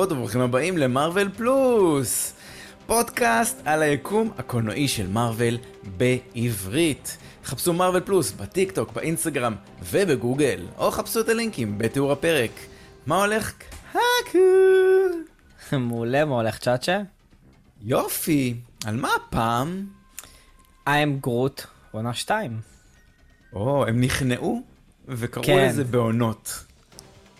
ברוכות 0.00 0.12
וברוכים 0.12 0.40
הבאים 0.40 0.78
למרוויל 0.78 1.28
פלוס, 1.36 2.32
פודקאסט 2.86 3.60
על 3.64 3.82
היקום 3.82 4.30
הקולנועי 4.38 4.88
של 4.88 5.08
מרוויל 5.08 5.58
בעברית. 5.96 7.16
חפשו 7.44 7.72
מרוויל 7.72 8.02
פלוס 8.02 8.32
בטיק 8.32 8.72
טוק, 8.72 8.92
באינסטגרם 8.92 9.54
ובגוגל, 9.90 10.60
או 10.78 10.90
חפשו 10.90 11.20
את 11.20 11.28
הלינקים 11.28 11.78
בתיאור 11.78 12.12
הפרק. 12.12 12.50
מה 13.06 13.24
הולך? 13.24 13.52
הקו. 13.90 14.38
מעולה, 15.78 16.24
מה 16.24 16.34
הולך 16.34 16.58
צ'אצ'ה? 16.58 17.00
יופי, 17.82 18.54
על 18.84 18.96
מה 18.96 19.08
הפעם? 19.16 19.86
I 20.86 20.90
am 20.90 21.20
Groot, 21.20 21.62
עונה 21.90 22.14
2. 22.14 22.60
או, 23.52 23.86
הם 23.86 24.00
נכנעו 24.00 24.62
וקראו 25.08 25.44
כן. 25.44 25.68
לזה 25.68 25.84
בעונות. 25.84 26.64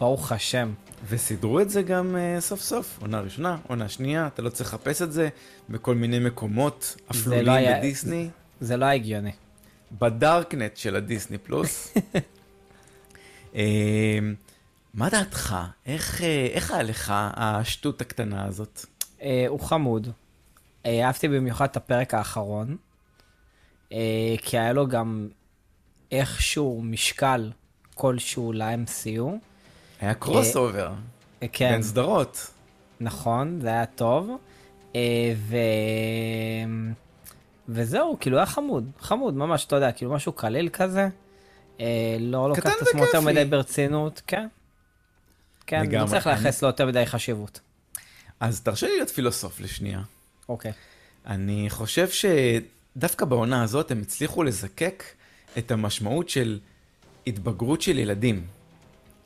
ברוך 0.01 0.33
השם. 0.33 0.73
וסידרו 1.09 1.61
את 1.61 1.71
זה 1.71 1.83
גם 1.83 2.17
uh, 2.17 2.41
סוף 2.41 2.61
סוף, 2.61 2.99
עונה 3.01 3.21
ראשונה, 3.21 3.57
עונה 3.69 3.89
שנייה, 3.89 4.27
אתה 4.27 4.43
לא 4.43 4.51
צריך 4.51 4.75
לחפש 4.75 5.03
את 5.03 5.13
זה 5.13 5.29
בכל 5.69 5.95
מיני 5.95 6.19
מקומות 6.19 6.97
אפלולים 7.11 7.47
לא 7.47 7.53
היה- 7.53 7.79
בדיסני, 7.79 8.29
זה 8.61 8.77
לא 8.77 8.85
הגיוני. 8.87 9.33
בדארקנט 9.99 10.77
של 10.77 10.97
הדיסני 10.97 11.39
פלוס. 11.39 11.95
אה, 13.55 14.19
מה 14.95 15.09
דעתך? 15.11 15.57
איך, 15.87 16.23
אה, 16.23 16.47
איך 16.53 16.71
היה 16.71 16.83
לך 16.83 17.13
השטות 17.17 18.01
הקטנה 18.01 18.45
הזאת? 18.45 18.85
אה, 19.23 19.45
הוא 19.49 19.61
חמוד. 19.61 20.09
אה, 20.87 21.07
אהבתי 21.07 21.29
במיוחד 21.29 21.65
את 21.69 21.77
הפרק 21.77 22.15
האחרון, 22.15 22.77
אה, 23.93 23.99
כי 24.43 24.59
היה 24.59 24.73
לו 24.73 24.89
גם 24.89 25.29
איכשהו 26.13 26.83
משקל 26.85 27.51
כלשהו 27.95 28.53
ל-MCU. 28.53 29.23
היה 30.01 30.15
crossover 30.15 30.93
אה, 31.43 31.49
כן, 31.53 31.71
בין 31.73 31.83
סדרות. 31.83 32.51
נכון, 33.01 33.61
זה 33.61 33.69
היה 33.69 33.87
טוב. 33.87 34.31
אה, 34.97 35.33
ו... 35.37 35.57
וזהו, 37.69 38.17
כאילו 38.21 38.37
היה 38.37 38.47
חמוד, 38.47 38.91
חמוד, 39.01 39.35
ממש, 39.35 39.65
אתה 39.65 39.77
יודע, 39.77 39.93
כאילו 39.93 40.13
משהו 40.13 40.33
קליל 40.33 40.69
כזה. 40.69 41.09
אה, 41.81 42.17
לא 42.21 42.49
לוקח 42.49 42.77
את 42.77 42.83
עצמו 42.83 43.05
יותר. 43.05 43.21
מדי 43.21 43.45
ברצינות, 43.45 44.23
כן. 44.27 44.47
כן. 45.67 45.91
לא 45.91 46.07
צריך 46.07 46.27
לייחס 46.27 46.63
לו 46.63 46.69
יותר 46.69 46.87
מדי 46.87 47.07
חשיבות. 47.07 47.61
אז 48.41 48.61
תרשה 48.61 48.87
לי 48.87 48.93
להיות 48.93 49.11
פילוסוף 49.11 49.61
לשנייה. 49.61 50.01
אוקיי. 50.49 50.73
אני 51.27 51.67
חושב 51.71 52.09
שדווקא 52.09 53.25
בעונה 53.25 53.63
הזאת 53.63 53.91
הם 53.91 54.01
הצליחו 54.01 54.43
לזקק 54.43 55.05
את 55.59 55.71
המשמעות 55.71 56.29
של 56.29 56.59
התבגרות 57.27 57.83
של 57.83 57.99
ילדים. 57.99 58.47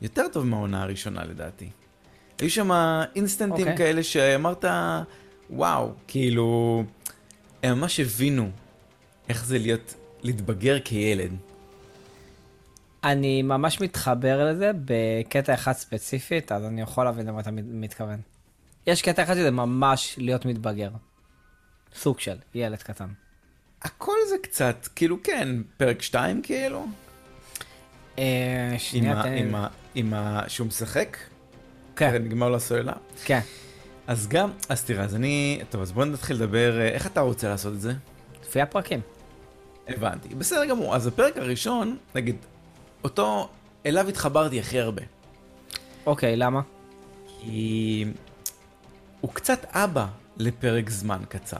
יותר 0.01 0.27
טוב 0.33 0.45
מהעונה 0.45 0.83
הראשונה 0.83 1.23
לדעתי. 1.25 1.69
היו 2.39 2.49
שם 2.49 2.71
אינסטנטים 3.15 3.61
אוקיי. 3.67 3.77
כאלה 3.77 4.03
שאמרת, 4.03 4.65
וואו, 5.49 5.91
כאילו, 6.07 6.83
הם 7.63 7.79
ממש 7.79 7.99
הבינו 7.99 8.49
איך 9.29 9.45
זה 9.45 9.57
להיות, 9.57 9.93
להתבגר 10.23 10.77
כילד. 10.79 11.31
אני 13.03 13.41
ממש 13.41 13.81
מתחבר 13.81 14.51
לזה 14.51 14.71
בקטע 14.85 15.53
אחד 15.53 15.71
ספציפית, 15.73 16.51
אז 16.51 16.63
אני 16.65 16.81
יכול 16.81 17.05
להבין 17.05 17.25
למה 17.27 17.39
אתה 17.39 17.51
מת- 17.51 17.63
מתכוון. 17.67 18.19
יש 18.87 19.01
קטע 19.01 19.23
אחד 19.23 19.33
שזה 19.33 19.51
ממש 19.51 20.15
להיות 20.17 20.45
מתבגר. 20.45 20.89
סוג 21.95 22.19
של 22.19 22.35
ילד 22.55 22.83
קטן. 22.83 23.07
הכל 23.81 24.15
זה 24.29 24.35
קצת, 24.43 24.87
כאילו 24.95 25.23
כן, 25.23 25.49
פרק 25.77 26.01
2 26.01 26.41
כאילו, 26.41 26.85
שנייה, 28.77 29.19
ה- 29.19 29.23
תן 29.23 29.31
לי... 29.33 29.39
עם 29.39 29.55
ה- 29.55 29.67
עם 29.95 30.13
ה... 30.13 30.41
שהוא 30.47 30.67
משחק, 30.67 31.17
כן, 31.95 32.13
נגמר 32.23 32.49
לו 32.49 32.55
הסוללה. 32.55 32.93
כן. 33.25 33.39
אז 34.07 34.27
גם, 34.27 34.49
אז 34.69 34.83
תראה, 34.83 35.03
אז 35.03 35.15
אני, 35.15 35.59
טוב, 35.69 35.81
אז 35.81 35.91
בוא 35.91 36.05
נתחיל 36.05 36.35
לדבר, 36.35 36.79
אה, 36.79 36.87
איך 36.87 37.07
אתה 37.07 37.21
רוצה 37.21 37.49
לעשות 37.49 37.73
את 37.73 37.81
זה? 37.81 37.93
לפי 38.41 38.61
הפרקים. 38.61 38.99
הבנתי, 39.87 40.35
בסדר 40.35 40.65
גמור. 40.65 40.95
אז 40.95 41.07
הפרק 41.07 41.37
הראשון, 41.37 41.97
נגיד, 42.15 42.35
אותו, 43.03 43.49
אליו 43.85 44.09
התחברתי 44.09 44.59
הכי 44.59 44.79
הרבה. 44.79 45.01
אוקיי, 46.05 46.35
למה? 46.35 46.61
כי 47.39 48.05
הוא 49.21 49.31
קצת 49.33 49.65
אבא 49.71 50.05
לפרק 50.37 50.89
זמן 50.89 51.19
קצר, 51.29 51.57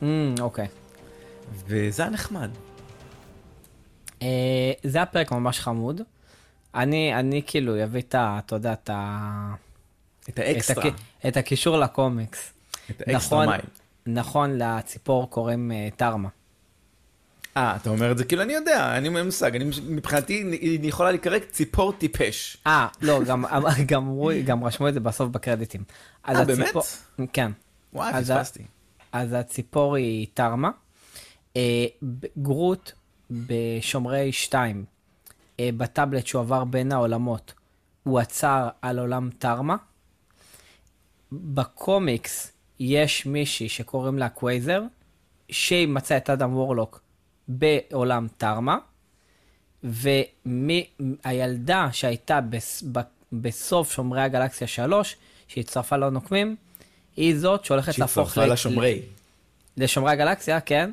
Mm, 0.00 0.04
אוקיי. 0.40 0.66
וזה 1.66 2.02
היה 2.02 2.10
נחמד. 2.10 2.50
אה, 4.22 4.72
זה 4.82 4.98
היה 4.98 5.06
פרק 5.06 5.32
ממש 5.32 5.60
חמוד. 5.60 6.00
אני, 6.74 7.14
אני 7.14 7.42
כאילו 7.46 7.84
אביא 7.84 8.00
את 8.00 8.14
ה... 8.14 8.38
אתה 8.46 8.56
יודע, 8.56 8.72
את 8.72 8.90
ה... 8.92 9.54
את 10.28 10.38
האקסטרה, 10.38 10.88
את, 10.88 10.94
הכ... 10.94 11.26
את 11.28 11.36
הקישור 11.36 11.78
לקומיקס. 11.78 12.52
את 12.90 13.00
האקסטרה 13.06 13.16
נכון, 13.16 13.46
מייל. 13.48 13.60
נכון, 14.06 14.58
לציפור 14.58 15.30
קוראים 15.30 15.72
אה, 15.72 15.88
טרמה. 15.96 16.28
אה, 17.56 17.76
אתה 17.76 17.90
אומר 17.90 18.12
את 18.12 18.18
זה 18.18 18.24
כאילו 18.24 18.42
אני 18.42 18.52
יודע, 18.52 18.96
אני 18.98 19.08
אין 19.16 19.26
מושג, 19.26 19.56
אני 19.56 19.70
מבחינתי 19.88 20.32
היא 20.60 20.88
יכולה 20.88 21.10
להיקרא 21.10 21.38
ציפור 21.50 21.92
טיפש. 21.92 22.56
אה, 22.66 22.86
לא, 23.02 23.24
גם, 23.24 23.44
גם, 23.86 24.18
גם 24.44 24.64
רשמו 24.64 24.88
את 24.88 24.94
זה 24.94 25.00
בסוף 25.00 25.28
בקרדיטים. 25.28 25.84
אה, 26.28 26.44
באמת? 26.44 26.60
הציפור- 26.60 26.82
כן. 27.32 27.52
וואי, 27.92 28.12
פספסתי. 28.22 28.62
אז 29.12 29.32
הציפור 29.32 29.96
היא 29.96 30.26
טרמה. 30.34 30.70
אה, 31.56 31.86
גרוט 32.42 32.92
בשומרי 33.46 34.32
2, 34.32 34.84
אה, 35.60 35.70
בטאבלט 35.76 36.26
שהוא 36.26 36.40
עבר 36.40 36.64
בין 36.64 36.92
העולמות, 36.92 37.52
הוא 38.02 38.18
עצר 38.18 38.68
על 38.82 38.98
עולם 38.98 39.30
טרמה. 39.38 39.76
בקומיקס 41.32 42.52
יש 42.80 43.26
מישהי 43.26 43.68
שקוראים 43.68 44.18
לה 44.18 44.28
קווייזר, 44.28 44.82
שהיא 45.50 45.88
מצאה 45.88 46.16
את 46.16 46.30
אדם 46.30 46.56
וורלוק 46.56 47.00
בעולם 47.48 48.26
טרמה, 48.36 48.78
והילדה 50.44 51.88
שהייתה 51.92 52.40
בס, 52.40 52.84
בסוף 53.32 53.92
שומרי 53.92 54.22
הגלקסיה 54.22 54.66
3, 54.66 55.16
שהצטרפה 55.48 55.96
לנוקמים, 55.96 56.56
היא 57.16 57.38
זאת 57.38 57.64
שהולכת 57.64 57.98
להפוך 57.98 58.28
שהצטרפה 58.28 58.52
לשומרי. 58.52 59.02
לשומרי 59.76 60.12
הגלקסיה, 60.12 60.60
כן, 60.60 60.90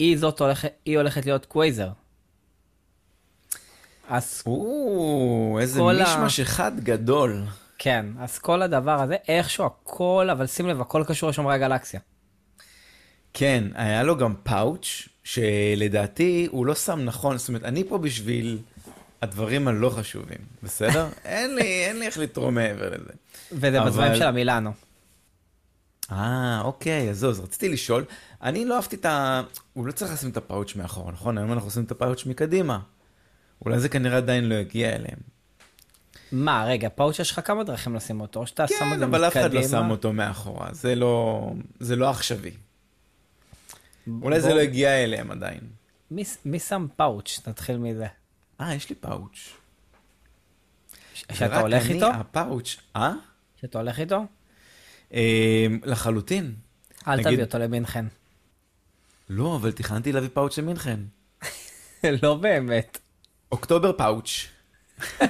היא 0.00 0.18
זאת 0.18 0.40
הולכת, 0.40 0.68
היא 0.84 0.96
הולכת 0.98 1.26
להיות 1.26 1.46
קווייזר. 1.46 1.88
אז 4.08 4.42
או, 4.46 5.58
איזה 5.60 5.80
כל 5.80 5.96
ה- 5.96 6.04
מישמש 6.04 6.40
אחד 6.40 6.80
גדול. 6.80 7.42
כן, 7.78 8.06
אז 8.20 8.38
כל 8.38 8.62
הדבר 8.62 9.02
הזה, 9.02 9.16
איכשהו 9.28 9.64
הכל, 9.66 10.28
אבל 10.32 10.46
שים 10.46 10.68
לב, 10.68 10.80
הכל 10.80 11.04
קשור 11.08 11.28
לשומרי 11.30 11.54
הגלקסיה. 11.54 12.00
כן, 13.34 13.64
היה 13.74 14.02
לו 14.02 14.16
גם 14.16 14.34
פאוץ' 14.42 15.08
שלדעתי 15.24 16.48
הוא 16.50 16.66
לא 16.66 16.74
שם 16.74 17.00
נכון, 17.04 17.38
זאת 17.38 17.48
אומרת, 17.48 17.64
אני 17.64 17.84
פה 17.88 17.98
בשביל 17.98 18.58
הדברים 19.22 19.68
הלא 19.68 19.90
חשובים, 19.90 20.38
בסדר? 20.62 21.08
אין 21.24 21.54
לי, 21.54 21.62
אין 21.86 21.98
לי 21.98 22.06
איך 22.06 22.18
לתרום 22.18 22.54
מעבר 22.54 22.88
לזה. 22.90 23.12
וזה 23.52 23.80
אבל- 23.80 23.90
בזמנים 23.90 24.16
של 24.16 24.22
המילאנו. 24.26 24.72
אה, 26.12 26.60
אוקיי, 26.64 27.10
אז 27.10 27.18
זהו, 27.18 27.30
אז 27.30 27.40
רציתי 27.40 27.68
לשאול, 27.68 28.04
אני 28.42 28.64
לא 28.64 28.76
אהבתי 28.76 28.96
את 28.96 29.04
ה... 29.04 29.42
הוא 29.72 29.86
לא 29.86 29.92
צריך 29.92 30.12
לשים 30.12 30.30
את 30.30 30.36
הפאוץ' 30.36 30.76
מאחורה, 30.76 31.12
נכון? 31.12 31.38
היום 31.38 31.52
אנחנו 31.52 31.66
עושים 31.68 31.84
את 31.84 31.90
הפאוץ' 31.90 32.26
מקדימה. 32.26 32.78
אולי 33.64 33.80
זה 33.80 33.88
כנראה 33.88 34.16
עדיין 34.16 34.48
לא 34.48 34.54
יגיע 34.54 34.94
אליהם. 34.96 35.18
מה, 36.32 36.64
רגע, 36.66 36.88
פאוץ' 36.94 37.18
יש 37.18 37.30
לך 37.30 37.40
כמה 37.44 37.64
דרכים 37.64 37.94
לשים 37.94 38.20
אותו, 38.20 38.40
או 38.40 38.46
שאתה 38.46 38.66
שם 38.66 38.74
את 38.74 38.80
כן, 38.92 38.98
זה 38.98 39.04
אבל 39.04 39.24
אף 39.28 39.32
אחד 39.32 39.40
לא 39.54 39.60
מקדימה. 39.60 39.82
שם 39.82 39.90
אותו 39.90 40.12
מאחורה, 40.12 40.68
זה 40.72 40.94
לא... 40.94 41.52
זה 41.80 41.96
לא 41.96 42.10
עכשווי. 42.10 42.50
אולי 44.22 44.40
זה 44.40 44.48
בוא- 44.48 44.56
לא 44.56 44.60
הגיע 44.60 45.04
אליהם 45.04 45.30
עדיין. 45.30 45.60
מי, 46.10 46.24
מי 46.44 46.58
שם 46.58 46.86
פאוץ'? 46.96 47.40
נתחיל 47.46 47.76
מזה. 47.78 48.06
אה, 48.60 48.74
יש 48.74 48.88
לי 48.90 48.94
פאוץ'. 48.96 49.34
ש- 51.14 51.24
זה 51.30 51.36
שאתה 51.36 51.60
הולך 51.60 51.84
אני, 51.86 51.94
איתו? 51.94 52.06
הפאוץ', 52.06 52.76
אה? 52.96 53.12
שאתה 53.60 53.78
הולך 53.78 54.00
איתו? 54.00 54.24
אה, 55.14 55.66
לחלוטין. 55.84 56.54
אל 57.08 57.22
תביא 57.22 57.42
אותו 57.42 57.58
למינכן. 57.58 58.06
לא, 59.30 59.56
אבל 59.56 59.72
תכננתי 59.72 60.12
להביא 60.12 60.28
פאוץ' 60.32 60.58
למינכן. 60.58 61.00
לא 62.22 62.34
באמת. 62.34 62.98
אוקטובר 63.52 63.92
פאוץ'. 63.92 64.46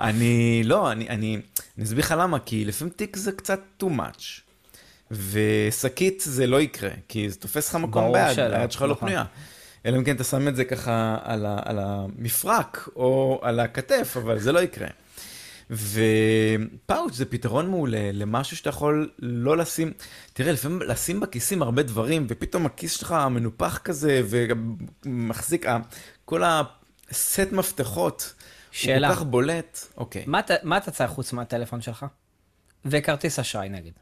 אני, 0.00 0.62
לא, 0.64 0.92
אני, 0.92 1.08
אני, 1.08 1.40
אני 1.76 1.84
אסביר 1.84 2.04
לך 2.04 2.14
למה, 2.18 2.38
כי 2.38 2.64
לפעמים 2.64 2.94
תיק 2.96 3.16
זה 3.16 3.32
קצת 3.32 3.60
too 3.82 3.86
much. 3.86 4.44
ושקית 5.10 6.22
זה 6.26 6.46
לא 6.46 6.60
יקרה, 6.60 6.90
כי 7.08 7.30
זה 7.30 7.36
תופס 7.36 7.68
לך 7.68 7.74
מקום 7.74 8.12
ביד, 8.12 8.38
היד 8.38 8.72
שלך 8.72 8.82
לא 8.82 8.88
נכון. 8.88 9.08
פנויה. 9.08 9.24
אלא 9.86 9.96
אם 9.96 10.04
כן 10.04 10.16
אתה 10.16 10.24
שם 10.24 10.48
את 10.48 10.56
זה 10.56 10.64
ככה 10.64 11.18
על, 11.22 11.46
ה, 11.46 11.58
על 11.64 11.78
המפרק 11.78 12.88
או 12.96 13.40
על 13.42 13.60
הכתף, 13.60 14.16
אבל 14.22 14.38
זה 14.38 14.52
לא 14.52 14.60
יקרה. 14.60 14.88
ופאוץ' 15.70 17.14
זה 17.14 17.24
פתרון 17.24 17.70
מעולה 17.70 18.10
למשהו 18.12 18.56
שאתה 18.56 18.68
יכול 18.68 19.10
לא 19.18 19.56
לשים, 19.56 19.92
תראה, 20.32 20.52
לפעמים 20.52 20.82
לשים 20.82 21.20
בכיסים 21.20 21.62
הרבה 21.62 21.82
דברים, 21.82 22.26
ופתאום 22.28 22.66
הכיס 22.66 22.92
שלך 22.92 23.16
מנופח 23.30 23.78
כזה, 23.78 24.22
ומחזיק, 25.04 25.66
כל 26.24 26.42
הסט 26.44 27.52
מפתחות, 27.52 28.34
שאלה. 28.70 29.08
הוא 29.08 29.14
כל 29.14 29.20
כך 29.20 29.26
בולט. 29.26 29.78
אוקיי. 29.96 30.24
מה 30.26 30.40
מה 30.62 30.76
אתה 30.76 30.90
צריך 30.90 31.10
חוץ 31.10 31.32
מהטלפון 31.32 31.80
שלך? 31.80 32.06
וכרטיס 32.84 33.38
אשראי 33.38 33.68
נגיד. 33.68 33.92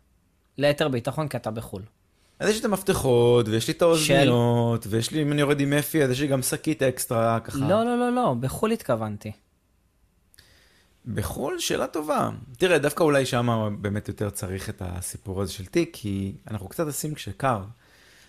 ליתר 0.58 0.88
ביטחון 0.88 1.28
כי 1.28 1.36
אתה 1.36 1.50
בחו"ל. 1.50 1.82
אז 2.38 2.48
יש 2.48 2.54
לי 2.54 2.60
את 2.60 2.64
המפתחות, 2.64 3.48
ויש 3.48 3.68
לי 3.68 3.74
את 3.74 3.82
האוזניות, 3.82 4.86
ויש 4.88 5.10
לי, 5.10 5.22
אם 5.22 5.32
אני 5.32 5.40
יורד 5.40 5.60
עם 5.60 5.72
אפי, 5.72 6.04
אז 6.04 6.10
יש 6.10 6.20
לי 6.20 6.26
גם 6.26 6.42
שקית 6.42 6.82
אקסטרה, 6.82 7.40
ככה. 7.40 7.58
לא, 7.58 7.84
לא, 7.84 7.98
לא, 7.98 8.12
לא, 8.12 8.34
בחו"ל 8.40 8.70
התכוונתי. 8.70 9.32
בחו"ל, 11.06 11.58
שאלה 11.58 11.86
טובה. 11.86 12.30
תראה, 12.58 12.78
דווקא 12.78 13.02
אולי 13.02 13.26
שם 13.26 13.76
באמת 13.80 14.08
יותר 14.08 14.30
צריך 14.30 14.68
את 14.68 14.82
הסיפור 14.84 15.42
הזה 15.42 15.52
של 15.52 15.66
תיק, 15.66 15.90
כי 15.92 16.32
אנחנו 16.50 16.68
קצת 16.68 16.86
עושים 16.86 17.14
כשקר. 17.14 17.62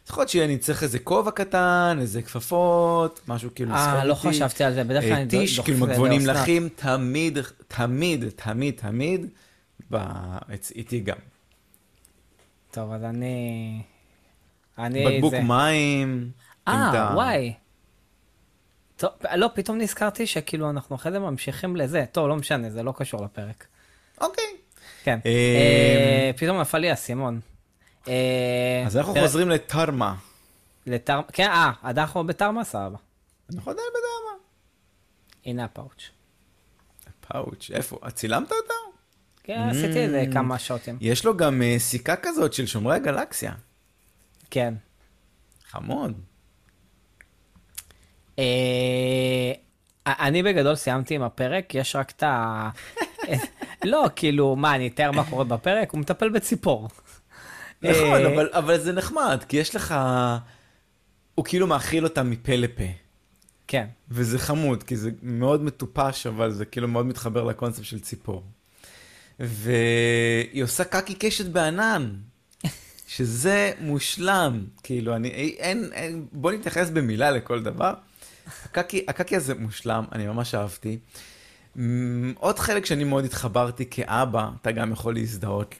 יכול 0.09 0.21
להיות 0.21 0.29
שאני 0.29 0.57
צריך 0.57 0.83
איזה 0.83 0.99
כובע 0.99 1.31
קטן, 1.31 1.97
איזה 2.01 2.21
כפפות, 2.21 3.19
משהו 3.27 3.49
כאילו 3.55 3.73
לסחוב 3.73 3.93
אה, 3.93 4.05
לא 4.05 4.13
חשבתי 4.13 4.63
על 4.63 4.73
זה, 4.73 4.83
בדרך 4.83 5.03
כלל 5.03 5.13
אה, 5.13 5.17
אני 5.17 5.29
טיש, 5.29 5.55
דוחף 5.55 5.65
כאילו 5.65 5.85
את 5.85 5.89
זה 5.89 5.93
מגבונים. 5.93 6.27
לחים, 6.27 6.69
תמיד, 6.75 7.37
תמיד, 7.67 8.29
תמיד, 8.35 8.75
תמיד, 8.75 9.25
איתי 10.75 10.99
גם. 10.99 11.17
טוב, 12.71 12.91
אז 12.91 13.03
אני... 13.03 13.81
אני... 14.77 15.05
בקבוק 15.17 15.33
מים. 15.33 16.31
אה, 16.67 17.11
וואי. 17.13 17.53
טוב, 19.03 19.11
לא, 19.35 19.49
פתאום 19.53 19.77
נזכרתי 19.77 20.27
שכאילו 20.27 20.69
אנחנו 20.69 20.95
אחרי 20.95 21.11
זה 21.11 21.19
ממשיכים 21.19 21.75
לזה. 21.75 22.05
טוב, 22.11 22.27
לא 22.27 22.35
משנה, 22.35 22.69
זה 22.69 22.83
לא 22.83 22.93
קשור 22.97 23.25
לפרק. 23.25 23.67
אוקיי. 24.21 24.43
כן. 25.03 25.19
אה, 25.25 25.31
אה, 25.31 26.31
פתאום 26.37 26.61
נפל 26.61 26.77
לי 26.77 26.89
האסימון. 26.89 27.39
אה, 28.07 28.83
אז 28.85 28.97
אנחנו 28.97 29.13
חוזרים 29.21 29.49
לתרמה. 29.49 30.15
לתר... 30.87 31.21
כן, 31.33 31.47
אה, 31.49 31.71
עד 31.81 31.99
אנחנו 31.99 32.27
בתרמה, 32.27 32.63
סבבה. 32.63 32.97
אנחנו 33.55 33.71
עדיין 33.71 33.87
בדרמה. 33.89 34.43
הנה 35.45 35.63
הפאוץ'. 35.63 36.09
פאוץ', 37.27 37.71
איפה? 37.73 37.97
את 38.07 38.13
צילמת 38.15 38.51
אותו? 38.51 38.73
כן, 39.43 39.59
עשיתי 39.69 39.99
איזה 39.99 40.25
Mm. 40.29 40.33
כמה 40.33 40.59
שוטים. 40.59 40.97
יש 41.01 41.25
לו 41.25 41.37
גם 41.37 41.61
אה, 41.61 41.75
סיכה 41.79 42.15
כזאת 42.15 42.53
של 42.53 42.65
שומרי 42.65 42.95
הגלקסיה. 42.95 43.53
כן. 44.49 44.73
חמוד. 45.69 46.13
אה, 48.39 49.53
אני 50.07 50.43
בגדול 50.43 50.75
סיימתי 50.75 51.15
עם 51.15 51.21
הפרק, 51.21 51.75
יש 51.75 51.95
רק 51.95 52.11
את 52.11 52.23
ה... 52.23 52.69
לא, 53.83 54.07
כאילו, 54.15 54.55
מה, 54.55 54.75
אני 54.75 54.87
אתאר 54.87 55.11
מה 55.11 55.23
קורה 55.29 55.43
בפרק? 55.43 55.91
הוא 55.91 55.99
מטפל 55.99 56.29
בציפור. 56.29 56.89
נכון, 57.81 58.25
אה, 58.25 58.33
אבל, 58.33 58.49
אבל 58.51 58.79
זה 58.79 58.93
נחמד, 58.93 59.43
כי 59.49 59.57
יש 59.57 59.75
לך... 59.75 59.95
הוא 61.35 61.45
כאילו 61.45 61.67
מאכיל 61.67 62.03
אותה 62.03 62.23
מפה 62.23 62.55
לפה. 62.55 62.83
כן. 63.67 63.87
וזה 64.09 64.39
חמוד, 64.39 64.83
כי 64.83 64.95
זה 64.95 65.11
מאוד 65.21 65.63
מטופש, 65.63 66.27
אבל 66.27 66.51
זה 66.51 66.65
כאילו 66.65 66.87
מאוד 66.87 67.05
מתחבר 67.05 67.43
לקונספט 67.43 67.83
של 67.83 67.99
ציפור. 67.99 68.43
והיא 69.39 70.63
עושה 70.63 70.83
קקי 70.83 71.15
קשת 71.15 71.45
בענן, 71.45 72.13
שזה 73.07 73.71
מושלם. 73.79 74.65
כאילו, 74.83 75.15
אני... 75.15 75.29
אין, 75.29 75.89
אין... 75.93 76.25
בוא 76.31 76.51
נתייחס 76.51 76.89
במילה 76.89 77.31
לכל 77.31 77.63
דבר. 77.63 77.93
הקקי, 78.65 79.05
הקקי 79.07 79.35
הזה 79.35 79.53
מושלם, 79.55 80.05
אני 80.11 80.27
ממש 80.27 80.55
אהבתי. 80.55 80.97
עוד 82.35 82.59
חלק 82.59 82.85
שאני 82.85 83.03
מאוד 83.03 83.25
התחברתי 83.25 83.85
כאבא, 83.91 84.49
אתה 84.61 84.71
גם 84.71 84.91
יכול 84.91 85.13
להזדהות, 85.13 85.75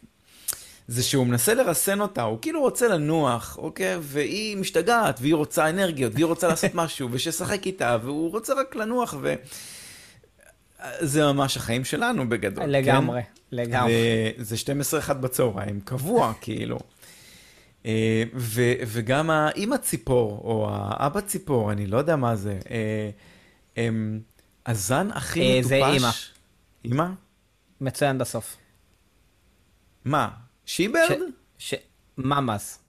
זה 0.88 1.04
שהוא 1.04 1.28
מנסה 1.28 1.54
לרסן 1.54 2.02
אותה, 2.02 2.24
הוא 2.24 2.38
כאילו 2.42 2.62
רוצה 2.62 2.88
לנוח, 2.88 3.58
אוקיי? 3.58 3.98
והיא 4.02 4.58
משתגעת, 4.58 5.20
והיא 5.22 5.36
רוצה 5.36 5.70
אנרגיות, 5.70 6.14
והיא 6.14 6.26
רוצה 6.26 6.48
לעשות 6.48 6.72
משהו, 6.74 7.10
ושישחק 7.12 7.66
איתה, 7.66 7.98
והוא 8.04 8.32
רוצה 8.32 8.54
רק 8.54 8.76
לנוח, 8.76 9.16
ו... 9.22 9.34
זה 11.00 11.24
ממש 11.34 11.58
החיים 11.58 11.86
שלנו 11.86 12.30
בגדול. 12.30 12.66
לגמרי, 12.66 13.22
כן? 13.22 13.28
לגמרי. 13.52 13.94
וזה 14.38 14.56
12-1 15.10 15.14
בצהריים, 15.14 15.80
קבוע, 15.82 16.34
כאילו. 16.42 16.80
אה, 17.86 18.24
ו- 18.36 18.74
וגם 18.88 19.30
האמא 19.30 19.78
ציפור, 19.78 20.42
או 20.44 20.68
האבא 20.72 21.22
ציפור, 21.22 21.72
אני 21.72 21.88
לא 21.88 21.98
יודע 21.98 22.16
מה 22.16 22.36
זה. 22.36 22.60
אה, 22.70 23.10
הם- 23.78 24.22
הזן 24.66 25.12
הכי 25.12 25.42
אה, 25.42 25.60
מטופש... 25.60 25.70
זה 25.70 25.78
אמא. 25.78 26.10
אמא? 26.86 27.08
מצוין 27.82 28.18
בסוף. 28.18 28.58
מה? 30.06 30.30
שיברד? 30.66 31.18
ש... 31.58 31.74
ממאס. 32.18 32.80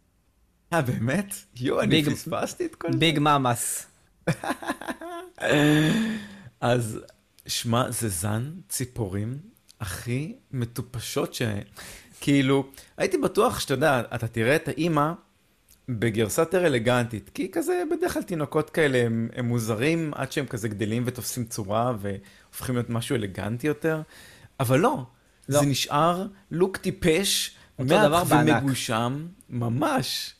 אה, 0.72 0.82
באמת? 0.82 1.34
יואו, 1.56 1.80
אני 1.80 2.04
פספסתי 2.04 2.64
את 2.66 2.74
כל 2.74 2.92
זה. 2.92 2.98
ביג 2.98 3.18
ממאס. 3.18 3.86
אז, 6.60 7.00
שמע, 7.46 7.90
זה 7.90 8.08
זן 8.08 8.52
ציפורים 8.68 9.38
הכי 9.80 10.36
מטופשות 10.52 11.34
ש... 11.34 11.42
כאילו, 12.24 12.66
הייתי 12.96 13.18
בטוח 13.18 13.60
שאתה 13.60 13.74
יודע, 13.74 14.02
אתה 14.14 14.28
תראה 14.28 14.56
את 14.56 14.68
האימא 14.68 15.12
בגרסה 15.88 16.42
יותר 16.42 16.66
אלגנטית, 16.66 17.30
כי 17.34 17.50
כזה, 17.52 17.82
בדרך 17.90 18.12
כלל 18.12 18.22
תינוקות 18.22 18.70
כאלה 18.70 18.98
הם, 18.98 19.28
הם 19.36 19.48
מוזרים 19.48 20.12
עד 20.14 20.32
שהם 20.32 20.46
כזה 20.46 20.68
גדלים 20.68 21.02
ותופסים 21.06 21.44
צורה 21.44 21.92
והופכים 21.98 22.74
להיות 22.74 22.90
משהו 22.90 23.16
אלגנטי 23.16 23.66
יותר, 23.66 24.02
אבל 24.60 24.78
לא, 24.78 25.06
לא. 25.48 25.60
זה 25.60 25.66
נשאר 25.66 26.26
לוק 26.50 26.76
טיפש, 26.76 27.56
אותו 27.78 27.88
דבר 27.88 28.24
בענק. 28.24 28.62
ומגושם, 28.62 29.26
ממש. 29.50 30.34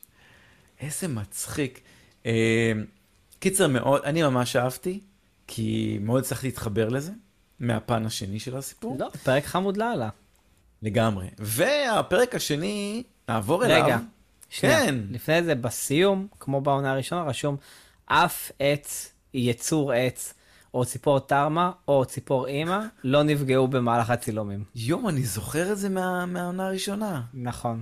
איזה 0.80 1.08
מצחיק. 1.08 1.80
אה, 2.26 2.72
קיצר 3.38 3.68
מאוד, 3.68 4.02
אני 4.04 4.22
ממש 4.22 4.56
אהבתי, 4.56 5.00
כי 5.46 5.98
מאוד 6.00 6.22
הצלחתי 6.22 6.46
להתחבר 6.46 6.88
לזה, 6.88 7.12
מהפן 7.60 8.06
השני 8.06 8.40
של 8.40 8.56
הסיפור. 8.56 8.96
לא, 9.00 9.08
פרק 9.24 9.44
חמוד 9.44 9.76
לאללה. 9.76 10.08
לגמרי. 10.84 11.26
והפרק 11.38 12.34
השני, 12.34 13.02
נעבור 13.28 13.64
אליו. 13.64 13.84
רגע, 13.84 13.98
שנייה. 14.48 14.80
כן. 14.80 14.94
לפני 15.10 15.42
זה, 15.42 15.54
בסיום, 15.54 16.26
כמו 16.40 16.60
בעונה 16.60 16.92
הראשונה, 16.92 17.22
רשום 17.22 17.56
אף 18.06 18.50
עץ, 18.58 19.12
יצור 19.34 19.92
עץ, 19.92 20.34
או 20.74 20.84
ציפור 20.84 21.20
תרמה, 21.20 21.70
או 21.88 22.04
ציפור 22.04 22.46
אימא, 22.46 22.78
לא 23.04 23.22
נפגעו 23.22 23.68
במהלך 23.68 24.10
הצילומים. 24.10 24.64
יום, 24.74 25.08
אני 25.08 25.22
זוכר 25.22 25.72
את 25.72 25.78
זה 25.78 25.88
מה, 25.88 26.26
מהעונה 26.26 26.66
הראשונה. 26.66 27.22
נכון. 27.34 27.80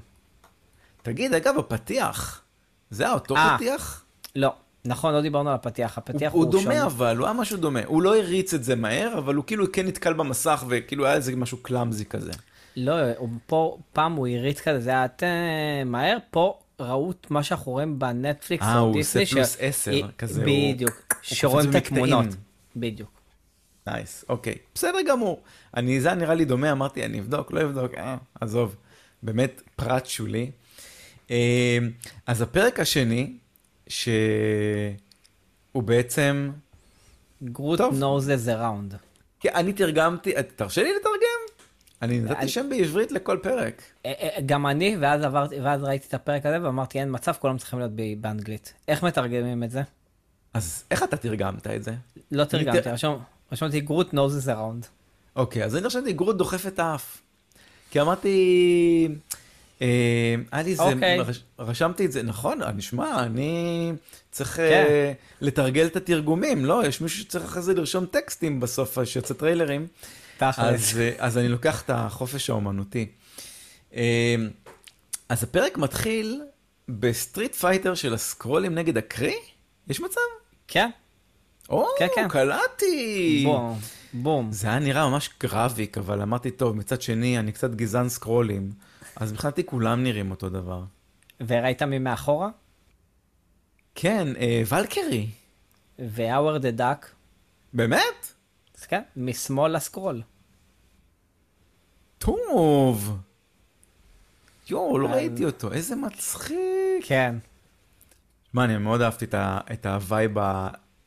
תגיד, 1.02 1.34
אגב, 1.34 1.58
הפתיח, 1.58 2.42
זה 2.90 3.04
היה 3.04 3.12
אותו 3.12 3.36
אה, 3.36 3.56
פתיח? 3.56 4.04
לא, 4.36 4.54
נכון, 4.84 5.14
לא 5.14 5.20
דיברנו 5.20 5.48
על 5.48 5.54
הפתיח. 5.54 5.98
הפתיח 5.98 6.32
הוא, 6.32 6.44
הוא, 6.44 6.44
הוא 6.44 6.52
דומה 6.52 6.74
שונה. 6.74 6.86
אבל, 6.86 7.16
הוא 7.16 7.26
היה 7.26 7.32
משהו 7.32 7.56
דומה. 7.56 7.80
הוא 7.86 8.02
לא 8.02 8.16
הריץ 8.16 8.54
את 8.54 8.64
זה 8.64 8.76
מהר, 8.76 9.18
אבל 9.18 9.34
הוא 9.34 9.44
כאילו 9.46 9.72
כן 9.72 9.86
נתקל 9.86 10.12
במסך, 10.12 10.64
וכאילו 10.68 11.06
היה 11.06 11.14
איזה 11.14 11.36
משהו 11.36 11.58
קלאמזי 11.62 12.04
כזה. 12.04 12.32
לא, 12.76 12.94
פה, 13.46 13.78
פעם 13.92 14.12
הוא 14.12 14.28
הריץ 14.28 14.60
כזה, 14.60 14.80
זה 14.80 14.90
היה 14.90 15.06
מהר, 15.84 16.16
פה 16.30 16.58
ראו 16.80 17.10
את 17.10 17.30
מה 17.30 17.42
שאנחנו 17.42 17.72
רואים 17.72 17.98
בנטפליקס 17.98 18.62
אה, 18.64 18.78
הוא 18.78 19.00
עושה 19.00 19.18
דיסני. 19.18 19.26
פלוס 19.36 19.56
עשר, 19.60 19.90
כזה, 20.18 20.44
הוא- 20.44 20.72
בדיוק, 20.72 21.14
שרואים 21.22 21.70
את. 21.70 21.74
התמונות. 21.74 22.26
בדיוק. 22.76 23.10
nice, 23.86 24.24
אוקיי. 24.28 24.54
בסדר 24.74 24.98
גמור. 25.08 25.42
אני, 25.76 26.00
זה 26.00 26.14
נראה 26.14 26.34
לי 26.34 26.44
דומה, 26.44 26.72
אמרתי, 26.72 27.04
אני 27.04 27.20
אבדוק, 27.20 27.52
לא 27.52 27.62
אבדוק, 27.62 27.94
אה, 27.94 28.16
עזוב. 28.40 28.76
באמת 29.22 29.62
פרט 29.76 30.06
שולי. 30.06 30.50
אה, 31.30 31.78
אז 32.26 32.42
הפרק 32.42 32.80
השני, 32.80 33.32
שהוא 33.88 34.12
בעצם... 35.74 36.50
Groot 37.44 37.78
טוב. 37.78 38.00
noses 38.02 38.46
around. 38.48 38.94
כן, 39.40 39.50
אני 39.54 39.72
תרגמתי, 39.72 40.32
תרשה 40.56 40.82
לי 40.82 40.88
לתרגם? 40.96 41.11
אני 42.02 42.20
נתתי 42.20 42.48
שם 42.48 42.66
בעברית 42.70 43.12
לכל 43.12 43.38
פרק. 43.42 43.82
אה, 44.06 44.12
אה, 44.20 44.40
גם 44.46 44.66
אני, 44.66 44.96
ואז 45.00 45.22
עברתי, 45.22 45.60
ואז 45.60 45.82
ראיתי 45.82 46.06
את 46.08 46.14
הפרק 46.14 46.46
הזה 46.46 46.62
ואמרתי, 46.62 47.00
אין 47.00 47.08
מצב, 47.14 47.32
כולם 47.38 47.58
צריכים 47.58 47.78
להיות 47.78 47.92
באנגלית. 48.20 48.72
איך 48.88 49.02
מתרגמים 49.02 49.62
את 49.64 49.70
זה? 49.70 49.82
אז 50.54 50.84
איך 50.90 51.02
אתה 51.02 51.16
תרגמת 51.16 51.66
את 51.66 51.84
זה? 51.84 51.94
לא 52.32 52.44
תרגמתי, 52.44 52.88
רשמתי 53.52 53.80
גרוט 53.80 54.14
noses 54.14 54.46
around. 54.46 54.86
אוקיי, 55.36 55.64
אז 55.64 55.76
אני 55.76 55.86
רשמתי 55.86 56.12
גרוט 56.12 56.36
דוחף 56.36 56.66
את 56.66 56.78
האף. 56.78 57.18
כי 57.90 58.00
אמרתי, 58.00 59.08
אה, 59.82 59.86
היה 60.52 60.62
לי 60.62 60.70
איזה, 60.70 60.82
אוקיי. 60.82 61.18
רש- 61.20 61.42
רשמתי 61.58 62.06
את 62.06 62.12
זה, 62.12 62.22
נכון, 62.22 62.58
נשמע, 62.76 63.22
אני 63.24 63.92
צריך 64.30 64.56
כן. 64.56 65.12
לתרגל 65.40 65.86
את 65.86 65.96
התרגומים, 65.96 66.64
לא? 66.64 66.82
יש 66.86 67.00
מישהו 67.00 67.18
שצריך 67.20 67.44
אחרי 67.44 67.62
זה 67.62 67.74
לרשום 67.74 68.06
טקסטים 68.06 68.60
בסוף, 68.60 69.04
שיוצא 69.04 69.34
טריילרים. 69.34 69.86
תכלס. 70.50 70.92
אז, 70.92 70.98
אה, 71.00 71.12
אז 71.18 71.38
אני 71.38 71.48
לוקח 71.48 71.82
את 71.82 71.90
החופש 71.90 72.50
האומנותי. 72.50 73.06
אה, 73.94 74.34
אז 75.28 75.42
הפרק 75.42 75.78
מתחיל 75.78 76.42
ב 76.88 76.98
Street 76.98 77.54
Fighter 77.54 77.94
של 77.94 78.14
הסקרולים 78.14 78.74
נגד 78.74 78.96
הקרי? 78.96 79.34
יש 79.88 80.00
מצב? 80.00 80.20
כן, 80.68 80.90
או, 81.68 81.86
כן, 81.98 82.06
כן. 82.14 82.28
קלטתי. 82.28 83.42
בום, 83.46 83.78
בום. 84.12 84.52
זה 84.52 84.68
היה 84.68 84.78
נראה 84.78 85.08
ממש 85.08 85.30
גרביק, 85.40 85.98
אבל 85.98 86.22
אמרתי, 86.22 86.50
טוב, 86.50 86.76
מצד 86.76 87.02
שני, 87.02 87.38
אני 87.38 87.52
קצת 87.52 87.74
גזען 87.74 88.08
סקרולים, 88.08 88.70
אז 89.16 89.32
מבחינתי 89.32 89.66
כולם 89.66 90.02
נראים 90.02 90.30
אותו 90.30 90.48
דבר. 90.48 90.82
וראית 91.46 91.82
מי 91.82 91.97
מאחורה? 91.97 92.48
כן, 93.94 94.28
אה, 94.36 94.62
ולקרי, 94.68 95.26
the 95.98 96.78
Duck, 96.78 97.06
באמת? 97.72 98.32
כן, 98.88 99.02
משמאל 99.16 99.76
לסקרול. 99.76 100.22
טוב. 102.24 103.18
יואו, 104.70 104.98
לא 104.98 105.08
ראיתי 105.08 105.44
אותו, 105.44 105.72
איזה 105.72 105.96
מצחיק. 105.96 107.04
כן. 107.04 107.36
מה, 108.52 108.64
אני 108.64 108.78
מאוד 108.78 109.00
אהבתי 109.00 109.26
את 109.72 109.86
ה 109.86 109.95
vibe 109.95 110.32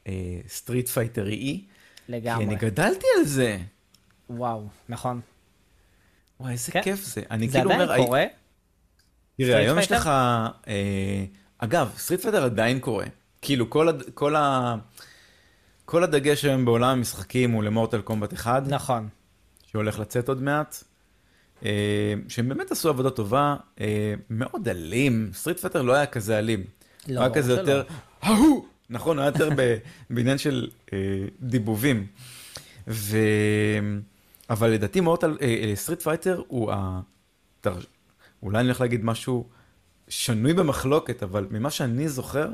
הסטריט 0.05 0.87
פייטרי, 0.87 1.35
כי 1.35 1.65
לגמרי. 2.09 2.45
אני 2.45 2.55
גדלתי 2.55 3.05
על 3.19 3.25
זה. 3.25 3.57
וואו, 4.29 4.67
נכון. 4.89 5.21
וואי, 6.39 6.51
איזה 6.51 6.71
כן. 6.71 6.81
כיף 6.81 7.03
זה. 7.03 7.21
אני 7.31 7.49
זה 7.49 7.57
כאילו 7.57 7.71
עדיין 7.71 7.89
אומר, 7.89 8.05
קורה? 8.05 8.25
תראה, 9.37 9.57
היום 9.57 9.79
יש? 9.79 9.91
לך... 9.91 10.07
אה, 10.67 11.25
אגב, 11.57 11.93
Street 11.97 12.21
Fighter 12.21 12.43
עדיין 12.43 12.79
קורה. 12.79 13.05
כאילו, 13.41 13.69
כל, 13.69 13.89
הד... 13.89 14.03
כל, 14.13 14.35
ה... 14.35 14.75
כל 15.85 16.03
הדגש 16.03 16.45
היום 16.45 16.65
בעולם 16.65 16.89
המשחקים 16.97 17.51
הוא 17.51 17.63
ל 17.63 17.69
Mortal 17.69 18.01
Kombat 18.01 18.33
1, 18.33 18.63
נכון. 18.67 19.09
שהולך 19.67 19.99
לצאת 19.99 20.29
עוד 20.29 20.41
מעט. 20.41 20.83
אה, 21.65 22.13
שהם 22.27 22.49
באמת 22.49 22.71
עשו 22.71 22.89
עבודה 22.89 23.09
טובה, 23.09 23.55
אה, 23.81 24.13
מאוד 24.29 24.67
אלים. 24.67 25.29
Street 25.33 25.59
Fighter 25.59 25.81
לא 25.81 25.93
היה 25.93 26.05
כזה 26.05 26.39
אלים. 26.39 26.63
לא, 27.07 27.19
היה 27.19 27.29
כזה 27.29 27.51
שלא. 27.51 27.59
יותר, 27.59 27.83
ההוא! 28.21 28.65
נכון, 28.89 29.19
היה 29.19 29.27
יותר. 29.27 29.49
בעניין 30.09 30.37
של 30.37 30.69
אה, 30.93 30.97
דיבובים. 31.41 32.07
ו... 32.87 33.17
אבל 34.49 34.69
לדעתי 34.69 35.01
Mortal, 35.01 35.37
Street 35.75 36.01
Fighter 36.01 36.41
הוא 36.47 36.71
ה... 36.71 37.01
אולי 38.43 38.59
אני 38.59 38.65
הולך 38.65 38.81
להגיד 38.81 39.05
משהו 39.05 39.45
שנוי 40.07 40.53
במחלוקת, 40.53 41.23
אבל 41.23 41.47
ממה 41.51 41.71
שאני 41.71 42.09
זוכר, 42.09 42.49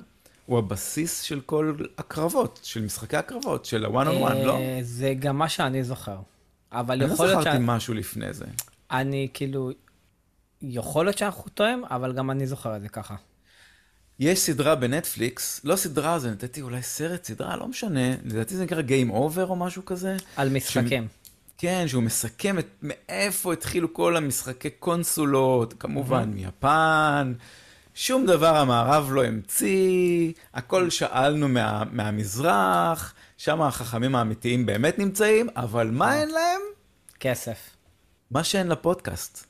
הוא 0.45 0.57
הבסיס 0.59 1.21
של 1.21 1.41
כל 1.41 1.73
הקרבות, 1.97 2.59
של 2.63 2.81
משחקי 2.81 3.17
הקרבות, 3.17 3.65
של 3.65 3.85
ה-one 3.85 4.07
on 4.07 4.29
one, 4.29 4.45
לא? 4.45 4.59
זה 4.81 5.13
גם 5.19 5.37
מה 5.37 5.49
שאני 5.49 5.83
זוכר. 5.83 6.17
אבל 6.71 6.95
אני 7.01 7.09
לא 7.09 7.13
יכול 7.13 7.25
להיות 7.25 7.41
זכרתי 7.41 7.57
שאני, 7.57 7.65
משהו 7.67 7.93
לפני 7.93 8.33
זה. 8.33 8.45
אני 8.91 9.27
כאילו, 9.33 9.71
יכול 10.61 11.05
להיות 11.05 11.17
שאנחנו 11.17 11.49
טועים, 11.49 11.85
אבל 11.85 12.13
גם 12.13 12.31
אני 12.31 12.47
זוכר 12.47 12.75
את 12.75 12.81
זה 12.81 12.89
ככה. 12.89 13.15
יש 14.19 14.39
סדרה 14.39 14.75
בנטפליקס, 14.75 15.61
לא 15.63 15.75
סדרה, 15.75 16.19
זה 16.19 16.31
נתתי 16.31 16.61
אולי 16.61 16.81
סרט, 16.81 17.23
סדרה, 17.23 17.57
לא 17.57 17.67
משנה, 17.67 18.15
לדעתי 18.25 18.55
זה 18.55 18.63
נקרא 18.63 18.81
Game 18.81 19.11
Over 19.11 19.49
או 19.49 19.55
משהו 19.55 19.85
כזה. 19.85 20.17
על 20.35 20.49
משחקים. 20.49 21.07
כן, 21.57 21.87
שהוא 21.87 22.03
מסכם 22.03 22.59
את 22.59 22.67
מאיפה 22.81 23.53
התחילו 23.53 23.93
כל 23.93 24.17
המשחקי 24.17 24.69
קונסולות, 24.69 25.73
כמובן 25.79 26.29
מיפן, 26.29 27.33
שום 27.93 28.25
דבר 28.25 28.57
המערב 28.57 29.09
לא 29.11 29.23
המציא, 29.23 30.31
הכל 30.53 30.89
שאלנו 30.89 31.47
מה, 31.47 31.83
מהמזרח, 31.91 33.13
שם 33.37 33.61
החכמים 33.61 34.15
האמיתיים 34.15 34.65
באמת 34.65 34.99
נמצאים, 34.99 35.49
אבל 35.55 35.91
מה 35.91 36.21
אין 36.21 36.29
להם? 36.29 36.61
כסף. 37.19 37.57
מה 38.31 38.43
שאין 38.43 38.67
לפודקאסט. 38.67 39.45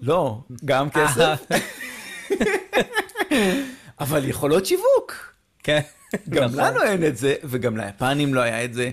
לא, 0.00 0.40
גם 0.64 0.90
כסף, 0.90 1.46
אבל 4.00 4.28
יכולות 4.28 4.66
שיווק. 4.66 5.34
כן. 5.62 5.80
גם 6.28 6.44
נכון. 6.44 6.58
לנו 6.58 6.82
אין 6.82 7.04
את 7.04 7.16
זה, 7.16 7.34
וגם 7.44 7.76
ליפנים 7.76 8.34
לא 8.34 8.40
היה 8.40 8.64
את 8.64 8.74
זה. 8.74 8.90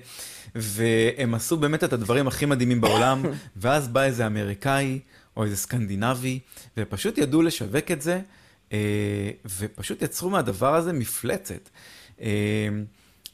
והם 0.56 1.34
עשו 1.34 1.58
באמת 1.58 1.84
את 1.84 1.94
הדברים 1.94 2.27
הכי 2.27 2.46
מדהימים 2.46 2.82
בעולם, 2.82 3.24
ואז 3.62 3.88
בא 3.88 4.03
איזה 4.03 4.27
אמריקאי 4.27 5.00
או 5.38 5.44
איזה 5.44 5.58
סקנדינבי, 5.58 6.39
ופשוט 6.77 7.18
ידעו 7.18 7.42
לשווק 7.42 7.92
את 7.92 8.01
זה, 8.01 8.22
אה, 8.74 9.30
ופשוט 9.58 10.01
יצרו 10.01 10.30
מהדבר 10.30 10.75
הזה 10.75 10.94
מפלצת. 10.94 11.70
אה, 12.22 12.27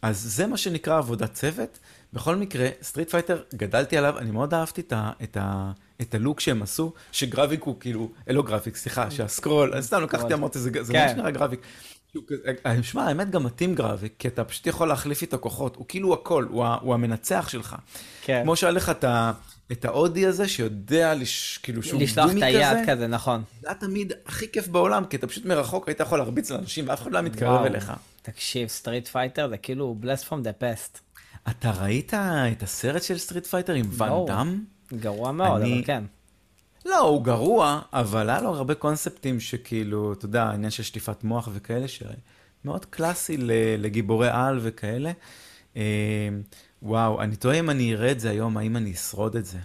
אז 0.01 0.22
זה 0.22 0.48
מה 0.48 0.58
שנקרא 0.58 0.98
עבודת 0.98 1.34
צוות. 1.34 1.79
בכל 2.13 2.36
מקרה, 2.36 2.68
Street 2.82 3.10
Fighter, 3.10 3.41
גדלתי 3.56 3.98
עליו, 3.98 4.18
אני 4.18 4.32
מאוד 4.32 4.54
אהבתי 4.54 4.82
את, 4.82 4.94
ה, 4.94 5.12
את, 5.24 5.38
ה, 5.39 5.72
את 6.01 6.16
הלוק 6.16 6.39
שהם 6.39 6.62
עשו, 6.63 6.94
שגרביק 7.12 7.63
הוא 7.63 7.75
כאילו, 7.80 8.10
אה, 8.28 8.34
לא 8.34 8.44
גרביק, 8.44 8.75
סליחה, 8.75 9.12
שהסקרול, 9.12 9.74
אני 9.74 9.82
סתם 9.84 10.04
לקחתי, 10.04 10.34
אמרתי, 10.34 10.60
זה, 10.60 10.70
זה 10.82 10.94
כן. 10.94 11.06
ממש 11.08 11.18
נראה 11.18 11.32
גרביק. 11.32 11.60
שהוא 12.12 12.24
כזה- 12.28 12.42
אה, 12.66 12.84
שמע, 12.84 13.04
האמת 13.08 13.30
גם 13.30 13.44
מתאים 13.44 13.75
גרביק, 13.75 14.13
כי 14.20 14.28
אתה 14.28 14.44
פשוט 14.44 14.68
יכול 14.68 14.88
להחליף 14.88 15.22
איתו 15.22 15.38
כוחות, 15.39 15.75
הוא 15.75 15.86
כאילו 15.88 16.13
הכל, 16.13 16.46
הוא, 16.50 16.66
הוא 16.82 16.94
המנצח 16.94 17.50
שלך. 17.50 17.75
כן. 18.22 18.42
כמו 18.44 18.56
שהיה 18.56 18.72
לך 18.72 18.89
את, 18.89 19.06
את 19.72 19.86
ההודי 19.86 20.25
הזה, 20.25 20.48
שיודע, 20.48 21.13
לש, 21.16 21.60
כאילו 21.63 21.84
שהוא 21.84 22.01
לשלוח 22.01 22.28
דומי 22.28 22.39
את 22.39 22.44
היד 22.46 22.78
כזה, 22.82 22.92
כזה, 22.92 23.08
נכון. 23.08 23.44
זה 23.62 23.68
היה 23.68 23.75
תמיד 23.75 24.13
הכי 24.25 24.51
כיף 24.51 24.68
בעולם, 24.68 25.06
כי 25.06 25.18
אתה 25.18 25.28
פשוט 25.28 25.46
מרחוק 25.46 25.88
היית 25.88 26.00
יכול 26.00 26.18
להרביץ 26.20 26.51
לאנשים, 26.51 26.86
ואף 26.88 27.01
אחד 27.01 27.12
לא 27.12 27.18
היה 27.18 27.28
מתקרב. 27.28 27.66
אליך. 27.66 27.92
תקשיב, 28.22 28.68
Street 28.68 29.08
Fighter 29.08 29.48
זה 29.50 29.58
כאילו 29.58 29.96
blast 30.03 30.25
from 30.30 30.44
the 30.44 30.63
past. 30.63 31.00
אתה 31.50 31.72
ראית 31.72 32.13
את 32.51 32.63
הסרט 32.63 33.03
של 33.03 33.17
Street 33.18 33.46
Fighter 33.46 33.74
עם 33.74 33.86
ואן 33.91 34.10
לא. 34.10 34.25
דאם? 34.27 34.63
גרוע 34.93 35.31
מאוד, 35.31 35.62
אני- 35.62 35.74
אבל 35.74 35.84
כן. 35.86 36.03
לא, 36.86 37.00
הוא 37.00 37.24
גרוע, 37.24 37.81
אבל 37.93 38.29
היה 38.29 38.41
לו 38.41 38.50
הרבה 38.55 38.75
קונספטים 38.75 39.39
שכאילו, 39.39 40.13
אתה 40.13 40.25
יודע, 40.25 40.43
העניין 40.43 40.72
של 40.72 40.84
שטיפת 40.84 41.24
מוח 41.24 41.50
וכאלה, 41.53 41.86
שמאוד 41.88 42.86
קלאסי 42.86 43.38
לגיבורי 43.77 44.29
על 44.31 44.60
וכאלה. 44.62 45.12
אה, 45.77 45.81
וואו, 46.81 47.22
אני 47.22 47.36
תוהה 47.36 47.60
אם 47.60 47.69
אני 47.69 47.93
אראה 47.93 48.12
את 48.12 48.19
זה 48.19 48.29
היום, 48.29 48.58
האם 48.58 48.77
אני 48.77 48.91
אשרוד 48.93 49.36
את 49.36 49.46
זה. 49.46 49.58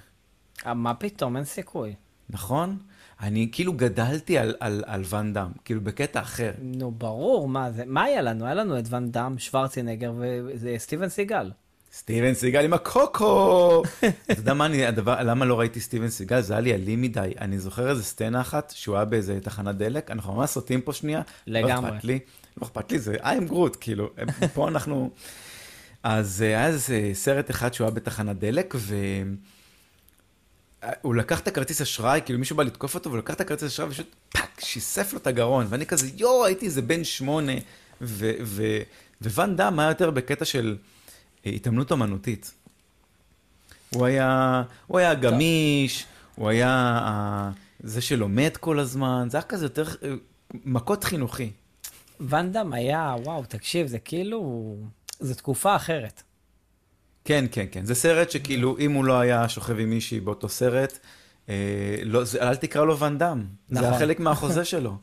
אה, 0.66 0.74
מה 0.74 0.94
פתאום, 0.94 1.36
אין 1.36 1.44
סיכוי. 1.44 1.94
נכון? 2.30 2.78
אני 3.20 3.48
כאילו 3.52 3.72
גדלתי 3.72 4.38
על, 4.38 4.54
על, 4.60 4.84
על 4.86 5.02
ואן 5.06 5.32
דאם, 5.32 5.48
כאילו 5.64 5.80
בקטע 5.80 6.20
אחר. 6.20 6.52
נו, 6.62 6.90
ברור, 6.90 7.48
מה 7.48 7.72
זה, 7.72 7.82
מה 7.86 8.02
היה 8.02 8.22
לנו? 8.22 8.44
היה 8.44 8.54
לנו 8.54 8.78
את 8.78 8.84
ואן 8.88 9.10
דאם, 9.10 9.38
שוורצינגר 9.38 10.12
וסטיבן 10.60 11.08
סיגל. 11.08 11.50
סטיבן 11.96 12.34
סיגל 12.34 12.64
עם 12.64 12.72
הקוקו! 12.72 13.82
אתה 14.30 14.40
יודע 14.40 14.54
מה 14.54 14.66
אני, 14.66 14.86
הדבר, 14.86 15.22
למה 15.22 15.44
לא 15.44 15.58
ראיתי 15.58 15.80
סטיבן 15.80 16.08
סיגל? 16.08 16.40
זה 16.40 16.52
היה 16.52 16.60
לי 16.60 16.74
אלים 16.74 17.02
מדי. 17.02 17.32
אני 17.40 17.58
זוכר 17.58 17.90
איזה 17.90 18.02
סצנה 18.04 18.40
אחת, 18.40 18.72
שהוא 18.76 18.96
היה 18.96 19.04
באיזה 19.04 19.40
תחנת 19.40 19.76
דלק, 19.76 20.10
אנחנו 20.10 20.34
ממש 20.34 20.50
סוטים 20.50 20.80
פה 20.80 20.92
שנייה. 20.92 21.22
לגמרי. 21.46 21.90
לא 21.90 21.96
אכפת 21.96 22.04
לי, 22.04 22.18
לא 22.60 22.66
אכפת 22.66 22.92
לי, 22.92 22.98
זה 22.98 23.14
I'm 23.14 23.44
Groot, 23.46 23.76
כאילו, 23.80 24.10
פה 24.54 24.68
אנחנו... 24.72 25.10
אז 26.02 26.42
אה, 26.42 26.46
היה 26.48 26.66
איזה 26.66 27.10
סרט 27.14 27.50
אחד 27.50 27.74
שהוא 27.74 27.84
היה 27.84 27.94
בתחנת 27.94 28.38
דלק, 28.38 28.74
והוא 30.82 31.14
לקח 31.14 31.40
את 31.40 31.48
הכרטיס 31.48 31.80
אשראי, 31.80 32.20
כאילו 32.24 32.38
מישהו 32.38 32.56
בא 32.56 32.62
לתקוף 32.62 32.94
אותו, 32.94 33.10
והוא 33.10 33.18
לקח 33.18 33.34
את 33.34 33.40
הכרטיס 33.40 33.66
אשראי 33.66 33.88
ופשוט 33.88 34.14
fuck, 34.28 34.60
שיסף 34.60 35.12
לו 35.12 35.18
את 35.18 35.26
הגרון, 35.26 35.66
ואני 35.68 35.86
כזה, 35.86 36.08
יואו, 36.16 36.44
הייתי 36.44 36.66
איזה 36.66 36.82
בן 36.82 37.04
שמונה, 37.04 37.52
ו- 38.00 38.34
ו- 38.42 38.82
וואן 39.22 39.56
דאם 39.56 39.78
היה 39.78 39.88
יותר 39.88 40.10
בקטע 40.10 40.44
של 40.44 40.76
אה, 40.80 40.93
התעמלות 41.46 41.90
אומנותית. 41.90 42.54
הוא 43.90 44.06
היה, 44.06 44.62
הוא 44.86 44.98
היה 44.98 45.14
גמיש, 45.14 46.06
הוא 46.34 46.48
היה 46.48 46.98
אה, 47.02 47.50
זה 47.80 48.00
שלומד 48.00 48.56
כל 48.60 48.78
הזמן, 48.78 49.26
זה 49.30 49.36
היה 49.36 49.44
כזה 49.44 49.64
יותר 49.64 49.84
אה, 50.02 50.14
מכות 50.64 51.04
חינוכי. 51.04 51.50
ואן 52.20 52.52
דאם 52.52 52.72
היה, 52.72 53.14
וואו, 53.24 53.44
תקשיב, 53.44 53.86
זה 53.86 53.98
כאילו, 53.98 54.74
זו 55.20 55.34
תקופה 55.34 55.76
אחרת. 55.76 56.22
כן, 57.24 57.44
כן, 57.52 57.66
כן. 57.70 57.84
זה 57.84 57.94
סרט 57.94 58.30
שכאילו, 58.30 58.78
אם 58.78 58.92
הוא 58.92 59.04
לא 59.04 59.20
היה 59.20 59.48
שוכב 59.48 59.78
עם 59.78 59.90
מישהי 59.90 60.20
באותו 60.20 60.48
סרט, 60.48 60.98
אה, 61.48 61.54
לא, 62.04 62.24
זה, 62.24 62.42
אל 62.42 62.56
תקרא 62.56 62.84
לו 62.84 62.98
ואן 62.98 63.18
דאם. 63.18 63.44
זה 63.68 63.80
היה 63.80 63.88
נכון. 63.88 64.00
חלק 64.00 64.20
מהחוזה 64.20 64.64
שלו. 64.74 64.96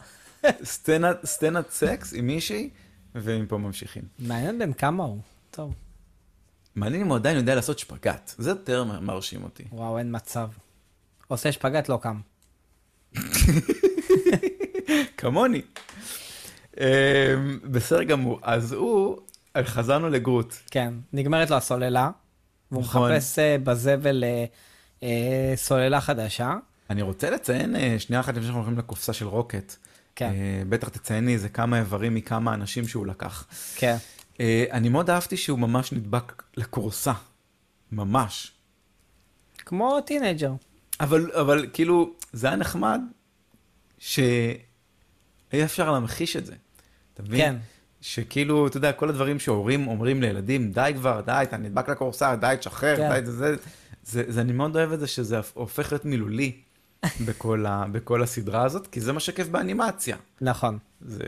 סצנת, 1.23 1.69
סקס 1.69 2.13
עם 2.13 2.27
מישהי, 2.27 2.69
ומפה 3.15 3.57
ממשיכים. 3.57 4.03
מעניין 4.19 4.59
בן 4.59 4.73
כמה 4.73 5.03
הוא. 5.03 5.17
טוב, 5.51 5.73
מעניין 6.75 7.01
אם 7.01 7.07
הוא 7.07 7.15
עדיין 7.15 7.37
יודע 7.37 7.55
לעשות 7.55 7.79
שפגאט. 7.79 8.31
זה 8.37 8.49
יותר 8.49 8.83
מרשים 8.83 9.43
אותי. 9.43 9.63
וואו, 9.71 9.97
אין 9.97 10.15
מצב. 10.15 10.47
עושה 11.27 11.51
שפגאט, 11.51 11.89
לא 11.89 11.99
קם. 12.01 12.19
כמוני. 15.17 15.61
אה, 16.79 17.35
בסדר 17.63 18.03
גמור. 18.03 18.39
אז 18.41 18.73
הוא, 18.73 19.17
חזרנו 19.63 20.09
לגרוט. 20.09 20.55
כן, 20.71 20.93
נגמרת 21.13 21.49
לו 21.49 21.55
הסוללה, 21.55 22.09
והוא 22.71 22.83
נכון. 22.83 23.11
מחפש 23.11 23.39
אה, 23.39 23.57
בזבל 23.63 24.23
אה, 24.23 24.45
אה, 25.03 25.53
סוללה 25.55 26.01
חדשה. 26.01 26.55
אני 26.89 27.01
רוצה 27.01 27.29
לציין 27.29 27.75
שנייה 27.99 28.19
אחת 28.19 28.29
לפני 28.29 28.43
שאנחנו 28.43 28.59
הולכים 28.59 28.77
לקופסה 28.77 29.13
של 29.13 29.27
רוקט. 29.27 29.75
כן. 30.15 30.33
בטח 30.69 30.89
תציין 30.89 31.25
לי 31.25 31.33
איזה 31.33 31.49
כמה 31.49 31.79
איברים 31.79 32.15
מכמה 32.15 32.53
אנשים 32.53 32.87
שהוא 32.87 33.07
לקח. 33.07 33.47
כן. 33.75 33.97
אה, 34.41 34.65
אני 34.71 34.89
מאוד 34.89 35.09
אהבתי 35.09 35.37
שהוא 35.37 35.59
ממש 35.59 35.91
נדבק 35.91 36.43
לכורסה. 36.57 37.13
ממש. 37.91 38.51
כמו 39.57 40.01
טינג'ר. 40.01 40.53
אבל, 40.99 41.31
אבל 41.31 41.67
כאילו, 41.73 42.13
זה 42.33 42.47
היה 42.47 42.55
נחמד 42.55 43.01
שאי 43.97 44.57
אפשר 45.63 45.91
להמחיש 45.91 46.35
את 46.35 46.45
זה. 46.45 46.53
אתה 47.13 47.23
מבין? 47.23 47.39
כן. 47.39 47.55
שכאילו, 48.01 48.67
אתה 48.67 48.77
יודע, 48.77 48.91
כל 48.91 49.09
הדברים 49.09 49.39
שהורים 49.39 49.87
אומרים 49.87 50.21
לילדים, 50.21 50.71
די 50.71 50.91
כבר, 50.95 51.21
די, 51.25 51.39
אתה 51.43 51.57
נדבק 51.57 51.89
לכורסה, 51.89 52.35
די, 52.35 52.55
תשחרר, 52.59 52.97
כן. 52.97 53.09
די, 53.13 53.25
זה, 53.25 53.31
זה, 53.31 53.55
זה, 54.03 54.23
זה, 54.27 54.41
אני 54.41 54.53
מאוד 54.53 54.75
אוהב 54.75 54.91
את 54.91 54.99
זה 54.99 55.07
שזה 55.07 55.39
הופך 55.53 55.91
להיות 55.91 56.05
מילולי 56.05 56.51
בכל, 57.27 57.65
ה, 57.65 57.85
בכל 57.91 58.23
הסדרה 58.23 58.63
הזאת, 58.63 58.87
כי 58.87 59.01
זה 59.01 59.13
מה 59.13 59.19
שכיף 59.19 59.47
באנימציה. 59.47 60.17
נכון. 60.41 60.77
זה... 61.01 61.23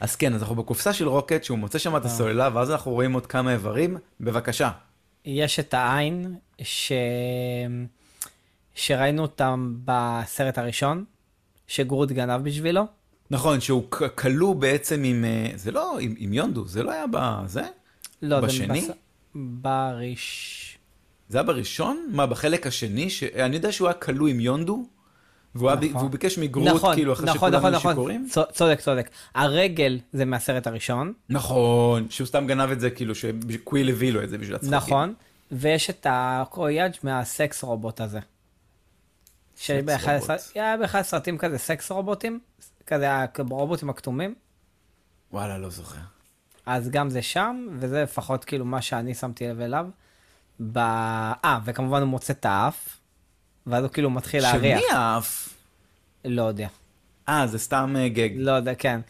אז 0.00 0.16
כן, 0.16 0.34
אז 0.34 0.42
אנחנו 0.42 0.54
בקופסה 0.54 0.92
של 0.92 1.08
רוקט, 1.08 1.44
שהוא 1.44 1.58
מוצא 1.58 1.78
שם 1.78 1.96
את 1.96 2.02
אה. 2.02 2.06
הסוללה, 2.06 2.48
ואז 2.54 2.70
אנחנו 2.70 2.92
רואים 2.92 3.12
עוד 3.12 3.26
כמה 3.26 3.52
איברים, 3.52 3.96
בבקשה. 4.20 4.70
יש 5.24 5.60
את 5.60 5.74
העין 5.74 6.36
ש... 6.62 6.92
שראינו 8.74 9.22
אותם 9.22 9.74
בסרט 9.84 10.58
הראשון, 10.58 11.04
שגרוט 11.66 12.12
גנב 12.12 12.42
בשבילו. 12.42 12.82
נכון, 13.30 13.60
שהוא 13.60 13.84
כלוא 14.14 14.54
בעצם 14.54 15.02
עם... 15.04 15.24
אה, 15.24 15.50
זה 15.54 15.70
לא, 15.70 15.98
עם, 15.98 16.14
עם 16.18 16.32
יונדו, 16.32 16.66
זה 16.66 16.82
לא 16.82 16.92
היה 16.92 17.04
בזה? 17.10 17.62
לא, 18.22 18.40
זה 18.40 18.46
בשני? 18.46 18.80
בס- 18.80 18.90
בראש... 19.34 20.78
זה 21.28 21.38
היה 21.38 21.42
בראשון? 21.42 22.06
מה, 22.12 22.26
בחלק 22.26 22.66
השני? 22.66 23.10
ש... 23.10 23.22
אני 23.22 23.56
יודע 23.56 23.72
שהוא 23.72 23.88
היה 23.88 23.94
כלוא 23.94 24.28
עם 24.28 24.40
יונדו, 24.40 24.88
והוא. 25.58 25.74
ב- 25.74 25.84
נכון. 25.84 25.96
והוא 25.96 26.10
ביקש 26.10 26.38
מגרוט, 26.38 26.68
נכון, 26.68 26.94
כאילו, 26.94 27.12
אחרי 27.12 27.26
נכון, 27.26 27.36
שכולם 27.38 27.54
נכון, 27.58 27.72
נכון. 27.74 27.92
שיכורים? 27.92 28.26
צ- 28.30 28.52
צודק, 28.52 28.80
צודק. 28.80 29.10
הרגל 29.34 29.98
זה 30.12 30.24
מהסרט 30.24 30.66
הראשון, 30.66 31.12
נכון, 31.28 32.10
שהוא 32.10 32.26
סתם 32.26 32.46
גנב 32.46 32.70
את 32.70 32.80
זה, 32.80 32.90
כאילו, 32.90 33.14
שקוויל 33.14 33.88
הביא 33.88 34.12
לו 34.12 34.22
את 34.22 34.28
זה 34.28 34.38
בשביל 34.38 34.54
הצחוקים. 34.56 34.76
נכון, 34.76 35.14
ויש 35.52 35.90
את 35.90 36.06
הקרויאג' 36.10 36.92
מהסקס 37.02 37.62
רובוט 37.64 38.00
הזה. 38.00 38.20
שבאחד 39.56 40.12
רובוט. 40.20 40.30
היה 40.54 40.76
באחד 40.76 40.98
הסרטים 40.98 41.38
כזה 41.38 41.58
סקס 41.58 41.90
רובוטים, 41.90 42.40
כזה 42.86 43.06
הרובוטים 43.38 43.90
הכתומים, 43.90 44.34
וואלה, 45.32 45.58
לא 45.58 45.70
זוכר. 45.70 46.00
אז 46.66 46.88
גם 46.90 47.10
זה 47.10 47.22
שם, 47.22 47.66
וזה 47.78 48.02
לפחות 48.02 48.44
כאילו 48.44 48.64
מה 48.64 48.82
שאני 48.82 49.14
שמתי 49.14 49.48
לב 49.48 49.60
אליו. 49.60 49.86
ב... 50.72 50.78
אה, 50.78 51.58
וכמובן 51.64 52.00
הוא 52.00 52.08
מוצא 52.08 52.32
את 52.32 52.44
האף, 52.44 52.98
ואז 53.66 53.84
הוא 53.84 53.92
כאילו 53.92 54.10
מתחיל 54.10 54.42
להריח. 54.42 54.80
שמי 54.80 54.90
האף? 54.92 55.48
לא 56.24 56.42
יודע. 56.42 56.68
אה, 57.28 57.46
זה 57.46 57.58
סתם 57.58 57.94
אה, 57.98 58.08
גג. 58.08 58.30
לא 58.36 58.52
יודע, 58.52 58.74
כן. 58.74 59.00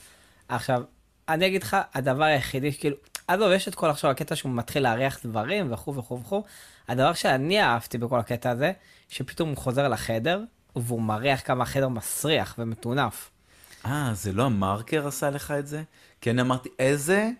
עכשיו, 0.48 0.82
אני 1.28 1.46
אגיד 1.46 1.62
לך, 1.62 1.76
הדבר 1.94 2.24
היחידי, 2.24 2.72
כאילו, 2.72 2.96
עזוב, 3.28 3.52
יש 3.52 3.68
את 3.68 3.74
כל 3.74 3.90
עכשיו 3.90 4.10
הקטע 4.10 4.36
שהוא 4.36 4.52
מתחיל 4.52 4.82
להריח 4.82 5.18
דברים 5.24 5.72
וכו' 5.72 5.94
וכו' 5.94 6.20
וכו'. 6.20 6.42
הדבר 6.88 7.12
שאני 7.12 7.62
אהבתי 7.62 7.98
בכל 7.98 8.18
הקטע 8.18 8.50
הזה, 8.50 8.72
שפתאום 9.08 9.48
הוא 9.48 9.56
חוזר 9.56 9.88
לחדר, 9.88 10.40
והוא 10.76 11.02
מריח 11.02 11.40
כמה 11.44 11.62
החדר 11.62 11.88
מסריח 11.88 12.54
ומטונף. 12.58 13.30
אה, 13.86 14.10
זה 14.14 14.32
לא 14.32 14.42
המרקר 14.42 15.06
עשה 15.06 15.30
לך 15.30 15.50
את 15.50 15.66
זה? 15.66 15.82
כי 16.20 16.30
אני 16.30 16.40
אמרתי, 16.40 16.68
איזה... 16.78 17.30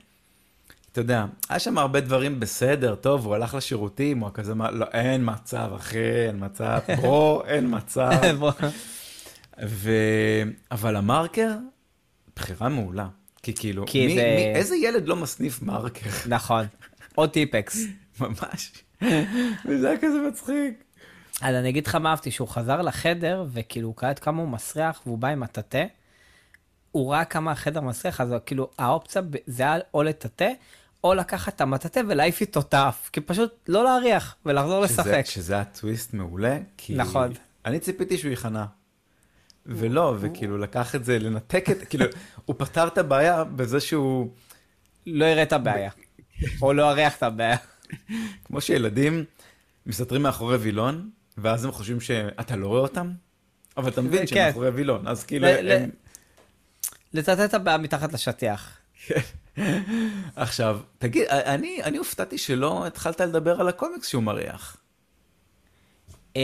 אתה 0.97 1.05
יודע, 1.05 1.25
היה 1.49 1.59
שם 1.59 1.79
הרבה 1.79 2.01
דברים 2.01 2.41
בסדר, 2.41 2.95
טוב, 2.95 3.27
הוא 3.27 3.35
הלך 3.35 3.55
לשירותים, 3.55 4.19
הוא 4.21 4.31
כזה, 4.35 4.55
לא, 4.55 4.87
אין 4.93 5.31
מצב, 5.31 5.71
אחי, 5.77 5.99
אין 6.27 6.45
מצב, 6.45 6.79
ברו, 6.97 7.43
אין 7.47 7.77
מצב. 7.77 8.11
ו... 9.67 9.91
אבל 10.71 10.97
המרקר, 10.97 11.53
בחירה 12.37 12.69
מעולה. 12.69 13.09
כי 13.43 13.55
כאילו, 13.55 13.85
כי 13.87 14.07
מי, 14.07 14.15
זה- 14.15 14.35
מי, 14.37 14.55
איזה 14.59 14.77
ילד 14.77 15.09
לא 15.09 15.17
מסניף 15.17 15.63
מרקר? 15.63 16.11
נכון. 16.29 16.67
או 17.19 17.27
טיפקס. 17.27 17.85
ממש. 18.21 18.73
וזה 19.69 19.89
היה 19.89 19.99
כזה 19.99 20.19
מצחיק. 20.29 20.85
אז 21.43 21.55
אני 21.55 21.69
אגיד 21.69 21.87
לך 21.87 21.95
מה 21.95 22.11
אהבתי, 22.11 22.31
שהוא 22.31 22.49
חזר 22.49 22.83
לחדר, 22.83 23.45
וכאילו 23.53 23.89
הוא 23.89 23.97
קלט 23.97 24.19
כמה 24.25 24.43
הוא 24.43 24.49
מסריח, 24.49 25.01
והוא 25.07 25.19
בא 25.19 25.29
עם 25.29 25.43
הטאטא, 25.43 25.85
הוא 26.93 27.13
ראה 27.13 27.25
כמה 27.25 27.53
החדר 27.53 27.81
מסריח, 27.81 28.21
אז 28.21 28.35
כאילו 28.47 28.71
האופציה 28.79 29.23
זה 29.47 29.63
היה 29.63 29.79
או 29.95 30.03
לטאטא, 30.03 30.51
או 31.05 31.15
לקחת 31.15 31.55
את 31.55 31.61
המטאטא 31.61 32.01
ולהעיף 32.09 32.41
איתו 32.41 32.61
את 32.61 32.75
האף, 32.75 33.11
כי 33.13 33.21
פשוט 33.21 33.55
לא 33.69 33.85
להריח 33.85 34.37
ולחזור 34.47 34.87
שזה, 34.87 35.03
לשחק. 35.03 35.27
שזה 35.27 35.55
היה 35.55 35.65
טוויסט 35.65 36.15
מעולה, 36.15 36.59
כי... 36.77 36.95
נכון. 36.95 37.33
אני 37.65 37.79
ציפיתי 37.79 38.19
שהוא 38.19 38.31
ייכנע. 38.31 38.65
ולא, 39.67 40.15
וכאילו 40.21 40.59
לקח 40.59 40.95
את 40.95 41.05
זה, 41.05 41.19
לנתק 41.19 41.71
את, 41.71 41.89
כאילו, 41.89 42.07
הוא 42.45 42.57
פתר 42.59 42.87
את 42.87 42.99
הבעיה 42.99 43.45
בזה 43.45 43.81
שהוא, 43.81 44.31
לא 45.07 45.25
יראה 45.25 45.43
את 45.43 45.53
הבעיה. 45.53 45.91
או 46.63 46.73
לא 46.73 46.91
יריח 46.91 47.17
את 47.17 47.23
הבעיה. 47.23 47.57
כמו 48.45 48.61
שילדים 48.61 49.25
מסתתרים 49.87 50.23
מאחורי 50.23 50.57
וילון, 50.57 51.11
ואז 51.39 51.65
הם 51.65 51.73
חושבים 51.73 52.01
שאתה 52.01 52.57
לא 52.57 52.67
רואה 52.67 52.81
אותם, 52.81 53.13
אבל 53.77 53.89
אתה 53.89 54.01
מבין 54.01 54.27
שהם 54.27 54.39
כן. 54.39 54.47
מאחורי 54.47 54.69
וילון, 54.69 55.09
אז 55.09 55.25
כאילו, 55.25 55.47
ל- 55.47 55.61
ל- 55.61 55.73
הם... 55.73 55.91
לטאטא 57.13 57.45
את 57.45 57.55
הבעיה 57.55 57.79
מתחת 57.79 58.13
לשטיח. 58.13 58.79
עכשיו, 60.37 60.81
תגיד, 60.99 61.27
אני, 61.29 61.83
אני 61.83 61.99
הופתעתי 61.99 62.39
שלא 62.39 62.87
התחלת 62.87 63.21
לדבר 63.21 63.61
על 63.61 63.69
הקומיקס 63.69 64.09
שהוא 64.09 64.23
מריח. 64.23 64.77
אמ, 66.37 66.41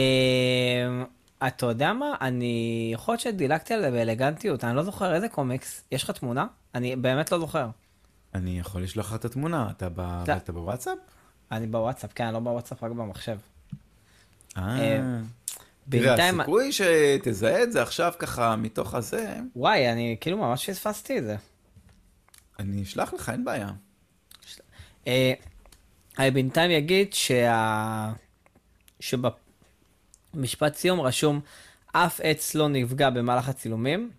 אתה 1.47 1.65
יודע 1.65 1.93
מה? 1.93 2.15
אני 2.21 2.89
יכול 2.93 3.11
להיות 3.11 3.21
שדילגתי 3.21 3.73
על 3.73 3.81
זה 3.81 3.91
באלגנטיות, 3.91 4.63
אני 4.63 4.75
לא 4.75 4.83
זוכר 4.83 5.15
איזה 5.15 5.29
קומיקס. 5.29 5.83
יש 5.91 6.03
לך 6.03 6.11
תמונה? 6.11 6.45
אני 6.75 6.95
באמת 6.95 7.31
לא 7.31 7.39
זוכר. 7.39 7.67
אני 8.35 8.59
יכול 8.59 8.83
לשלוח 8.83 9.07
לך 9.09 9.15
את 9.15 9.25
התמונה, 9.25 9.67
אתה, 9.77 9.89
ב... 9.95 10.23
אתה 10.37 10.51
בוואטסאפ? 10.51 10.97
אני 11.51 11.67
בוואטסאפ, 11.67 12.13
כן, 12.13 12.23
אני 12.23 12.33
לא 12.33 12.39
בוואטסאפ, 12.39 12.83
רק 12.83 12.91
במחשב. 12.91 13.37
אה. 14.57 14.77
תראה, 14.77 14.99
בינתיים, 15.87 16.39
הסיכוי 16.39 16.71
שתזהה 16.71 17.63
את 17.63 17.71
זה 17.71 17.81
עכשיו 17.81 18.13
ככה 18.19 18.55
מתוך 18.55 18.93
הזה, 18.93 19.35
וואי, 19.55 19.91
אני 19.91 20.17
כאילו 20.21 20.37
ממש 20.37 20.69
פספסתי 20.69 21.17
את 21.17 21.23
זה. 21.23 21.35
אני 22.59 22.83
אשלח 22.83 23.13
לך, 23.13 23.29
אין 23.29 23.45
בעיה. 23.45 23.69
אה, 25.07 25.33
אני 26.19 26.31
בינתיים 26.31 26.71
אגיד 26.71 27.13
שה... 27.13 28.11
שבמשפט 28.99 30.75
סיום 30.75 31.01
רשום, 31.01 31.39
אף 31.91 32.19
עץ 32.23 32.55
לא 32.55 32.69
נפגע 32.69 33.09
במהלך 33.09 33.49
הצילומים, 33.49 34.11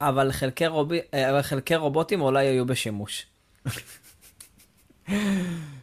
אבל 0.00 0.32
חלקי, 0.32 0.66
רוב... 0.66 0.92
אה, 0.92 1.30
אבל 1.30 1.42
חלקי 1.42 1.74
רובוטים 1.74 2.20
אולי 2.20 2.46
היו 2.46 2.66
בשימוש. 2.66 3.26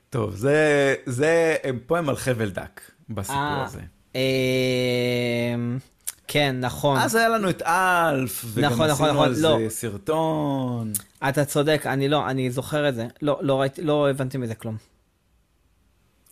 טוב, 0.10 0.36
זה, 0.36 0.96
זה, 1.06 1.56
הם 1.64 1.80
פה 1.88 1.98
הם 1.98 2.10
על 2.10 2.16
חבל 2.16 2.50
דק 2.50 2.82
בסיפור 3.10 3.38
אה, 3.38 3.64
הזה. 3.64 3.82
אה, 4.16 4.22
כן, 6.28 6.56
נכון. 6.60 6.98
אז 7.00 7.16
היה 7.16 7.30
לנו 7.30 7.50
את 7.50 7.62
אלף, 7.62 8.46
וגם 8.48 8.72
נכון, 8.72 8.88
נכון, 8.88 9.06
עשינו 9.06 9.14
נכון, 9.14 9.28
על 9.28 9.34
זה 9.34 9.48
לא. 9.48 9.60
סרטון. 9.70 10.94
אתה 11.30 11.46
צודק, 11.46 11.82
אני 11.86 12.08
לא, 12.08 12.30
אני 12.30 12.52
זוכר 12.52 12.90
את 12.90 12.96
זה. 12.96 13.08
לא, 13.22 13.40
לא 13.42 13.62
ראיתי, 13.62 13.82
לא 13.82 14.10
הבנתי 14.10 14.38
מזה 14.38 14.56
כלום. 14.56 14.78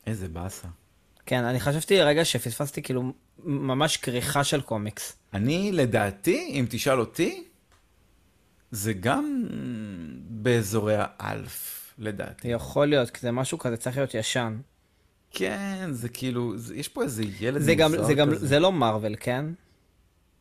איזה 0.07 0.27
באסה. 0.27 0.67
כן, 1.25 1.43
אני 1.43 1.59
חשבתי 1.59 1.97
לרגע 1.97 2.25
שפספסתי 2.25 2.81
כאילו 2.81 3.13
ממש 3.43 3.97
כריכה 3.97 4.43
של 4.43 4.61
קומיקס. 4.61 5.17
אני, 5.33 5.71
לדעתי, 5.71 6.47
אם 6.49 6.65
תשאל 6.69 6.99
אותי, 6.99 7.43
זה 8.71 8.93
גם 8.93 9.47
באזורי 10.29 10.95
האלף, 10.97 11.93
לדעתי. 11.97 12.47
יכול 12.47 12.87
להיות, 12.87 13.09
כי 13.09 13.19
זה 13.21 13.31
משהו 13.31 13.57
כזה 13.57 13.77
צריך 13.77 13.97
להיות 13.97 14.13
ישן. 14.13 14.59
כן, 15.31 15.89
זה 15.91 16.09
כאילו, 16.09 16.57
זה, 16.57 16.75
יש 16.75 16.87
פה 16.87 17.03
איזה 17.03 17.23
ילד 17.39 17.61
זה 17.61 17.75
גם, 17.75 17.91
זה 18.03 18.13
גם, 18.13 18.31
כזה. 18.31 18.47
זה 18.47 18.59
לא 18.59 18.71
מארוול, 18.71 19.15
כן? 19.19 19.45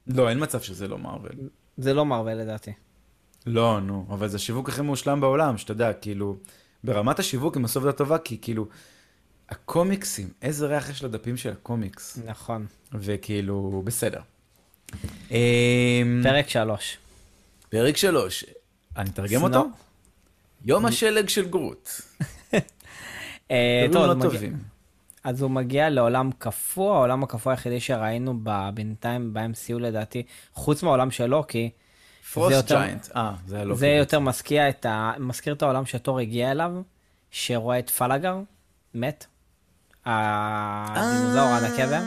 לא, 0.06 0.28
אין 0.28 0.42
מצב 0.42 0.60
שזה 0.60 0.88
לא 0.88 0.98
מארוול. 0.98 1.30
זה 1.76 1.94
לא 1.94 2.06
מארוול 2.06 2.32
לדעתי. 2.32 2.72
לא, 3.48 3.80
נו, 3.80 4.06
אבל 4.10 4.28
זה 4.28 4.36
השיווק 4.36 4.68
הכי 4.68 4.82
מושלם 4.82 5.20
בעולם, 5.20 5.58
שאתה 5.58 5.72
יודע, 5.72 5.92
כאילו, 5.92 6.36
ברמת 6.84 7.18
השיווק 7.18 7.56
הם 7.56 7.64
עשו 7.64 7.78
עבודה 7.78 7.92
טובה, 7.92 8.18
כי 8.18 8.38
כאילו, 8.40 8.66
הקומיקסים, 9.48 10.28
איזה 10.42 10.66
ריח 10.66 10.90
יש 10.90 11.04
לדפים 11.04 11.36
של 11.36 11.50
הקומיקס, 11.50 12.18
נכון. 12.26 12.66
וכאילו, 12.92 13.82
בסדר. 13.84 14.20
אמ, 15.30 16.20
פרק 16.22 16.48
שלוש. 16.48 16.98
פרק 17.68 17.96
שלוש, 17.96 18.44
אני 18.96 19.10
אתרגם 19.10 19.42
אותו? 19.42 19.66
יום 20.64 20.86
השלג 20.86 21.28
של 21.28 21.48
גרוט. 21.48 21.90
אה, 23.50 23.86
טוב, 23.92 24.06
לא 24.06 24.22
טובים. 24.22 24.58
אז 25.24 25.42
הוא 25.42 25.50
מגיע 25.50 25.90
לעולם 25.90 26.30
קפוא, 26.38 26.94
העולם 26.94 27.22
הקפוא 27.22 27.52
היחידי 27.52 27.80
שראינו 27.80 28.34
בינתיים 28.74 29.34
ב-MCU 29.34 29.78
לדעתי, 29.78 30.22
חוץ 30.54 30.82
מהעולם 30.82 31.10
של 31.10 31.26
לוקי, 31.26 31.70
פרוסט 32.32 32.68
ג'יינט, 32.68 33.08
אה, 33.16 33.34
זה 33.46 33.56
היה 33.56 33.64
לא 33.64 33.74
זה 33.74 33.86
יותר 33.86 34.20
מזכיר 34.20 34.68
את, 34.68 34.86
ה... 34.86 35.12
מזכיר 35.18 35.54
את 35.54 35.62
העולם 35.62 35.86
שתור 35.86 36.18
הגיע 36.18 36.50
אליו, 36.50 36.72
שרואה 37.30 37.78
את 37.78 37.90
פלאגר, 37.90 38.40
מת. 38.94 39.26
הדינוזאור 40.04 41.44
הענק 41.44 41.80
הזה. 41.80 41.98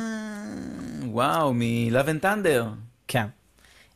וואו, 1.06 1.54
מ-Love 1.54 2.08
and 2.08 2.24
Thunder. 2.24 2.64
כן. 3.08 3.28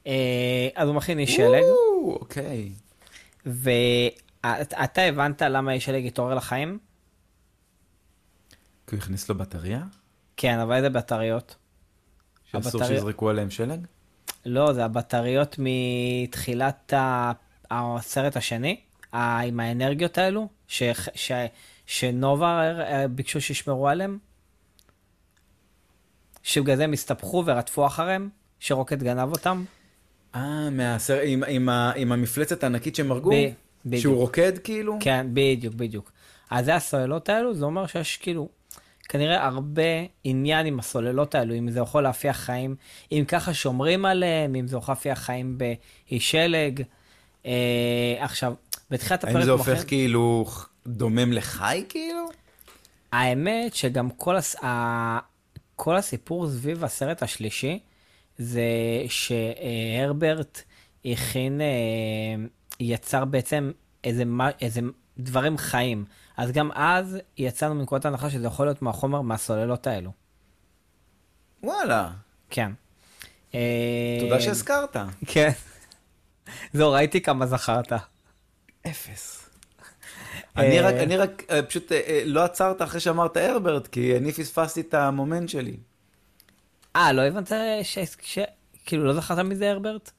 אה, 0.08 0.68
אז 0.76 0.88
הוא 0.88 0.96
מכין 0.96 1.20
איש 1.20 1.36
שלג, 1.36 1.64
אוקיי. 2.04 2.72
ואתה 3.46 5.02
הבנת 5.02 5.42
למה 5.42 5.72
איש 5.72 5.86
שלג 5.86 6.06
התעורר 6.06 6.36
לחיים? 6.36 6.80
כי 8.88 8.96
הוא 8.96 9.04
הכניס 9.04 9.30
לו 9.30 9.36
בטריה? 9.36 9.84
כן, 10.38 10.60
אבל 10.60 10.76
איזה 10.76 10.90
בטריות? 10.90 11.56
שאסור 12.52 12.84
שיזרקו 12.84 13.30
עליהם 13.30 13.50
שלג? 13.50 13.86
לא, 14.46 14.74
זה 14.74 14.86
הבטריות 14.86 15.56
מתחילת 15.60 16.94
הסרט 17.72 18.38
השני, 18.38 18.80
עם 19.14 19.60
האנרגיות 19.60 20.18
האלו, 20.18 20.48
ש... 20.68 20.84
ש... 21.16 21.32
שנובה 21.86 22.72
אה, 22.82 23.08
ביקשו 23.08 23.42
שישמרו 23.42 23.88
עליהם, 23.88 24.18
שבגלל 26.44 26.76
זה 26.76 26.84
הם 26.84 26.94
הסתבכו 26.94 27.44
ורדפו 27.46 27.86
אחריהם, 27.86 28.30
שרוקט 28.60 28.98
גנב 28.98 29.32
אותם. 29.32 29.64
אה, 30.36 30.70
מהסרט, 30.70 31.22
עם, 31.26 31.44
עם, 31.48 31.70
עם 31.70 32.12
המפלצת 32.12 32.64
הענקית 32.64 32.96
שהם 32.96 33.12
הרגו? 33.12 33.32
בדיוק. 33.86 34.02
שהוא 34.02 34.16
רוקד 34.16 34.58
כאילו? 34.58 34.98
כן, 35.02 35.28
בדיוק, 35.34 35.74
בדיוק. 35.74 36.12
אז 36.50 36.66
זה 36.66 36.76
הסוללות 36.76 37.30
האלו, 37.30 37.54
זה 37.54 37.66
אומר 37.66 37.88
שיש 37.88 38.18
כאילו 38.18 38.50
כנראה 39.10 39.46
הרבה 39.46 39.82
עניין 40.24 40.66
עם 40.66 40.80
הסוללות 40.80 41.36
האלו, 41.36 41.56
אם 41.58 41.70
זה 41.72 41.80
יכול 41.80 42.04
להפיח 42.04 42.38
חיים, 42.38 42.76
אם 43.12 43.24
ככה 43.28 43.54
שומרים 43.54 44.06
עליהם, 44.06 44.56
אם 44.56 44.68
זה 44.68 44.78
יכול 44.78 44.92
להפיח 44.92 45.20
חיים 45.20 45.58
באי 45.58 46.20
שלג. 46.20 46.82
אה, 47.46 48.16
עכשיו, 48.20 48.54
בתחילת 48.92 49.24
הפרק... 49.24 49.36
האם 49.36 49.46
זה 49.46 49.52
הופך 49.52 49.68
מוכרים- 49.70 49.88
כאילו 49.88 50.46
דומם 50.88 51.34
לחי 51.34 51.84
כאילו? 51.90 52.26
האמת 53.12 53.76
שגם 53.76 54.10
כל, 54.10 54.36
הס... 54.36 54.56
ה... 54.64 55.20
כל 55.76 55.96
הסיפור 55.96 56.50
סביב 56.50 56.84
הסרט 56.84 57.24
השלישי, 57.24 57.80
זה 58.38 58.62
שהרברט 59.08 60.62
הכין, 61.06 61.62
אה, 61.62 62.46
יצר 62.80 63.26
בעצם 63.26 63.72
איזה, 64.04 64.24
איזה 64.62 64.82
דברים 65.18 65.58
חיים. 65.58 66.06
אז 66.38 66.52
גם 66.52 66.72
אז 66.72 67.18
יצאנו 67.38 67.76
מנקודת 67.76 68.06
ההנחה 68.06 68.30
שזה 68.30 68.48
יכול 68.48 68.66
להיות 68.66 68.82
מהחומר 68.82 69.22
מהסוללות 69.22 69.88
האלו. 69.88 70.12
וואלה, 71.64 72.12
כן. 72.50 72.72
אה, 73.56 74.18
תודה 74.20 74.42
שהזכרת. 74.42 74.98
כן. 75.28 75.52
זהו, 76.74 76.92
ראיתי 76.92 77.22
כמה 77.22 77.46
זכרת. 77.46 77.94
אפס. 78.88 79.50
אני 80.58 80.80
אה, 80.80 80.88
רק, 80.88 80.94
אני 80.94 81.18
רק, 81.18 81.44
אה, 81.50 81.64
פשוט 81.64 81.92
אה, 81.92 82.02
אה, 82.08 82.22
לא 82.26 82.44
עצרת 82.44 82.82
אחרי 82.82 83.00
שאמרת 83.00 83.38
הרברט, 83.38 83.88
כי 83.88 84.18
אני 84.18 84.32
פספסתי 84.32 84.82
את 84.82 84.94
המומנט 84.94 85.50
שלי. 85.50 85.78
אה, 86.96 87.14
לא 87.14 87.22
הבנת 87.22 87.52
ש... 87.84 88.40
כאילו, 88.86 89.04
לא 89.04 89.14
זכרת 89.14 89.40
מזה 89.40 89.72
הרברט? 89.72 90.12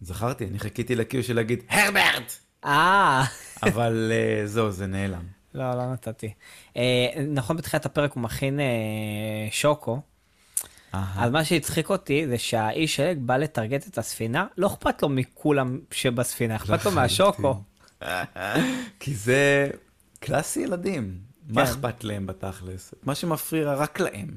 זכרתי, 0.00 0.46
אני 0.46 0.58
חיכיתי 0.58 0.94
לקיו 0.94 1.22
של 1.22 1.36
להגיד 1.36 1.62
הרברט! 1.68 2.32
אה. 2.64 3.24
אבל 3.62 4.12
אה, 4.12 4.46
זהו, 4.46 4.70
זה 4.70 4.86
נעלם. 4.86 5.41
לא, 5.54 5.70
לא 5.70 5.92
נתתי. 5.92 6.32
אה, 6.76 7.06
נכון, 7.28 7.56
בתחילת 7.56 7.86
הפרק 7.86 8.12
הוא 8.12 8.22
מכין 8.22 8.60
אה, 8.60 8.66
שוקו. 9.50 10.00
אז 10.92 11.30
מה 11.30 11.44
שהצחיק 11.44 11.90
אותי 11.90 12.26
זה 12.28 12.38
שהאיש 12.38 12.96
שלג 12.96 13.18
בא 13.18 13.36
לטרגט 13.36 13.88
את 13.88 13.98
הספינה, 13.98 14.46
לא 14.56 14.66
אכפת 14.66 15.02
לו 15.02 15.08
מכולם 15.08 15.80
שבספינה, 15.90 16.56
אכפת 16.56 16.84
לו 16.84 16.90
מהשוקו. 16.90 17.62
כי 19.00 19.14
זה 19.14 19.70
קלאסי 20.20 20.60
ילדים. 20.60 21.18
מה 21.48 21.66
כן. 21.66 21.72
אכפת 21.72 22.04
להם 22.04 22.26
בתכלס? 22.26 22.94
מה 23.02 23.14
שמפריע 23.14 23.74
רק 23.74 24.00
להם. 24.00 24.28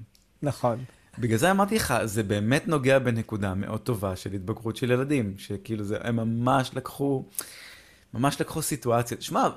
נכון. 0.41 0.83
בגלל 1.19 1.37
זה 1.37 1.51
אמרתי 1.51 1.75
לך, 1.75 1.93
זה 2.03 2.23
באמת 2.23 2.67
נוגע 2.67 2.99
בנקודה 2.99 3.53
מאוד 3.53 3.79
טובה 3.79 4.15
של 4.15 4.33
התבגרות 4.33 4.75
של 4.75 4.91
ילדים, 4.91 5.33
שכאילו 5.37 5.83
זה, 5.83 5.97
הם 6.01 6.15
ממש 6.15 6.71
לקחו, 6.73 7.25
ממש 8.13 8.41
לקחו 8.41 8.61
סיטואציות. 8.61 9.21
שמע, 9.21 9.49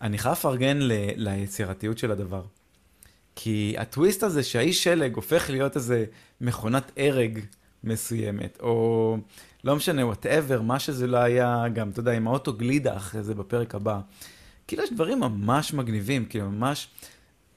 ואני 0.00 0.18
חייב 0.18 0.32
לפרגן 0.32 0.78
ל, 0.78 0.92
ליצירתיות 1.16 1.98
של 1.98 2.10
הדבר. 2.10 2.42
כי 3.36 3.74
הטוויסט 3.78 4.22
הזה 4.22 4.42
שהאיש 4.42 4.84
שלג 4.84 5.14
הופך 5.14 5.50
להיות 5.50 5.76
איזה 5.76 6.04
מכונת 6.40 6.92
הרג 6.96 7.40
מסוימת, 7.84 8.58
או 8.60 9.16
לא 9.64 9.76
משנה, 9.76 10.06
whatever, 10.06 10.62
מה 10.62 10.78
שזה 10.78 11.06
לא 11.06 11.16
היה, 11.16 11.64
גם, 11.74 11.90
אתה 11.90 12.00
יודע, 12.00 12.12
עם 12.12 12.28
האוטו 12.28 12.52
גלידה 12.52 12.96
אחרי 12.96 13.22
זה 13.22 13.34
בפרק 13.34 13.74
הבא. 13.74 14.00
כאילו 14.66 14.82
יש 14.82 14.92
דברים 14.92 15.20
ממש 15.20 15.72
מגניבים, 15.72 16.24
כאילו 16.24 16.50
ממש, 16.50 16.88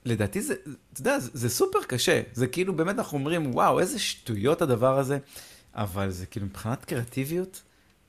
לדעתי 0.06 0.42
זה, 0.42 0.54
אתה 0.94 1.02
יודע, 1.02 1.20
זה, 1.20 1.30
זה 1.34 1.50
סופר 1.50 1.80
קשה. 1.88 2.22
זה 2.34 2.48
כאילו, 2.48 2.76
באמת 2.76 2.98
אנחנו 2.98 3.18
אומרים, 3.18 3.56
וואו, 3.56 3.80
איזה 3.80 4.00
שטויות 4.00 4.62
הדבר 4.62 5.00
הזה, 5.00 5.18
אבל 5.76 6.10
זה 6.10 6.26
כאילו, 6.26 6.46
מבחינת 6.46 6.86
קריאטיביות, 6.86 7.62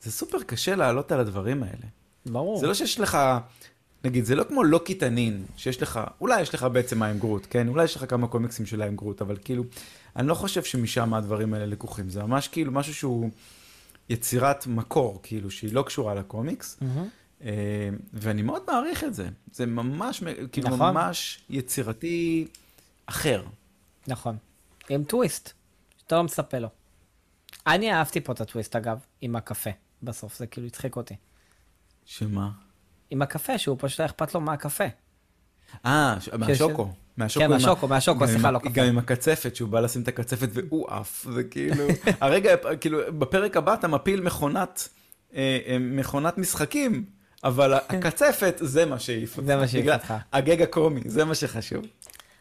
זה 0.02 0.12
סופר 0.12 0.42
קשה 0.42 0.76
לעלות 0.76 1.12
על 1.12 1.20
הדברים 1.20 1.62
האלה. 1.62 1.86
ברור. 2.26 2.60
זה 2.60 2.66
לא 2.66 2.74
שיש 2.74 3.00
לך, 3.00 3.18
נגיד, 4.04 4.24
זה 4.24 4.34
לא 4.34 4.44
כמו 4.44 4.64
לוקי 4.64 4.94
תנין, 4.94 5.44
שיש 5.56 5.82
לך, 5.82 6.00
אולי 6.20 6.42
יש 6.42 6.54
לך 6.54 6.62
בעצם 6.72 6.98
מים 6.98 7.18
גרוט, 7.18 7.46
כן? 7.50 7.68
אולי 7.68 7.84
יש 7.84 7.96
לך 7.96 8.04
כמה 8.10 8.26
קומיקסים 8.26 8.66
של 8.66 8.76
מים 8.76 8.96
גרוט, 8.96 9.22
אבל 9.22 9.36
כאילו, 9.44 9.64
אני 10.16 10.28
לא 10.28 10.34
חושב 10.34 10.64
שמשם 10.64 11.14
הדברים 11.14 11.54
האלה 11.54 11.66
לקוחים. 11.66 12.08
זה 12.10 12.22
ממש 12.22 12.48
כאילו 12.48 12.72
משהו 12.72 12.94
שהוא 12.94 13.30
יצירת 14.08 14.66
מקור, 14.66 15.20
כאילו, 15.22 15.50
שהיא 15.50 15.74
לא 15.74 15.82
קשורה 15.82 16.14
לקומיקס. 16.14 16.80
אה, 17.44 17.88
ואני 18.12 18.42
מאוד 18.42 18.62
מעריך 18.68 19.04
את 19.04 19.14
זה. 19.14 19.28
זה 19.52 19.66
ממש, 19.66 20.22
כאילו, 20.52 20.68
נכון. 20.68 20.94
ממש 20.94 21.44
יצירתי 21.50 22.46
אחר. 23.06 23.44
נכון. 24.08 24.36
עם 24.88 25.04
טוויסט, 25.04 25.52
שאתה 25.98 26.16
לא 26.16 26.24
מצפה 26.24 26.58
לו. 26.58 26.68
אני 27.66 27.92
אהבתי 27.92 28.20
פה 28.20 28.32
את 28.32 28.40
הטוויסט, 28.40 28.76
אגב, 28.76 28.98
עם 29.20 29.36
הקפה, 29.36 29.70
בסוף, 30.02 30.38
זה 30.38 30.46
כאילו 30.46 30.66
הצחיק 30.66 30.96
אותי. 30.96 31.14
שמה? 32.04 32.50
עם 33.10 33.22
הקפה, 33.22 33.58
שהוא 33.58 33.76
פשוט 33.80 34.00
היה 34.00 34.06
אכפת 34.06 34.34
לו 34.34 34.40
מהקפה. 34.40 34.84
אה, 35.86 36.16
ש- 36.20 36.28
מהשוקו. 36.28 36.88
מהשוקו 37.16 37.44
כן, 37.46 37.50
מהשוקו, 37.50 37.88
מהשוקו, 37.88 38.20
גם 38.20 38.26
סליחה, 38.26 38.50
לא 38.50 38.58
קפה. 38.58 38.68
גם 38.68 38.86
עם 38.86 38.98
הקצפת, 38.98 39.56
שהוא 39.56 39.68
בא 39.68 39.80
לשים 39.80 40.02
את 40.02 40.08
הקצפת 40.08 40.48
והוא 40.52 40.90
עף, 40.90 41.26
זה 41.32 41.44
כאילו... 41.44 41.84
הרגע, 42.20 42.56
כאילו, 42.80 42.98
בפרק 43.18 43.56
הבא 43.56 43.74
אתה 43.74 43.88
מפיל 43.88 44.20
מכונת, 44.20 44.88
אה, 45.34 45.58
אה, 45.66 45.76
מכונת 45.80 46.38
משחקים, 46.38 47.04
אבל 47.44 47.74
הקצפת 47.88 48.54
זה 48.60 48.86
מה 48.86 48.98
שהעיף 48.98 49.36
אותך. 49.36 49.46
זה 49.46 49.56
מה 49.56 49.68
שהעיף 49.68 49.88
אותך. 49.88 50.14
הגג 50.32 50.62
הקומי, 50.62 51.00
זה 51.04 51.24
מה 51.24 51.34
שחשוב. 51.34 51.84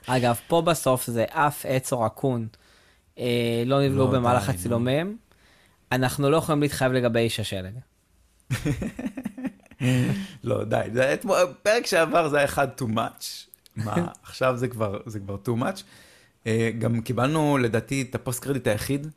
אגב, 0.08 0.36
פה 0.48 0.62
בסוף 0.62 1.08
זה 1.08 1.26
אף 1.30 1.66
עץ 1.66 1.94
או 1.94 2.02
רקון 2.02 2.48
אה, 3.20 3.64
לא 3.66 3.82
נבלעו 3.86 4.08
לא, 4.08 4.12
במהלך 4.12 4.50
הצילומים. 4.50 5.18
אנחנו 5.92 6.30
לא 6.30 6.38
יכולים 6.38 6.62
להתחייב 6.62 6.92
לגבי 6.92 7.20
איש 7.20 7.40
השלג. 7.40 7.74
לא, 10.44 10.64
די, 10.64 10.82
זה 10.94 11.16
פרק 11.64 11.86
שעבר 11.86 12.30
זה 12.30 12.38
היה 12.38 12.46
אחד 12.46 12.68
too 12.80 12.96
much. 12.96 13.26
מה, 13.76 14.08
עכשיו 14.24 14.58
זה 14.58 14.68
כבר, 14.68 15.00
זה 15.06 15.20
כבר 15.20 15.36
too 15.46 15.62
much. 15.62 15.82
אה, 16.48 16.72
גם 16.80 17.02
קיבלנו, 17.02 17.58
לדעתי, 17.58 18.02
את 18.10 18.16
הפוסט 18.16 18.44
קרדיט 18.44 18.68
היחיד 18.68 19.08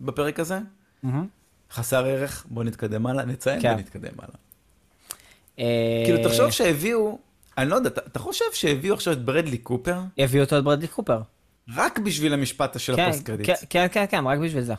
בפרק 0.00 0.40
הזה. 0.40 0.58
חסר 1.72 2.06
ערך, 2.06 2.46
בוא 2.50 2.64
נתקדם 2.64 3.06
הלאה, 3.06 3.24
נציין 3.24 3.62
כן. 3.62 3.74
ונתקדם 3.78 4.12
הלאה. 4.18 4.34
אה, 5.58 6.02
כאילו, 6.04 6.28
תחשוב 6.28 6.50
שהביאו, 6.50 7.18
אני 7.58 7.70
לא 7.70 7.74
יודע, 7.76 7.88
אתה- 7.88 8.00
אתה 8.06 8.18
חושב 8.18 8.44
שהביאו 8.52 8.94
עכשיו 8.94 9.12
את 9.12 9.24
ברדלי 9.24 9.58
קופר 9.58 10.00
הביאו 10.18 10.44
אותו 10.44 10.58
את 10.58 10.64
ברדלי 10.64 10.88
קופר. 10.88 11.20
רק 11.74 11.98
בשביל 11.98 12.32
המשפט 12.34 12.78
של 12.80 12.96
כן, 12.96 13.02
ה 13.08 13.11
post 13.11 13.22
credit? 13.26 13.46
כן, 13.46 13.54
כן, 13.70 13.86
כן, 13.92 14.04
כן, 14.10 14.26
רק 14.26 14.38
בשביל 14.38 14.62
זה. 14.62 14.74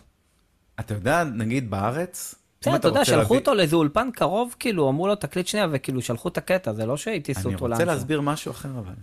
אתה 0.79 0.93
יודע, 0.93 1.23
נגיד 1.23 1.69
בארץ, 1.69 2.35
בסדר, 2.61 2.75
אתה 2.75 2.87
יודע, 2.87 2.99
רוצה 2.99 3.11
שלחו 3.11 3.35
אותו 3.35 3.53
לאיזה 3.53 3.75
אולפן 3.75 4.09
קרוב, 4.13 4.55
כאילו, 4.59 4.89
אמרו 4.89 5.07
לו, 5.07 5.15
תקליט 5.15 5.47
שנייה, 5.47 5.67
וכאילו, 5.71 6.01
שלחו 6.01 6.27
את 6.29 6.37
הקטע, 6.37 6.73
זה 6.73 6.85
לא 6.85 6.97
שהטיסו 6.97 7.39
אני 7.39 7.53
אותו 7.55 7.65
רוצה 7.65 7.77
לאנשהו. 7.77 7.95
להסביר 7.95 8.21
משהו 8.21 8.51
אחר 8.51 8.69
אבל. 8.79 8.93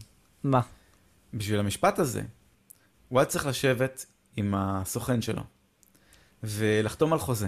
מה? 0.45 0.61
בשביל 1.35 1.61
המשפט 1.61 1.99
הזה, 1.99 2.23
הוא 3.09 3.19
היה 3.21 3.27
צריך 3.27 3.47
לשבת 3.47 4.07
עם 4.37 4.55
הסוכן 4.57 5.23
שלו, 5.23 5.43
ולחתום 6.43 7.12
על 7.12 7.19
חוזה. 7.19 7.47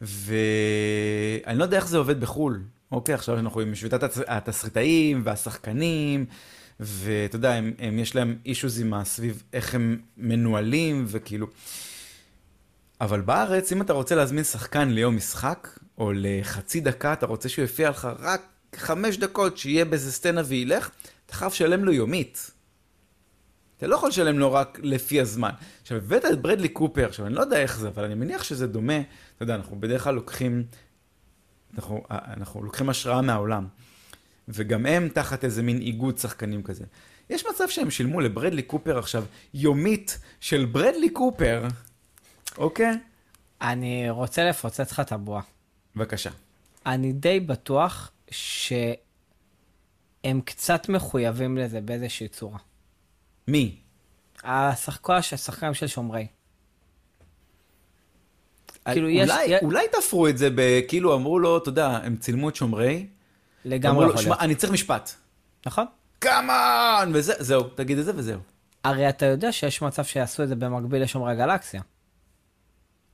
ואני 0.00 1.58
לא 1.58 1.64
יודע 1.64 1.76
איך 1.76 1.88
זה 1.88 1.98
עובד 1.98 2.20
בחו"ל, 2.20 2.62
אוקיי? 2.92 3.14
עכשיו 3.14 3.38
אנחנו 3.38 3.60
עם 3.60 3.74
שביתת 3.74 4.02
התס- 4.02 4.24
התסריטאים 4.26 5.22
והשחקנים, 5.24 6.26
ואתה 6.80 7.36
יודע, 7.36 7.52
הם, 7.52 7.72
הם, 7.78 7.98
יש 7.98 8.16
להם 8.16 8.38
אישוזים 8.46 9.04
סביב 9.04 9.42
איך 9.52 9.74
הם 9.74 10.00
מנוהלים, 10.16 11.04
וכאילו... 11.08 11.46
אבל 13.02 13.20
בארץ, 13.20 13.72
אם 13.72 13.82
אתה 13.82 13.92
רוצה 13.92 14.14
להזמין 14.14 14.44
שחקן 14.44 14.88
ליום 14.88 15.16
משחק, 15.16 15.68
או 15.98 16.12
לחצי 16.14 16.80
דקה, 16.80 17.12
אתה 17.12 17.26
רוצה 17.26 17.48
שהוא 17.48 17.62
יופיע 17.62 17.90
לך 17.90 18.08
רק 18.18 18.42
חמש 18.76 19.16
דקות, 19.16 19.58
שיהיה 19.58 19.84
באיזה 19.84 20.12
סצנה 20.12 20.42
וילך, 20.44 20.90
אתה 21.26 21.34
חייב 21.34 21.52
לשלם 21.52 21.84
לו 21.84 21.92
יומית. 21.92 22.50
אתה 23.76 23.86
לא 23.86 23.96
יכול 23.96 24.08
לשלם 24.08 24.38
לו 24.38 24.52
רק 24.52 24.78
לפי 24.82 25.20
הזמן. 25.20 25.50
עכשיו, 25.82 25.96
הבאת 25.98 26.24
את 26.24 26.42
ברדלי 26.42 26.68
קופר, 26.68 27.06
עכשיו, 27.06 27.26
אני 27.26 27.34
לא 27.34 27.40
יודע 27.40 27.56
איך 27.62 27.78
זה, 27.78 27.88
אבל 27.88 28.04
אני 28.04 28.14
מניח 28.14 28.42
שזה 28.42 28.66
דומה, 28.66 28.98
אתה 28.98 29.42
יודע, 29.42 29.54
אנחנו 29.54 29.80
בדרך 29.80 30.04
כלל 30.04 30.14
לוקחים, 30.14 30.64
אנחנו, 31.74 32.02
אנחנו 32.10 32.62
לוקחים 32.62 32.88
השראה 32.88 33.22
מהעולם. 33.22 33.66
וגם 34.48 34.86
הם 34.86 35.08
תחת 35.08 35.44
איזה 35.44 35.62
מין 35.62 35.80
איגוד 35.80 36.18
שחקנים 36.18 36.62
כזה. 36.62 36.84
יש 37.30 37.46
מצב 37.46 37.64
שהם 37.68 37.90
שילמו 37.90 38.20
לברדלי 38.20 38.62
קופר 38.62 38.98
עכשיו 38.98 39.24
יומית 39.54 40.18
של 40.40 40.64
ברדלי 40.64 41.10
קופר, 41.10 41.62
אוקיי? 42.58 42.98
אני 43.62 44.10
רוצה 44.10 44.44
לפוצץ 44.44 44.92
לך 44.92 45.00
את 45.00 45.12
הבועה. 45.12 45.42
בבקשה. 45.96 46.30
אני 46.86 47.12
די 47.12 47.40
בטוח 47.40 48.10
שהם 48.30 49.00
קצת 50.44 50.88
מחויבים 50.88 51.58
לזה 51.58 51.80
באיזושהי 51.80 52.28
צורה. 52.28 52.58
מי? 53.48 53.76
השחקן, 54.44 55.12
השחקנים 55.32 55.74
של 55.74 55.86
שומרי. 55.86 56.26
כאילו, 58.84 59.08
יש- 59.08 59.30
אולי, 59.30 59.44
יש- 59.44 59.62
אולי 59.62 59.84
תפרו 59.92 60.28
את 60.28 60.38
זה, 60.38 60.48
כאילו 60.88 61.14
אמרו 61.14 61.38
לו, 61.38 61.58
אתה 61.58 61.68
יודע, 61.68 61.86
הם 61.88 62.16
צילמו 62.16 62.48
את 62.48 62.56
שומרי, 62.56 63.06
לגמרי 63.64 64.06
יכול 64.10 64.22
להיות. 64.24 64.38
אני 64.40 64.54
צריך 64.54 64.72
משפט. 64.72 65.10
נכון? 65.66 65.86
כמובן! 66.20 67.10
וזה, 67.14 67.32
זהו, 67.38 67.62
תגיד 67.62 67.98
את 67.98 68.04
זה 68.04 68.12
וזהו. 68.16 68.40
הרי 68.84 69.08
אתה 69.08 69.26
יודע 69.26 69.52
שיש 69.52 69.82
מצב 69.82 70.04
שיעשו 70.04 70.42
את 70.42 70.48
זה 70.48 70.54
במקביל 70.56 71.02
לשומרי 71.02 71.32
הגלקסיה. 71.32 71.82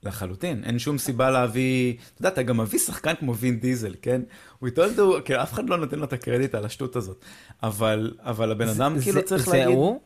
לחלוטין, 0.03 0.63
אין 0.63 0.79
שום 0.79 0.97
סיבה 0.97 1.29
להביא, 1.29 1.93
אתה 2.13 2.21
יודע, 2.21 2.29
אתה 2.29 2.43
גם 2.43 2.57
מביא 2.57 2.79
שחקן 2.79 3.13
כמו 3.19 3.35
וין 3.35 3.59
דיזל, 3.59 3.95
כן? 4.01 4.21
הוא 4.59 4.67
איתו 4.67 4.83
לדו, 4.85 5.17
כאילו 5.25 5.43
אף 5.43 5.53
אחד 5.53 5.69
לא 5.69 5.77
נותן 5.77 5.99
לו 5.99 6.05
את 6.05 6.13
הקרדיט 6.13 6.55
על 6.55 6.65
השטות 6.65 6.95
הזאת, 6.95 7.25
אבל, 7.63 8.13
אבל 8.19 8.51
הבן 8.51 8.67
אדם 8.67 8.97
זה- 8.97 9.03
כאילו 9.03 9.21
זה- 9.21 9.27
צריך 9.27 9.45
זה 9.49 9.57
להגיד, 9.57 9.75
הוא? 9.75 9.99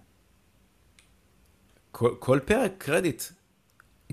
כל, 1.91 2.15
כל 2.19 2.39
פרק 2.45 2.71
קרדיט. 2.77 3.23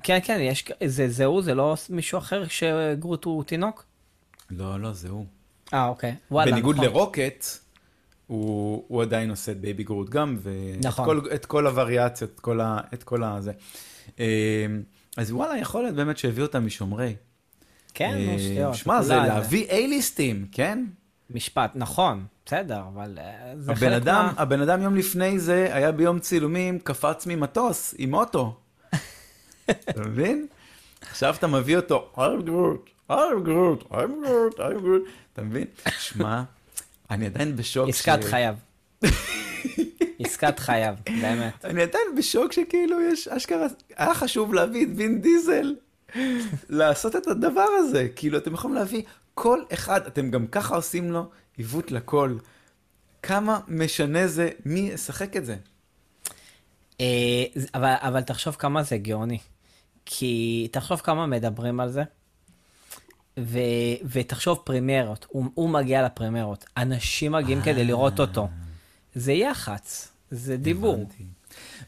כן, 0.02 0.18
כן, 0.24 0.38
יש, 0.40 0.64
זה, 0.86 1.08
זה 1.08 1.24
הוא, 1.24 1.42
זה 1.42 1.54
לא 1.54 1.74
מישהו 1.90 2.18
אחר 2.18 2.44
שגרוט 2.48 3.24
הוא 3.24 3.44
תינוק? 3.44 3.84
לא, 4.50 4.80
לא, 4.80 4.92
זה 4.92 5.08
הוא. 5.08 5.26
אה, 5.74 5.86
אוקיי. 5.88 6.14
וואלה, 6.30 6.50
בניגוד 6.50 6.76
נכון. 6.76 6.86
לרוקט, 6.88 7.44
הוא, 8.26 8.84
הוא 8.88 9.02
עדיין 9.02 9.30
עושה 9.30 9.52
את 9.52 9.60
baby 9.60 9.84
גרוט 9.84 10.08
גם, 10.08 10.36
ואת 10.42 10.84
נכון. 10.84 11.04
כל, 11.04 11.20
את 11.34 11.46
כל 11.46 11.66
הווריאציות, 11.66 12.30
את 12.34 12.40
כל, 12.40 12.60
ה, 12.60 12.80
את 12.94 13.02
כל 13.02 13.24
הזה. 13.24 13.52
אז 15.16 15.32
וואלה, 15.32 15.58
יכול 15.58 15.82
להיות 15.82 15.94
באמת 15.94 16.18
שהביאו 16.18 16.46
אותם 16.46 16.66
משומרי. 16.66 17.14
כן, 17.94 18.18
נו, 18.26 18.32
אה, 18.32 18.38
שטויות. 18.38 18.74
שמע, 18.74 19.02
זה 19.02 19.16
להביא 19.16 19.66
A-ליסטים, 19.70 20.46
כן? 20.52 20.84
משפט, 21.30 21.70
נכון, 21.74 22.24
בסדר, 22.46 22.82
אבל 22.94 23.18
אה, 23.20 23.52
זה 23.58 23.70
הבן 23.72 23.80
חלק 23.80 23.92
אדם, 24.02 24.26
מה... 24.36 24.42
הבן 24.42 24.60
אדם 24.60 24.82
יום 24.82 24.96
לפני 24.96 25.38
זה 25.38 25.68
היה 25.72 25.92
ביום 25.92 26.18
צילומים, 26.18 26.78
קפץ 26.78 27.26
ממטוס 27.26 27.94
עם 27.98 28.14
אוטו. 28.14 28.56
אתה 29.70 30.00
מבין? 30.00 30.46
עכשיו 31.10 31.34
אתה 31.38 31.46
מביא 31.46 31.76
אותו, 31.76 32.12
I'm 32.16 32.46
good, 32.48 33.10
I'm 33.10 33.14
good, 33.46 33.84
I'm 33.92 33.94
good, 34.24 34.56
I'm 34.58 34.82
good. 34.82 35.08
אתה 35.32 35.42
מבין? 35.42 35.64
שמע, 35.98 36.42
אני 37.10 37.26
עדיין 37.26 37.56
בשוק. 37.56 37.88
עסקת 37.88 38.18
ש- 38.22 38.26
חייו. 38.26 38.54
עסקת 40.18 40.58
חייו, 40.58 40.94
באמת. 41.06 41.64
אני 41.64 41.82
עדיין 41.82 42.04
בשוק 42.18 42.52
שכאילו 42.52 43.00
יש 43.00 43.28
אשכרה, 43.28 43.66
היה 43.96 44.14
חשוב 44.14 44.54
להביא 44.54 44.86
את 44.86 44.88
וין 44.96 45.20
דיזל 45.20 45.74
לעשות 46.68 47.16
את 47.16 47.26
הדבר 47.26 47.66
הזה. 47.78 48.08
כאילו, 48.16 48.38
אתם 48.38 48.54
יכולים 48.54 48.76
להביא 48.76 49.02
כל 49.34 49.62
אחד, 49.72 50.06
אתם 50.06 50.30
גם 50.30 50.46
ככה 50.46 50.76
עושים 50.76 51.10
לו 51.12 51.24
עיוות 51.56 51.90
לכל. 51.90 52.36
כמה 53.22 53.60
משנה 53.68 54.26
זה 54.26 54.50
מי 54.64 54.80
ישחק 54.80 55.36
את 55.36 55.44
זה. 55.44 55.56
אה, 57.00 57.06
אבל, 57.74 57.94
אבל 57.98 58.22
תחשוב 58.22 58.54
כמה 58.54 58.82
זה 58.82 58.98
גאוני. 58.98 59.38
כי 60.06 60.68
תחשוב 60.72 61.00
כמה 61.00 61.26
מדברים 61.26 61.80
על 61.80 61.90
זה. 61.90 62.02
ו, 63.38 63.58
ותחשוב 64.04 64.58
פרימיירות, 64.64 65.26
הוא, 65.28 65.44
הוא 65.54 65.70
מגיע 65.70 66.02
לפרימיירות, 66.02 66.64
אנשים 66.76 67.32
מגיעים 67.32 67.62
כדי 67.62 67.84
לראות 67.84 68.20
אותו. 68.20 68.48
זה 69.14 69.32
יח"צ, 69.32 70.08
זה 70.30 70.56
דיבור. 70.56 70.94
הבנתי. 70.94 71.24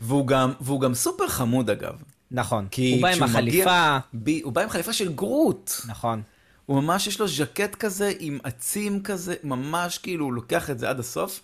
והוא 0.01 0.27
גם, 0.27 0.53
והוא 0.61 0.81
גם 0.81 0.95
סופר 0.95 1.29
חמוד 1.29 1.71
אגב. 1.71 2.03
נכון. 2.31 2.67
הוא 2.77 3.03
בא 3.03 3.09
עם 3.09 3.15
כשהוא 3.15 3.29
מגיע- 3.41 3.65
החליפה, 3.65 3.99
ב... 4.15 4.31
הוא 4.43 4.53
בא 4.53 4.61
עם 4.63 4.69
חליפה 4.71 4.93
של 4.93 5.13
גרוט. 5.13 5.71
נכון. 5.87 6.23
הוא 6.67 6.83
ממש 6.83 7.07
יש 7.07 7.21
לו 7.21 7.29
ז'קט 7.29 7.75
כזה 7.75 8.13
עם 8.19 8.39
עצים 8.43 9.03
כזה, 9.03 9.35
ממש 9.45 9.99
כאילו 9.99 10.25
הוא 10.25 10.33
לוקח 10.33 10.71
את 10.71 10.79
זה 10.79 10.91
עד 10.91 11.01
הסוף. 11.01 11.41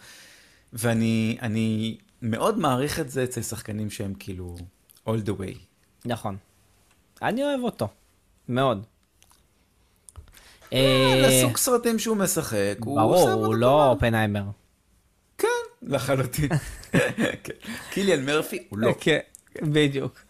ואני 0.73 1.39
אני 1.43 1.97
מאוד 2.23 2.59
מעריך 2.59 3.01
את 3.01 3.11
זה 3.11 3.25
אצל 3.25 3.43
שחקנים 3.43 3.91
שהם 3.91 4.15
כאילו 4.19 4.57
all 5.09 5.27
the 5.27 5.41
way. 5.41 5.55
נכון. 6.05 6.37
אני 7.23 7.43
אוהב 7.43 7.61
אותו, 7.63 7.89
מאוד. 8.49 8.85
אה, 10.73 11.23
לסוג 11.29 11.57
סרטים 11.57 11.99
שהוא 11.99 12.17
משחק, 12.17 12.77
הוא 12.85 13.01
ברור, 13.01 13.31
הוא 13.31 13.55
לא. 13.55 13.89
אופנהיימר. 13.91 14.43
לחלוטין. 15.83 16.49
קיליאן 17.91 18.25
מרפי 18.27 18.59
הוא 18.69 18.79
לא. 18.79 18.95
כן, 19.01 19.19
בדיוק. 19.63 20.21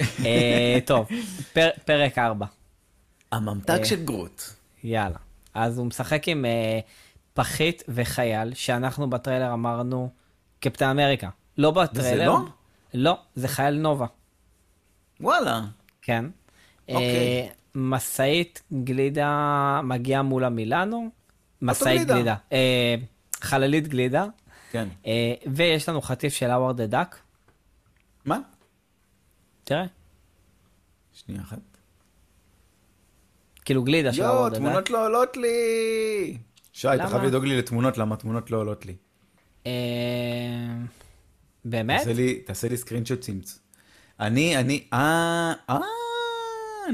אה, 0.00 0.78
טוב, 0.84 1.08
פר- 1.52 1.70
פרק 1.84 2.18
4, 2.18 2.46
הממתק 3.32 3.70
אה. 3.80 3.84
של 3.84 4.04
גרוט. 4.04 4.42
יאללה. 4.84 5.16
אז 5.54 5.78
הוא 5.78 5.86
משחק 5.86 6.28
עם 6.28 6.44
אה, 6.44 6.78
פחית 7.34 7.82
וחייל, 7.88 8.54
שאנחנו 8.54 9.10
בטריילר 9.10 9.52
אמרנו 9.52 10.10
קפטן 10.60 10.88
אמריקה. 10.88 11.28
לא 11.58 11.70
בטריילר. 11.70 12.26
לא? 12.26 12.38
לא, 12.94 13.18
זה 13.34 13.48
חייל 13.48 13.74
נובה, 13.74 14.06
וואלה. 15.20 15.60
כן. 16.02 16.24
אוקיי. 16.88 17.48
משאית 17.74 18.62
גלידה 18.84 19.30
מגיעה 19.84 20.22
מול 20.22 20.44
המילאנו. 20.44 21.10
משאית 21.62 22.06
גלידה. 22.08 22.34
חללית 23.40 23.88
גלידה. 23.88 24.26
כן. 24.72 24.88
אה, 25.06 25.34
ויש 25.52 25.88
לנו 25.88 26.02
חטיף 26.02 26.34
של 26.34 26.50
Howard 26.50 26.76
the 26.76 26.86
Duck. 26.86 27.18
מה? 28.24 28.38
תראה, 29.64 29.84
שנייה 31.12 31.42
אחת. 31.42 31.58
כאילו 33.64 33.84
גלידה 33.84 34.12
של 34.12 34.20
יואו, 34.20 34.32
Howard 34.32 34.52
the 34.52 34.58
Duck. 34.58 34.66
תמונות 34.66 34.90
לא 34.90 35.06
עולות 35.06 35.36
לי. 35.36 36.38
שי, 36.72 36.88
אתה? 36.94 37.08
חייב 37.08 37.22
לדאוג 37.22 37.44
לי 37.44 37.58
לתמונות, 37.58 37.98
למה 37.98 38.16
תמונות 38.16 38.50
לא 38.50 38.56
עולות 38.56 38.86
לי. 38.86 38.96
אה, 39.66 39.72
באמת? 41.64 41.98
תעשה 41.98 42.12
לי, 42.12 42.40
תעשה 42.40 42.68
לי 42.68 42.76
screenshot 42.76 43.26
אני, 44.20 44.56
אני, 44.56 44.84
אה, 44.92 45.52
אה, 45.70 45.78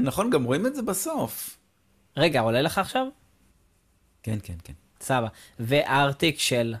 נכון, 0.03 0.29
גם 0.29 0.43
רואים 0.43 0.65
את 0.65 0.75
זה 0.75 0.81
בסוף. 0.81 1.57
רגע, 2.17 2.41
עולה 2.41 2.61
לך 2.61 2.77
עכשיו? 2.77 3.07
כן, 4.23 4.37
כן, 4.43 4.55
כן. 4.63 4.73
סבבה. 5.01 5.27
וארטיק 5.59 6.39
של 6.39 6.75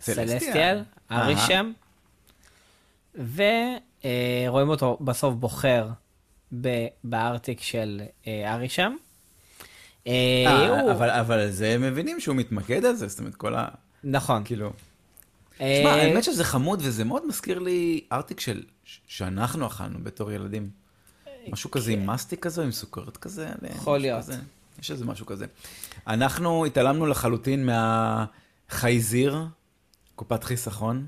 סלסטיאל. 0.00 0.82
ארי. 1.10 1.34
שם. 1.36 1.72
ורואים 3.14 4.68
אותו 4.68 4.98
בסוף 5.00 5.34
בוחר 5.34 5.88
בארטיק 7.04 7.60
של 7.60 8.02
אה, 8.26 8.54
ארי 8.54 8.68
שם. 8.68 8.96
אה, 10.06 10.12
אה, 10.46 11.20
אבל, 11.20 11.50
זה 11.50 11.78
מבינים 11.78 12.20
שהוא 12.20 12.36
מתמקד 12.36 12.84
על 12.84 12.94
זה, 12.94 13.08
זאת 13.08 13.18
אומרת, 13.18 13.34
כל 13.34 13.54
ה... 13.54 13.68
נכון. 14.04 14.42
כאילו... 14.44 14.72
אה, 15.60 15.80
שמע, 15.82 15.90
האמת 15.90 16.24
שזה 16.24 16.44
חמוד, 16.44 16.80
וזה 16.82 17.04
מאוד 17.04 17.26
מזכיר 17.26 17.58
לי 17.58 18.00
ארטיק 18.12 18.40
של... 18.40 18.62
שאנחנו 19.06 19.66
אכלנו 19.66 19.98
בתור 20.02 20.32
ילדים. 20.32 20.70
משהו 21.48 21.70
כזה 21.70 21.92
עם 21.92 22.06
מסטיק 22.06 22.40
כזה, 22.40 22.62
עם 22.62 22.72
סוכרת 22.72 23.16
כזה. 23.16 23.48
כן. 23.60 23.66
יכול 23.76 23.98
להיות. 23.98 24.24
יש 24.78 24.90
איזה 24.90 25.04
משהו 25.04 25.26
כזה. 25.26 25.46
אנחנו 26.06 26.66
התעלמנו 26.66 27.06
לחלוטין 27.06 27.66
מהחייזיר, 27.66 29.38
קופת 30.18 30.44
חיסכון, 30.44 31.06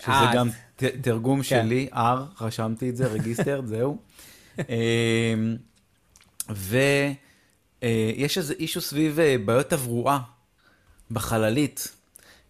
שזה 0.00 0.10
אה, 0.12 0.34
גם 0.34 0.48
ת- 0.76 0.82
תרגום 0.84 1.38
כן. 1.42 1.44
שלי, 1.44 1.88
R, 1.92 1.98
רשמתי 2.40 2.90
את 2.90 2.96
זה, 2.96 3.06
רגיסטרד, 3.06 3.66
זהו. 3.74 3.98
אמ, 4.58 5.56
ויש 6.48 8.38
איזה 8.38 8.54
אישו 8.58 8.80
סביב 8.80 9.20
אה, 9.20 9.36
בעיות 9.44 9.70
תברואה 9.70 10.18
בחללית. 11.10 11.94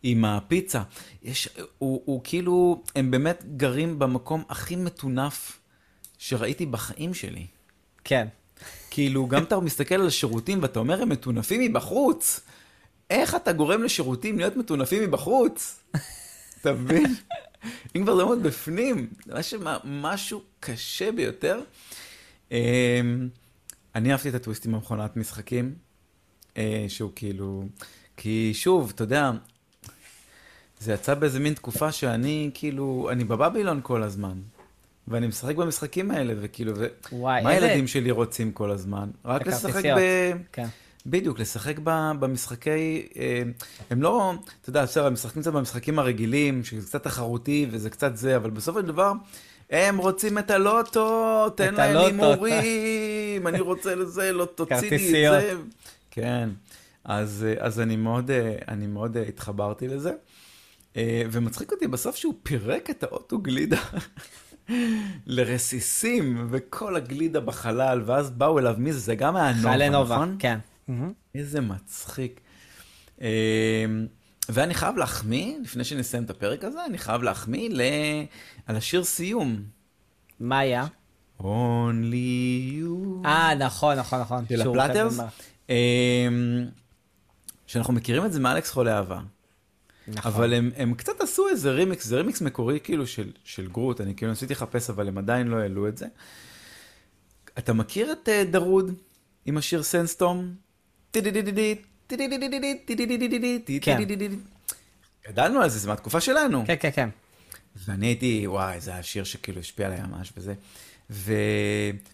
עם 0.02 0.24
הפיצה. 0.24 0.82
יש, 1.22 1.48
הוא, 1.78 2.02
הוא 2.04 2.20
כאילו, 2.24 2.82
הם 2.96 3.10
באמת 3.10 3.44
גרים 3.56 3.98
במקום 3.98 4.42
הכי 4.48 4.76
מטונף 4.76 5.58
שראיתי 6.18 6.66
בחיים 6.66 7.14
שלי. 7.14 7.46
כן. 8.04 8.28
כאילו, 8.90 9.26
גם 9.26 9.42
אתה 9.42 9.60
מסתכל 9.60 9.94
על 9.94 10.06
השירותים 10.06 10.62
ואתה 10.62 10.78
אומר, 10.78 11.02
הם 11.02 11.08
מטונפים 11.08 11.60
מבחוץ. 11.60 12.40
איך 13.10 13.34
אתה 13.34 13.52
גורם 13.52 13.82
לשירותים 13.82 14.38
להיות 14.38 14.56
מטונפים 14.56 15.02
מבחוץ? 15.02 15.80
אתה 16.60 16.72
מבין? 16.72 17.14
אם 17.96 18.02
כבר 18.02 18.16
זה 18.16 18.24
מאוד 18.24 18.42
בפנים, 18.42 19.08
זה 19.26 19.58
משהו, 19.84 20.42
קשה 20.60 21.12
ביותר. 21.12 21.60
אמ, 22.50 23.28
אני 23.94 24.12
אהבתי 24.12 24.28
את 24.28 24.34
הטוויסט 24.34 24.66
עם 24.66 24.74
המכונת 24.74 25.16
משחקים, 25.16 25.74
אה, 26.56 26.84
שהוא 26.88 27.10
כאילו... 27.14 27.64
כי 28.16 28.50
שוב, 28.54 28.92
אתה 28.94 29.02
יודע, 29.02 29.30
זה 30.80 30.92
יצא 30.92 31.14
באיזה 31.14 31.40
מין 31.40 31.54
תקופה 31.54 31.92
שאני 31.92 32.50
כאילו, 32.54 33.08
אני 33.12 33.24
בבבילון 33.24 33.80
כל 33.82 34.02
הזמן. 34.02 34.40
ואני 35.08 35.26
משחק 35.26 35.56
במשחקים 35.56 36.10
האלה, 36.10 36.34
וכאילו, 36.40 36.72
ו... 36.76 36.86
וואי, 37.12 37.42
מה 37.42 37.50
הילדים 37.50 37.86
שלי 37.86 38.10
רוצים 38.10 38.52
כל 38.52 38.70
הזמן? 38.70 39.10
רק 39.24 39.46
לשחק. 39.46 39.84
ב... 39.84 40.00
כן. 40.52 40.66
בדיוק, 41.06 41.38
לשחק 41.38 41.78
במשחקי... 42.20 43.08
אה, 43.18 43.42
הם 43.90 44.02
לא, 44.02 44.32
אתה 44.60 44.70
יודע, 44.70 44.82
בסדר, 44.82 45.06
הם 45.06 45.12
משחקים 45.12 45.42
קצת 45.42 45.52
במשחקים 45.52 45.98
הרגילים, 45.98 46.64
שזה 46.64 46.86
קצת 46.86 47.02
תחרותי 47.02 47.66
וזה 47.70 47.90
קצת 47.90 48.16
זה, 48.16 48.36
אבל 48.36 48.50
בסופו 48.50 48.80
של 48.80 48.86
דבר, 48.86 49.12
הם 49.70 49.98
רוצים 49.98 50.38
את 50.38 50.50
הלוטו, 50.50 51.50
תן 51.50 51.74
להם. 51.74 51.96
הימורים, 51.96 53.46
אני 53.46 53.60
רוצה 53.60 53.94
לזה, 53.94 54.32
לא 54.32 54.44
תוציא 54.54 54.90
לי 54.90 55.28
את. 55.28 55.40
זה. 55.40 55.54
כן, 56.10 56.48
אז, 57.04 57.46
אה, 57.48 57.66
אז 57.66 57.80
אני 57.80 57.96
מאוד, 57.96 58.30
אה, 58.30 58.56
אני 58.68 58.86
מאוד 58.86 59.16
התחברתי 59.16 59.88
לזה. 59.88 60.12
ומצחיק 61.30 61.72
אותי 61.72 61.86
בסוף 61.86 62.16
שהוא 62.16 62.34
פירק 62.42 62.90
את 62.90 63.02
האוטו 63.02 63.38
גלידה 63.38 63.80
לרסיסים, 65.26 66.46
וכל 66.50 66.96
הגלידה 66.96 67.40
בחלל, 67.40 68.02
ואז 68.06 68.30
באו 68.30 68.58
אליו, 68.58 68.74
מי 68.78 68.92
זה? 68.92 68.98
זה 68.98 69.14
גם 69.14 69.36
היה 69.36 69.52
נובה, 69.90 70.14
נכון? 70.14 70.36
כן. 70.38 70.58
מהמם. 70.88 71.12
איזה 71.34 71.60
מצחיק. 71.60 72.40
אה, 73.20 73.86
ואני 74.48 74.74
חייב 74.74 74.96
להחמיא, 74.96 75.58
לפני 75.62 75.84
שנסיים 75.84 76.24
את 76.24 76.30
הפרק 76.30 76.64
הזה, 76.64 76.84
אני 76.86 76.98
חייב 76.98 77.22
להחמיא 77.22 77.68
ל... 77.72 77.80
על 78.66 78.76
השיר 78.76 79.04
סיום. 79.04 79.62
מה 80.40 80.58
היה? 80.58 80.86
Only 81.40 81.44
you. 82.72 83.26
אה, 83.26 83.54
נכון, 83.54 83.96
נכון, 83.98 84.20
נכון. 84.20 84.44
של 84.48 84.60
ה 84.60 84.66
Platters, 84.66 85.20
אמ, 85.68 85.74
שאנחנו 87.66 87.92
מכירים 87.92 88.24
את 88.24 88.32
זה 88.32 88.40
מאלכס 88.40 88.70
חולה 88.70 88.96
אהבה. 88.96 89.20
נכון. 90.08 90.32
אבל 90.32 90.54
הם, 90.54 90.70
הם 90.76 90.94
קצת 90.94 91.20
עשו 91.20 91.48
איזה 91.48 91.70
רימיקס, 91.70 92.06
זה 92.06 92.16
רימיקס 92.16 92.40
מקורי 92.40 92.80
כאילו 92.80 93.06
של, 93.06 93.32
של 93.44 93.68
גרוט, 93.68 94.00
אני 94.00 94.14
כאילו 94.14 94.30
ניסיתי 94.30 94.52
לחפש, 94.52 94.90
אבל 94.90 95.08
הם 95.08 95.18
עדיין 95.18 95.48
לא 95.48 95.56
העלו 95.56 95.88
את 95.88 95.98
זה. 95.98 96.06
אתה 97.58 97.72
מכיר 97.72 98.12
את 98.12 98.28
אה, 98.28 98.44
דרוד 98.50 98.94
עם 99.46 99.56
השיר 99.56 99.82
Sandstorm? 99.82 100.54
כן. 103.80 103.98
גדלנו 105.28 105.60
על 105.60 105.68
זה, 105.68 105.78
זה 105.78 105.88
מהתקופה 105.88 106.20
שלנו. 106.20 106.64
כן, 106.66 106.74
כן, 106.80 106.90
כן. 106.94 107.08
ואני 107.86 108.06
הייתי, 108.06 108.46
וואי, 108.46 108.80
זה 108.80 108.94
השיר 108.94 109.24
שכאילו 109.24 109.60
השפיע 109.60 109.86
עליי 109.86 110.00
ממש 110.00 110.32
וזה. 110.36 110.54
ו... 111.10 111.32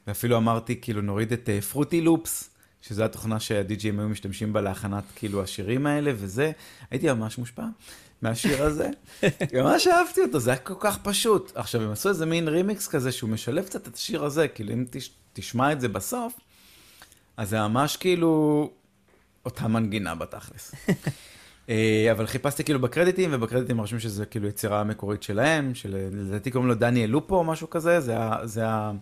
ואפילו 0.07 0.37
אמרתי, 0.37 0.81
כאילו, 0.81 1.03
נוריד 1.03 1.33
את 1.33 1.49
פרוטי 1.71 2.01
לופס, 2.01 2.51
שזו 2.83 3.05
התוכנה 3.05 3.41
שהדי-ג'ים 3.41 4.01
היו 4.01 4.09
משתמשים 4.09 4.53
בה 4.53 4.61
להכנת, 4.61 5.05
כאילו, 5.17 5.43
השירים 5.43 5.87
האלה 5.87 6.13
וזה. 6.15 6.53
הייתי 6.91 7.13
ממש 7.13 7.39
מושפע 7.39 7.65
מהשיר 8.23 8.63
הזה. 8.63 8.91
ממש 9.55 9.87
אהבתי 9.87 10.21
אותו, 10.21 10.41
זה 10.41 10.51
היה 10.51 10.59
כל 10.59 10.75
כך 10.81 10.99
פשוט. 11.03 11.53
עכשיו, 11.55 11.83
הם 11.83 11.91
עשו 11.91 12.09
איזה 12.09 12.27
מין 12.27 12.49
רימיקס 12.49 12.89
כזה, 12.89 13.13
שהוא 13.13 13.31
משלב 13.31 13.65
קצת 13.65 13.89
את 13.89 13.95
השיר 13.95 14.25
הזה, 14.25 14.49
כאילו, 14.49 14.73
אם 14.73 14.85
תש... 14.91 15.11
תשמע 15.33 15.73
את 15.73 15.81
זה 15.81 15.89
בסוף, 15.89 16.33
אז 17.37 17.51
זה 17.51 17.61
ממש 17.61 17.97
כאילו 17.97 18.71
אותה 19.45 19.69
מנגינה 19.69 20.15
בתכלס. 20.15 20.75
אה, 21.69 22.09
אבל 22.13 22.27
חיפשתי 22.27 22.65
כאילו 22.65 22.81
בקרדיטים, 22.81 23.31
ובקרדיטים 23.33 23.81
רשום 23.81 23.99
שזה 23.99 24.27
כאילו 24.27 24.49
יצירה 24.49 24.85
מקורית 24.85 25.23
שלהם, 25.23 25.75
שלדעתי 25.75 26.51
קוראים 26.51 26.69
לו 26.69 26.75
דניאל 26.75 27.11
לופו 27.11 27.37
או 27.37 27.45
משהו 27.45 27.71
כזה, 27.71 28.01
זה 28.01 28.19
ה... 28.19 28.47
זה 28.47 28.69
ה... 28.69 28.93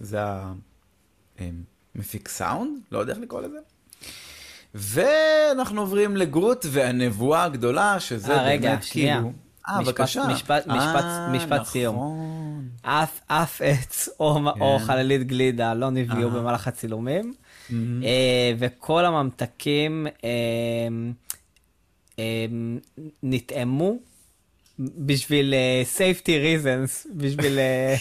זה 0.00 0.22
ה... 0.22 0.52
אה, 1.40 1.48
מפיק 1.94 2.28
סאונד? 2.28 2.78
לא 2.92 2.98
יודע 2.98 3.12
איך 3.12 3.22
לקרוא 3.22 3.40
לזה. 3.40 3.58
ואנחנו 4.74 5.80
עוברים 5.80 6.16
לגרוט 6.16 6.66
והנבואה 6.70 7.44
הגדולה, 7.44 8.00
שזה 8.00 8.36
אה, 8.36 8.42
רגע, 8.42 8.70
באמת 8.70 8.82
שנייה. 8.82 9.14
כאילו... 9.16 9.32
אה, 9.68 9.80
משפט- 9.80 9.86
בבקשה. 9.86 10.22
משפט- 10.28 10.66
משפט- 10.66 11.04
אה, 11.04 11.28
משפט 11.32 11.64
סיום. 11.64 11.94
נכון. 11.96 12.68
אף, 12.82 13.20
אף 13.26 13.60
עץ 13.62 14.08
או, 14.20 14.38
או 14.60 14.78
כן. 14.78 14.84
חללית 14.84 15.26
גלידה 15.26 15.74
לא 15.74 15.90
נפגעו 15.90 16.22
אה. 16.22 16.28
במהלך 16.40 16.68
הצילומים. 16.68 17.24
אה, 17.24 17.43
וכל 18.58 19.04
הממתקים 19.04 20.06
אה, 20.24 20.30
אה, 22.18 22.46
נטעמו 23.22 23.98
בשביל 24.78 25.54
אה, 25.54 25.82
safety 25.96 26.26
reasons, 26.26 27.08
בשביל 27.16 27.58
אה, 27.58 27.94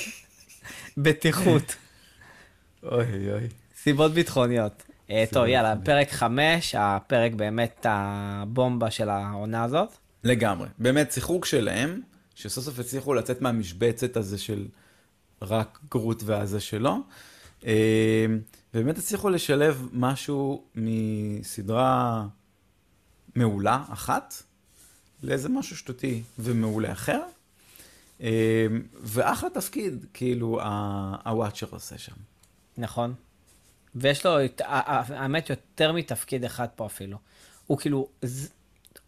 בטיחות, 1.04 1.76
אוי 2.84 3.32
אוי. 3.32 3.48
סיבות 3.76 4.14
ביטחוניות. 4.14 4.84
אה, 5.10 5.24
טוב, 5.32 5.46
יאללה. 5.46 5.76
פרק 5.84 6.12
5, 6.12 6.76
הפרק 6.76 7.34
באמת 7.34 7.86
הבומבה 7.90 8.92
של 8.92 9.10
העונה 9.10 9.64
הזאת. 9.64 9.90
לגמרי. 10.24 10.68
באמת, 10.80 11.12
שיחוק 11.12 11.46
שלהם, 11.46 12.02
שסוף 12.36 12.66
סוף 12.66 12.80
הצליחו 12.80 13.14
לצאת 13.14 13.42
מהמשבצת 13.42 14.18
הזה 14.18 14.38
של 14.38 14.66
רק 15.42 15.80
גרוט 15.92 16.24
והזה 16.26 16.60
שלו. 16.60 16.98
ובאמת 18.74 18.98
הצליחו 18.98 19.30
לשלב 19.30 19.90
משהו 19.94 20.64
מסדרה 20.76 22.26
מעולה 23.36 23.84
אחת, 23.90 24.34
לאיזה 25.24 25.50
משהו 25.50 25.78
שטותי 25.78 26.24
ומעולה 26.40 26.92
אחר. 26.92 27.22
אה, 28.22 28.68
ואחלה 29.02 29.50
תפקיד, 29.50 30.06
כאילו, 30.14 30.60
הוואצ'ר 31.26 31.68
עושה 31.72 31.98
שם. 31.98 32.16
נכון. 32.78 33.14
ויש 33.96 34.26
לו, 34.26 34.38
האמת, 34.60 35.50
יותר 35.50 35.92
מתפקיד 35.92 36.46
אחד 36.46 36.68
פה 36.76 36.86
אפילו. 36.86 37.18
הוא 37.68 37.78
כאילו, 37.78 38.08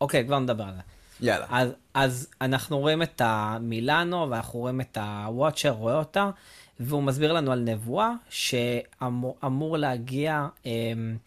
אוקיי, 0.01 0.25
כבר 0.25 0.39
נדבר 0.39 0.63
על 0.63 0.73
זה. 0.75 0.81
יאללה. 1.21 1.45
אז, 1.49 1.69
אז 1.93 2.27
אנחנו 2.41 2.79
רואים 2.79 3.03
את 3.03 3.21
המילאנו, 3.25 4.27
ואנחנו 4.29 4.59
רואים 4.59 4.81
את 4.81 4.97
הוואצ'ר, 4.97 5.69
רואה 5.69 5.95
אותה, 5.95 6.29
והוא 6.79 7.03
מסביר 7.03 7.33
לנו 7.33 7.51
על 7.51 7.59
נבואה 7.59 8.11
שאמור 8.29 9.77
להגיע 9.77 10.47
אמ, 10.65 11.17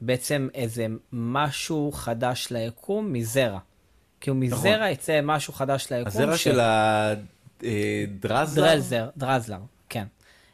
בעצם 0.00 0.48
איזה 0.54 0.86
משהו 1.12 1.90
חדש 1.94 2.48
ליקום 2.50 3.12
מזרע. 3.12 3.58
כאילו 4.20 4.36
נכון. 4.36 4.58
מזרע 4.58 4.90
יצא 4.90 5.20
משהו 5.22 5.52
חדש 5.52 5.92
ליקום. 5.92 6.06
הזרע 6.06 6.36
ש- 6.36 6.44
של 6.44 6.60
הדרזר? 6.60 8.60
דרזר, 8.62 9.08
דרזלר, 9.16 9.58
כן. 9.88 10.04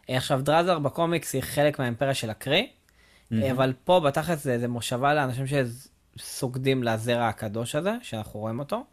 עכשיו, 0.09 0.41
דרזלר 0.43 0.79
בקומיקס 0.79 1.35
היא 1.35 1.43
חלק 1.43 1.79
מהאימפריה 1.79 2.15
של 2.15 2.31
הקרי, 2.31 2.69
אבל 3.51 3.73
פה 3.85 4.01
בתכלס 4.01 4.45
זה, 4.45 4.59
זה 4.59 4.69
מושבה 4.69 5.15
לאנשים 5.15 5.45
שסוגדים 6.19 6.83
לזרע 6.83 7.29
הקדוש 7.29 7.75
הזה, 7.75 7.93
שאנחנו 8.03 8.41
רואים 8.41 8.59
אותו. 8.59 8.85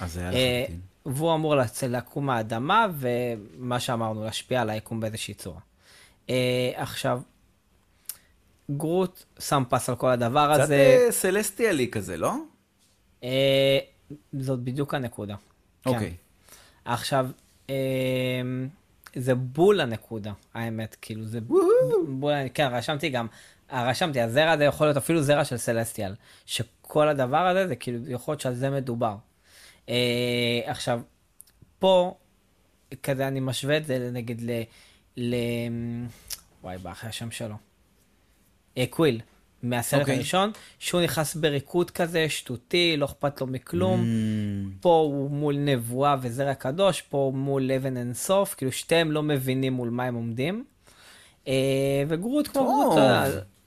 אז 0.00 0.12
זה 0.12 0.20
היה 0.20 0.32
אה, 0.32 0.60
לחלוטין. 0.64 0.80
והוא 1.06 1.34
אמור 1.34 1.54
לקום 1.88 2.26
מהאדמה, 2.26 2.86
ומה 2.94 3.80
שאמרנו, 3.80 4.24
להשפיע 4.24 4.62
על 4.62 4.70
היקום 4.70 5.00
באיזושהי 5.00 5.34
צורה. 5.34 5.60
אה, 6.30 6.72
עכשיו, 6.74 7.20
גרוט 8.70 9.22
שם 9.38 9.62
פס 9.68 9.88
על 9.88 9.96
כל 9.96 10.10
הדבר 10.10 10.50
קצת 10.54 10.62
הזה. 10.62 10.76
אה, 11.06 11.12
סלסטיאלי 11.12 11.90
כזה, 11.90 12.16
לא? 12.16 12.34
אה, 13.24 13.78
זאת 14.32 14.60
בדיוק 14.60 14.94
הנקודה. 14.94 15.34
כן. 15.82 15.90
אוקיי. 15.90 16.14
עכשיו, 16.84 17.28
אה, 17.70 17.74
זה 19.16 19.34
בול 19.34 19.80
הנקודה, 19.80 20.32
האמת, 20.54 20.96
כאילו, 21.02 21.24
זה 21.24 21.40
בול, 21.40 22.34
כן, 22.54 22.68
רשמתי 22.72 23.08
גם, 23.08 23.26
רשמתי, 23.72 24.20
הזרע 24.20 24.50
הזה 24.50 24.64
יכול 24.64 24.86
להיות 24.86 24.96
אפילו 24.96 25.22
זרע 25.22 25.44
של 25.44 25.56
סלסטיאל, 25.56 26.14
שכל 26.46 27.08
הדבר 27.08 27.46
הזה, 27.46 27.68
זה 27.68 27.76
כאילו, 27.76 27.98
יכול 28.08 28.32
להיות 28.32 28.40
שעל 28.40 28.54
זה 28.54 28.70
מדובר. 28.70 29.16
אה, 29.88 30.60
עכשיו, 30.64 31.00
פה, 31.78 32.14
כזה 33.02 33.28
אני 33.28 33.40
משווה 33.40 33.76
את 33.76 33.86
זה, 33.86 34.10
נגיד, 34.12 34.42
ל... 34.42 34.62
ל... 35.16 35.34
וואי, 36.62 36.78
בא 36.78 36.92
אחרי 36.92 37.10
השם 37.10 37.30
שלו. 37.30 37.54
אה, 38.78 38.84
קוויל, 38.90 39.20
מהסרט 39.62 40.00
אוקיי. 40.00 40.14
הראשון, 40.14 40.50
שהוא 40.78 41.00
נכנס 41.00 41.34
בריקוד 41.34 41.90
כזה, 41.90 42.28
שטותי, 42.28 42.96
לא 42.96 43.04
אכפת 43.04 43.40
לו 43.40 43.46
מכלום. 43.46 44.00
Mm, 44.00 44.82
פה 44.82 44.88
הוא 44.88 45.30
מול 45.30 45.56
נבואה 45.56 46.16
וזרע 46.20 46.54
קדוש, 46.54 47.02
פה 47.02 47.18
הוא 47.18 47.34
מול 47.34 47.72
אבן 47.72 47.96
אינסוף, 47.96 48.54
כאילו 48.54 48.72
שתיהם 48.72 49.12
לא 49.12 49.22
מבינים 49.22 49.72
מול 49.72 49.90
מה 49.90 50.04
הם 50.04 50.14
עומדים. 50.14 50.64
אה, 51.48 52.02
וגרוט 52.08 52.48
כמו. 52.48 52.62
גרוט, 52.62 52.98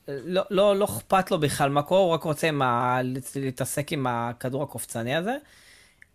לא, 0.08 0.44
לא, 0.50 0.76
לא 0.76 0.86
אכפת 0.86 1.32
לו 1.32 1.40
בכלל 1.40 1.70
מה 1.70 1.82
קורה, 1.82 2.02
הוא 2.02 2.12
רק 2.12 2.24
רוצה 2.24 2.48
עם 2.48 2.62
ה... 2.62 3.00
להתעסק 3.36 3.92
עם 3.92 4.08
הכדור 4.08 4.64
הקופצני 4.64 5.16
הזה. 5.16 5.38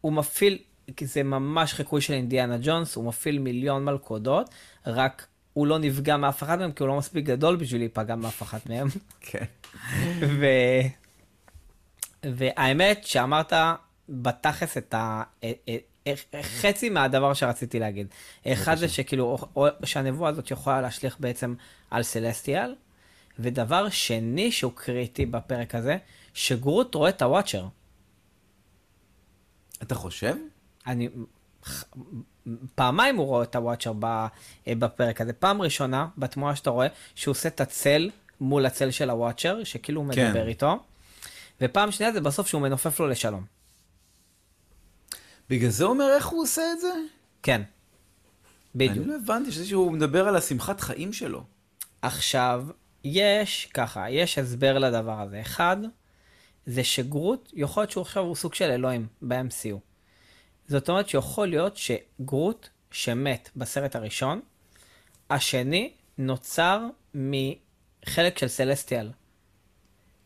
הוא 0.02 0.12
מפעיל, 0.12 0.58
כי 0.96 1.06
זה 1.06 1.22
ממש 1.22 1.72
חיקוי 1.72 2.00
של 2.00 2.12
אינדיאנה 2.12 2.56
ג'ונס, 2.62 2.96
הוא 2.96 3.04
מפעיל 3.04 3.38
מיליון 3.38 3.84
מלכודות, 3.84 4.50
רק 4.86 5.26
הוא 5.52 5.66
לא 5.66 5.78
נפגע 5.78 6.16
מאף 6.16 6.42
אחד 6.42 6.58
מהם, 6.58 6.72
כי 6.72 6.82
הוא 6.82 6.88
לא 6.88 6.96
מספיק 6.96 7.24
גדול 7.24 7.56
בשביל 7.56 7.80
להיפגע 7.80 8.14
מאף 8.14 8.42
אחת 8.42 8.66
מהם. 8.66 8.88
כן. 9.20 9.44
ו... 10.40 10.46
והאמת 12.24 13.04
שאמרת 13.04 13.52
בתכלס 14.08 14.76
את 14.76 14.94
ה... 14.94 15.22
חצי 16.42 16.88
מהדבר 16.88 17.34
שרציתי 17.34 17.78
להגיד. 17.78 18.06
אחד 18.46 18.74
זה 18.74 18.88
שכאילו, 18.88 19.38
שהנבואה 19.84 20.30
הזאת 20.30 20.50
יכולה 20.50 20.80
להשליך 20.80 21.16
בעצם 21.20 21.54
על 21.90 22.02
סלסטיאל, 22.02 22.74
ודבר 23.38 23.88
שני 23.88 24.52
שהוא 24.52 24.72
קריטי 24.74 25.26
בפרק 25.26 25.74
הזה, 25.74 25.96
שגרוט 26.34 26.94
רואה 26.94 27.08
את 27.10 27.22
הוואצ'ר. 27.22 27.66
אתה 29.83 29.95
חושב? 29.95 30.37
אני... 30.87 31.09
פעמיים 32.75 33.16
הוא 33.16 33.26
רואה 33.26 33.43
את 33.43 33.57
הוואצ'ר 33.57 33.93
ב- 33.99 34.26
בפרק 34.68 35.20
הזה. 35.20 35.33
פעם 35.33 35.62
ראשונה, 35.62 36.09
בתמונה 36.18 36.57
שאתה 36.57 36.70
רואה, 36.70 36.87
שהוא 37.14 37.33
עושה 37.33 37.49
את 37.49 37.61
הצל 37.61 38.11
מול 38.41 38.66
הצל 38.66 38.91
של 38.91 39.11
הוואצ'ר, 39.11 39.64
שכאילו 39.64 40.01
הוא 40.01 40.14
כן. 40.14 40.28
מדבר 40.28 40.49
איתו. 40.49 40.80
ופעם 41.61 41.91
שנייה 41.91 42.12
זה 42.12 42.20
בסוף 42.20 42.47
שהוא 42.47 42.62
מנופף 42.62 43.01
לו 43.01 43.09
לשלום. 43.09 43.45
בגלל 45.51 45.70
זה 45.70 45.85
הוא 45.85 45.93
אומר 45.93 46.12
איך 46.14 46.26
הוא 46.26 46.43
עושה 46.43 46.62
את 46.72 46.80
זה? 46.80 46.93
כן. 47.43 47.62
בדיוק. 48.74 48.97
אני 48.99 49.07
לא 49.07 49.14
הבנתי 49.16 49.53
שזה 49.53 49.66
שהוא 49.66 49.93
מדבר 49.93 50.28
על 50.28 50.37
השמחת 50.37 50.80
חיים 50.80 51.12
שלו. 51.12 51.45
עכשיו, 52.03 52.66
יש 53.05 53.68
ככה, 53.74 54.11
יש 54.11 54.39
הסבר 54.39 54.78
לדבר 54.78 55.20
הזה. 55.20 55.41
אחד, 55.41 55.76
זה 56.66 56.84
שגרוט, 56.84 57.50
יכול 57.52 57.82
להיות 57.82 57.90
שהוא 57.90 58.02
עכשיו 58.02 58.22
הוא 58.22 58.34
סוג 58.34 58.54
של 58.54 58.70
אלוהים 58.70 59.06
ב-MCU. 59.22 59.76
זאת 60.68 60.88
אומרת 60.88 61.08
שיכול 61.08 61.48
להיות 61.48 61.76
שגרוט 61.76 62.68
שמת 62.90 63.50
בסרט 63.56 63.96
הראשון, 63.96 64.40
השני 65.30 65.92
נוצר 66.18 66.80
מחלק 67.14 68.38
של 68.38 68.48
סלסטיאל. 68.48 69.10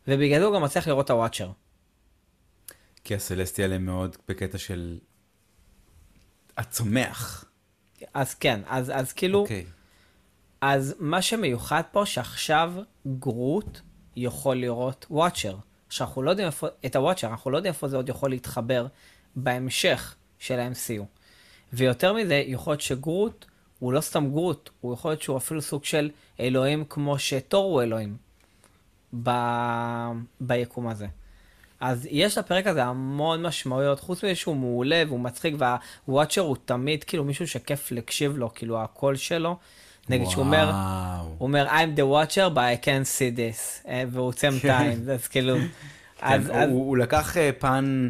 ובגלל 0.07 0.39
זה 0.39 0.45
הוא 0.45 0.55
גם 0.55 0.63
מצליח 0.63 0.87
לראות 0.87 1.05
את 1.05 1.09
הוואצ'ר. 1.09 1.51
כי 3.03 3.15
הסלסטיאל 3.15 3.73
הם 3.73 3.85
מאוד 3.85 4.17
בקטע 4.27 4.57
של 4.57 4.99
הצומח. 6.57 7.45
אז 8.13 8.33
כן, 8.35 8.61
אז, 8.67 8.91
אז 8.95 9.13
כאילו, 9.13 9.39
אוקיי. 9.39 9.65
אז 10.61 10.95
מה 10.99 11.21
שמיוחד 11.21 11.81
פה, 11.91 12.05
שעכשיו 12.05 12.73
גרוט 13.19 13.79
יכול 14.15 14.55
לראות 14.57 15.05
וואצ'ר. 15.09 15.55
עכשיו, 15.87 16.07
אנחנו 16.07 16.21
לא 16.21 16.29
יודעים 16.29 16.47
איפה, 16.47 16.67
את 16.85 16.95
הוואצ'ר, 16.95 17.27
אנחנו 17.27 17.51
לא 17.51 17.57
יודעים 17.57 17.73
איפה 17.73 17.87
זה 17.87 17.97
עוד 17.97 18.09
יכול 18.09 18.29
להתחבר 18.29 18.87
בהמשך 19.35 20.15
של 20.39 20.59
ה-MCU. 20.59 21.03
ויותר 21.73 22.13
מזה, 22.13 22.43
יכול 22.47 22.71
להיות 22.71 22.81
שגרוט 22.81 23.45
הוא 23.79 23.93
לא 23.93 24.01
סתם 24.01 24.29
גרוט, 24.29 24.69
הוא 24.81 24.93
יכול 24.93 25.11
להיות 25.11 25.21
שהוא 25.21 25.37
אפילו 25.37 25.61
סוג 25.61 25.85
של 25.85 26.09
אלוהים 26.39 26.85
כמו 26.89 27.19
שתור 27.19 27.73
הוא 27.73 27.81
אלוהים 27.81 28.17
ב... 29.23 29.31
ביקום 30.41 30.87
הזה. 30.87 31.07
אז 31.79 32.07
יש 32.11 32.37
לפרק 32.37 32.67
הזה 32.67 32.83
המון 32.83 33.41
משמעויות, 33.41 33.99
חוץ 33.99 34.23
מזה 34.23 34.35
שהוא 34.35 34.55
מעולה 34.55 35.03
והוא 35.07 35.19
מצחיק, 35.19 35.55
והוואצ'ר 35.57 36.41
הוא 36.41 36.57
תמיד 36.65 37.03
כאילו 37.03 37.23
מישהו 37.23 37.47
שכיף 37.47 37.91
להקשיב 37.91 38.37
לו, 38.37 38.53
כאילו 38.53 38.81
הקול 38.81 39.15
שלו. 39.15 39.57
נגיד 40.09 40.27
שהוא 40.29 40.43
אומר, 40.43 40.71
הוא 41.37 41.47
אומר, 41.47 41.67
I'm 41.67 41.99
the 41.99 42.01
watcher, 42.01 42.55
but 42.55 42.57
I 42.57 42.85
can't 42.85 43.07
see 43.17 43.37
this, 43.37 43.87
אה, 43.87 44.03
והוא 44.11 44.27
עוצם 44.27 44.49
את 44.59 44.65
העין, 44.65 45.09
אז 45.09 45.27
כאילו... 45.27 45.57
כן, 45.57 45.65
אז, 46.21 46.47
הוא, 46.47 46.55
אז... 46.55 46.69
הוא 46.69 46.97
לקח 46.97 47.37
אה, 47.37 47.49
פן 47.59 48.09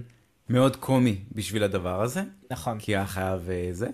מאוד 0.50 0.76
קומי 0.76 1.18
בשביל 1.32 1.64
הדבר 1.64 2.02
הזה. 2.02 2.22
נכון. 2.52 2.80
כי 2.80 2.96
היה 2.96 3.06
חייב 3.06 3.50
אה, 3.50 3.70
זה. 3.72 3.88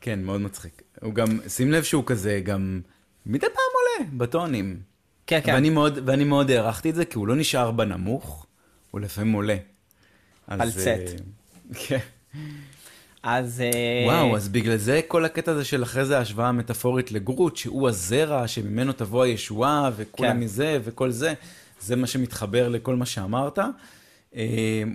כן, 0.00 0.22
מאוד 0.22 0.40
מצחיק. 0.40 0.82
הוא 1.02 1.14
גם, 1.14 1.38
שים 1.48 1.72
לב 1.72 1.82
שהוא 1.82 2.02
כזה 2.06 2.40
גם 2.44 2.80
מדי 3.26 3.46
פעם 3.46 3.98
עולה 4.00 4.10
בטונים. 4.16 4.80
כן, 5.26 5.40
כן. 5.44 5.54
ואני 5.54 5.70
מאוד, 5.70 5.98
ואני 6.06 6.24
מאוד 6.24 6.50
הערכתי 6.50 6.90
את 6.90 6.94
זה, 6.94 7.04
כי 7.04 7.18
הוא 7.18 7.26
לא 7.26 7.36
נשאר 7.36 7.70
בנמוך, 7.70 8.46
הוא 8.90 9.00
לפעמים 9.00 9.32
עולה. 9.32 9.56
פלצט. 10.46 11.20
כן. 11.86 11.98
אז... 13.28 13.62
וואו, 14.06 14.36
אז 14.36 14.48
בגלל 14.48 14.76
זה 14.76 15.00
כל 15.08 15.24
הקטע 15.24 15.52
הזה 15.52 15.64
של 15.64 15.82
אחרי 15.82 16.04
זה 16.04 16.18
ההשוואה 16.18 16.48
המטאפורית 16.48 17.12
לגרוט, 17.12 17.56
שהוא 17.56 17.88
הזרע 17.88 18.48
שממנו 18.48 18.92
תבוא 18.92 19.22
הישועה, 19.22 19.90
וכולם 19.96 20.32
כן. 20.32 20.40
מזה 20.40 20.78
וכל 20.84 21.10
זה, 21.10 21.34
זה 21.80 21.96
מה 21.96 22.06
שמתחבר 22.06 22.68
לכל 22.68 22.96
מה 22.96 23.06
שאמרת. 23.06 23.58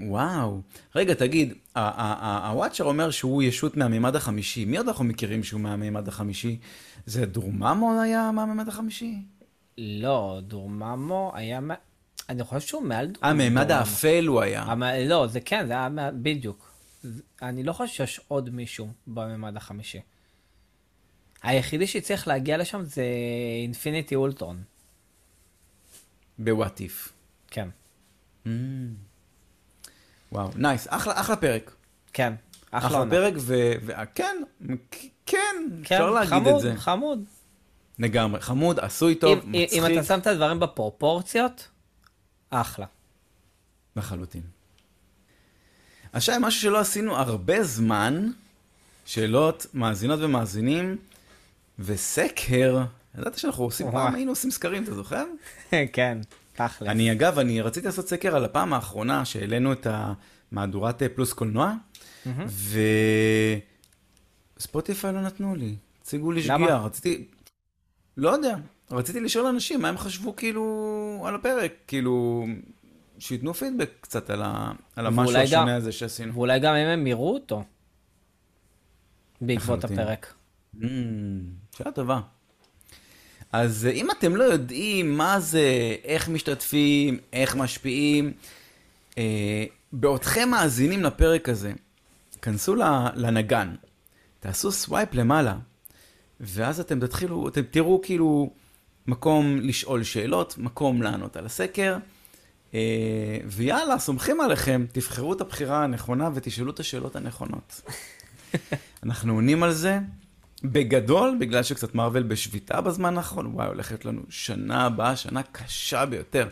וואו. 0.08 0.62
רגע, 0.96 1.14
תגיד, 1.14 1.54
הוואצ'ר 1.76 2.84
אומר 2.84 3.12
שהוא 3.12 3.44
ישות 3.44 3.78
מהמימד 3.78 4.16
החמישי. 4.16 4.66
מי 4.66 4.78
עוד 4.78 4.88
אנחנו 4.88 5.04
מכירים 5.04 5.44
שהוא 5.44 5.62
מהמימד 5.62 6.08
החמישי? 6.08 6.58
זה 7.06 7.26
דורממו 7.26 8.02
היה 8.02 8.32
מהמימד 8.32 8.68
החמישי? 8.68 9.16
לא, 9.78 10.40
דורממו 10.48 11.32
היה... 11.36 11.60
אני 12.30 12.44
חושב 12.44 12.68
שהוא 12.68 12.84
מעל 12.84 13.08
דורממו. 13.08 13.30
המימד 13.30 13.72
האפל 13.72 14.26
הוא 14.28 14.42
היה. 14.42 14.66
לא, 15.08 15.28
זה 15.28 15.40
כן, 15.40 15.68
זה 15.68 15.74
היה 15.74 15.90
בדיוק. 16.14 16.71
אני 17.42 17.64
לא 17.64 17.74
חושב 17.74 17.94
שיש 17.94 18.22
עוד 18.28 18.50
מישהו 18.50 18.88
בממד 19.08 19.58
החמישי. 19.58 20.02
היחידי 21.44 21.88
שצריך 21.88 22.28
להגיע 22.28 22.58
לשם 22.58 22.84
זה 22.84 23.04
Infinity 23.62 24.16
Ultron. 24.16 24.64
ב 26.40 26.48
What 26.48 26.80
If. 26.80 27.14
כן. 27.48 27.70
Mm. 28.46 28.50
וואו, 30.32 30.50
נייס, 30.56 30.88
אחלה, 30.90 31.22
אחלה 31.22 31.36
פרק. 31.36 31.76
כן, 32.14 32.34
אחלה, 32.72 32.90
אחלה 32.90 33.10
פרק, 33.10 33.34
וכן, 33.38 34.36
כן, 34.56 34.76
כן, 35.26 35.72
אפשר 35.82 36.12
להגיד 36.12 36.30
חמוד, 36.30 36.56
את 36.56 36.62
זה. 36.62 36.76
חמוד, 36.76 36.80
חמוד. 36.80 37.24
לגמרי, 38.00 38.42
חמוד, 38.42 38.80
עשוי 38.80 39.16
טוב, 39.16 39.40
אם, 39.44 39.52
מצחיק. 39.52 39.84
אם 39.84 39.86
אתה 39.86 40.04
שם 40.04 40.20
את 40.20 40.28
הדברים 40.28 40.60
בפרופורציות, 40.60 41.70
אחלה. 42.50 42.86
לחלוטין. 43.96 44.42
עכשיו, 46.14 46.40
משהו 46.40 46.62
שלא 46.62 46.80
עשינו 46.80 47.16
הרבה 47.16 47.64
זמן, 47.64 48.32
שאלות 49.06 49.66
מאזינות 49.74 50.20
ומאזינים, 50.22 50.98
וסקר, 51.80 52.84
ידעת 53.18 53.38
שאנחנו 53.38 53.64
עושים, 53.64 53.92
פעם 53.92 54.16
היינו 54.16 54.32
עושים 54.32 54.52
סקרים, 54.52 54.84
אתה 54.84 54.94
זוכר? 54.94 55.26
כן, 55.94 56.18
תכל'ס. 56.54 56.88
אני, 56.88 57.12
אגב, 57.12 57.40
אני 57.40 57.62
רציתי 57.62 57.86
לעשות 57.86 58.08
סקר 58.08 58.36
על 58.36 58.46
הפעם 58.46 58.74
האחרונה 58.74 59.26
שהעלינו 59.26 59.74
את 59.74 59.88
המהדורת 60.52 61.04
פלוס 61.16 61.34
קולנוע, 61.34 61.74
וספוטיפיי 64.58 65.14
לא 65.14 65.22
נתנו 65.22 65.56
לי, 65.56 65.76
הציגו 66.02 66.32
לי 66.32 66.44
שגיאה, 66.44 66.78
רציתי, 66.78 67.26
לא 68.18 68.30
יודע, 68.30 68.56
רציתי 68.92 69.20
לשאול 69.20 69.46
אנשים 69.46 69.82
מה 69.82 69.90
הם 69.90 69.98
חשבו 69.98 70.36
כאילו 70.36 71.24
על 71.28 71.36
הפרק, 71.36 71.74
כאילו... 71.88 72.46
שייתנו 73.22 73.54
פידבק 73.54 73.90
קצת 74.02 74.30
על, 74.30 74.42
ה, 74.42 74.72
על 74.96 75.06
המשהו 75.06 75.38
השונה 75.38 75.76
הזה 75.76 75.92
שעשינו. 75.92 76.34
ואולי 76.34 76.60
גם 76.60 76.76
אם 76.76 76.88
הם 76.88 77.08
יראו 77.08 77.34
אותו 77.34 77.64
בעקבות 79.42 79.84
הפרק. 79.84 80.34
Mm, 80.76 80.84
שאלה 81.78 81.92
טובה. 81.92 82.22
אז 83.52 83.88
אם 83.94 84.12
אתם 84.12 84.36
לא 84.36 84.44
יודעים 84.44 85.18
מה 85.18 85.40
זה, 85.40 85.96
איך 86.04 86.30
משתתפים, 86.30 87.18
איך 87.34 87.56
משפיעים, 87.56 88.34
אה, 89.18 89.66
בעודכם 89.94 90.50
מאזינים 90.50 91.04
לפרק 91.04 91.50
הזה, 91.50 91.74
כנסו 92.42 92.76
לנגן, 93.16 93.76
תעשו 94.40 94.72
swipe 94.72 95.14
למעלה, 95.14 95.58
ואז 96.40 96.80
אתם 96.80 97.00
תתחילו, 97.00 97.48
אתם 97.48 97.62
תראו 97.62 98.02
כאילו 98.04 98.54
מקום 99.08 99.58
לשאול 99.58 100.04
שאלות, 100.04 100.58
מקום 100.58 101.02
לענות 101.02 101.38
על 101.38 101.46
הסקר. 101.46 101.98
אה, 102.74 102.80
ויאללה, 103.46 104.00
סומכים 104.00 104.42
עליכם, 104.42 104.86
תבחרו 104.92 105.34
את 105.34 105.42
הבחירה 105.42 105.84
הנכונה 105.84 106.30
ותשאלו 106.34 106.72
את 106.72 106.80
השאלות 106.80 107.16
הנכונות. 107.16 107.82
אנחנו 109.04 109.34
עונים 109.34 109.64
על 109.64 109.72
זה. 109.72 110.00
בגדול, 110.64 111.38
בגלל 111.40 111.64
שקצת 111.64 111.96
מארוול 111.96 112.24
בשביתה 112.24 112.82
בזמן 112.82 113.18
האחרון, 113.18 113.46
וואי, 113.46 113.68
הולכת 113.68 114.06
לנו 114.06 114.22
שנה 114.30 114.86
הבאה, 114.86 115.16
שנה 115.16 115.42
קשה 115.52 116.06
ביותר. 116.06 116.48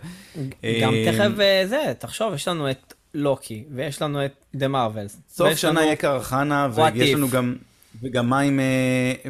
גם 0.81 0.93
אה, 0.93 1.11
תכף 1.11 1.39
אה, 1.39 1.63
זה, 1.67 1.93
תחשוב, 1.99 2.33
יש 2.33 2.47
לנו 2.47 2.71
את 2.71 2.93
לוקי, 3.13 3.63
ויש 3.75 4.01
לנו 4.01 4.25
את 4.25 4.31
The 4.55 4.67
Marvels. 4.67 5.17
סוף 5.29 5.55
שנה 5.55 5.81
יהיה 5.81 5.95
קרחנה, 5.95 6.67
ויש 6.75 7.13
לנו 7.13 7.29
גם, 7.29 7.55
וגם 8.01 8.29
מה 8.29 8.39
עם 8.39 8.59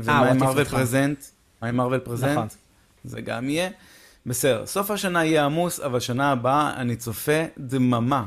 מארוול 0.06 0.64
פרזנט? 0.64 1.24
מה 1.62 1.68
עם 1.68 1.76
מארוול 1.76 2.00
פרזנט? 2.00 2.32
נכון. 2.32 2.48
זה 3.04 3.22
גם 3.22 3.50
יהיה. 3.50 3.70
בסדר, 4.26 4.66
סוף 4.66 4.92
השנה 4.92 5.26
יהיה 5.26 5.46
עמוס, 5.46 5.80
אבל 5.80 6.00
שנה 6.00 6.32
הבאה 6.32 6.74
אני 6.74 6.96
צופה 6.96 7.44
דממה. 7.58 8.26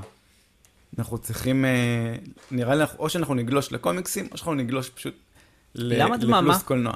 אנחנו 0.98 1.18
צריכים, 1.18 1.64
אה, 1.64 2.14
נראה 2.50 2.74
לי, 2.74 2.84
או 2.98 3.08
שאנחנו 3.08 3.34
נגלוש 3.34 3.72
לקומיקסים, 3.72 4.28
או 4.32 4.36
שאנחנו 4.36 4.54
נגלוש 4.54 4.90
פשוט 4.90 5.14
למה 5.74 6.16
דממה? 6.16 6.40
לפלוס 6.40 6.62
קולנוע. 6.62 6.94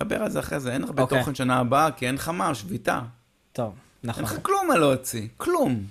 נדבר 0.00 0.22
על 0.22 0.30
זה 0.30 0.40
אחרי 0.40 0.60
זה, 0.60 0.72
אין 0.72 0.84
הרבה 0.84 1.02
okay. 1.02 1.04
אוקיי. 1.04 1.18
תוכן 1.18 1.34
שנה 1.34 1.58
הבאה, 1.58 1.90
כי 1.92 2.06
אין 2.06 2.18
חמה, 2.18 2.54
שביתה. 2.54 3.00
טוב, 3.52 3.74
נכון. 4.04 4.24
אין 4.24 4.32
לך 4.32 4.38
כלום 4.42 4.68
מה 4.68 4.76
להוציא, 4.76 5.28
כלום. 5.36 5.84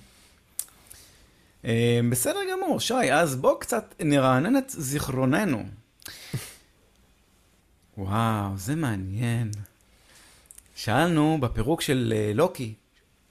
אה, 1.66 2.00
בסדר 2.10 2.40
גמור, 2.52 2.80
שי, 2.80 3.14
אז 3.14 3.36
בוא 3.36 3.60
קצת 3.60 3.96
נרענן 4.00 4.58
את 4.58 4.70
זיכרוננו. 4.70 5.64
וואו, 7.98 8.58
זה 8.58 8.76
מעניין. 8.76 9.52
שאלנו 10.84 11.38
בפירוק 11.42 11.82
של 11.82 12.14
uh, 12.16 12.38
לוקי, 12.38 12.74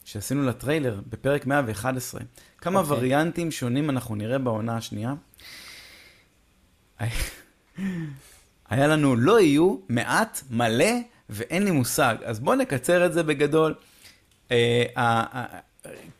שעשינו 0.04 0.46
לטריילר, 0.46 1.00
בפרק 1.08 1.46
111, 1.46 2.20
כמה 2.58 2.78
okay. 2.78 2.82
אוקיי. 2.82 2.96
וריאנטים 2.96 3.50
שונים 3.50 3.90
אנחנו 3.90 4.14
נראה 4.14 4.38
בעונה 4.38 4.76
השנייה. 4.76 5.14
היה 8.70 8.86
לנו 8.86 9.16
לא 9.16 9.40
יהיו, 9.40 9.76
מעט, 9.88 10.42
מלא, 10.50 10.94
ואין 11.30 11.64
לי 11.64 11.70
מושג. 11.70 12.16
אז 12.24 12.40
בואו 12.40 12.56
נקצר 12.56 13.06
את 13.06 13.12
זה 13.12 13.22
בגדול. 13.22 13.74
Uh, 14.48 14.52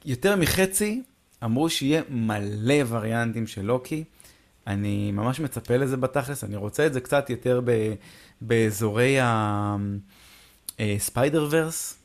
יותר 0.05 0.37
מחצי 0.37 1.03
אמרו 1.45 1.71
שיהיה 1.71 2.03
מלא 2.09 2.75
וריאנטים 2.89 3.47
של 3.47 3.63
לוקי. 3.63 4.05
אני 4.67 5.13
ממש 5.13 5.41
מצפה 5.41 5.77
לזה 5.77 5.97
בתכלס, 5.97 6.45
אני 6.45 6.57
רוצה 6.57 6.87
את 6.87 6.93
זה 6.93 7.01
קצת 7.01 7.31
יותר 7.31 7.61
ב, 7.65 7.95
באזורי 8.41 9.21
ה... 9.21 9.77
ספיידר 10.99 11.47
ורס, 11.51 11.99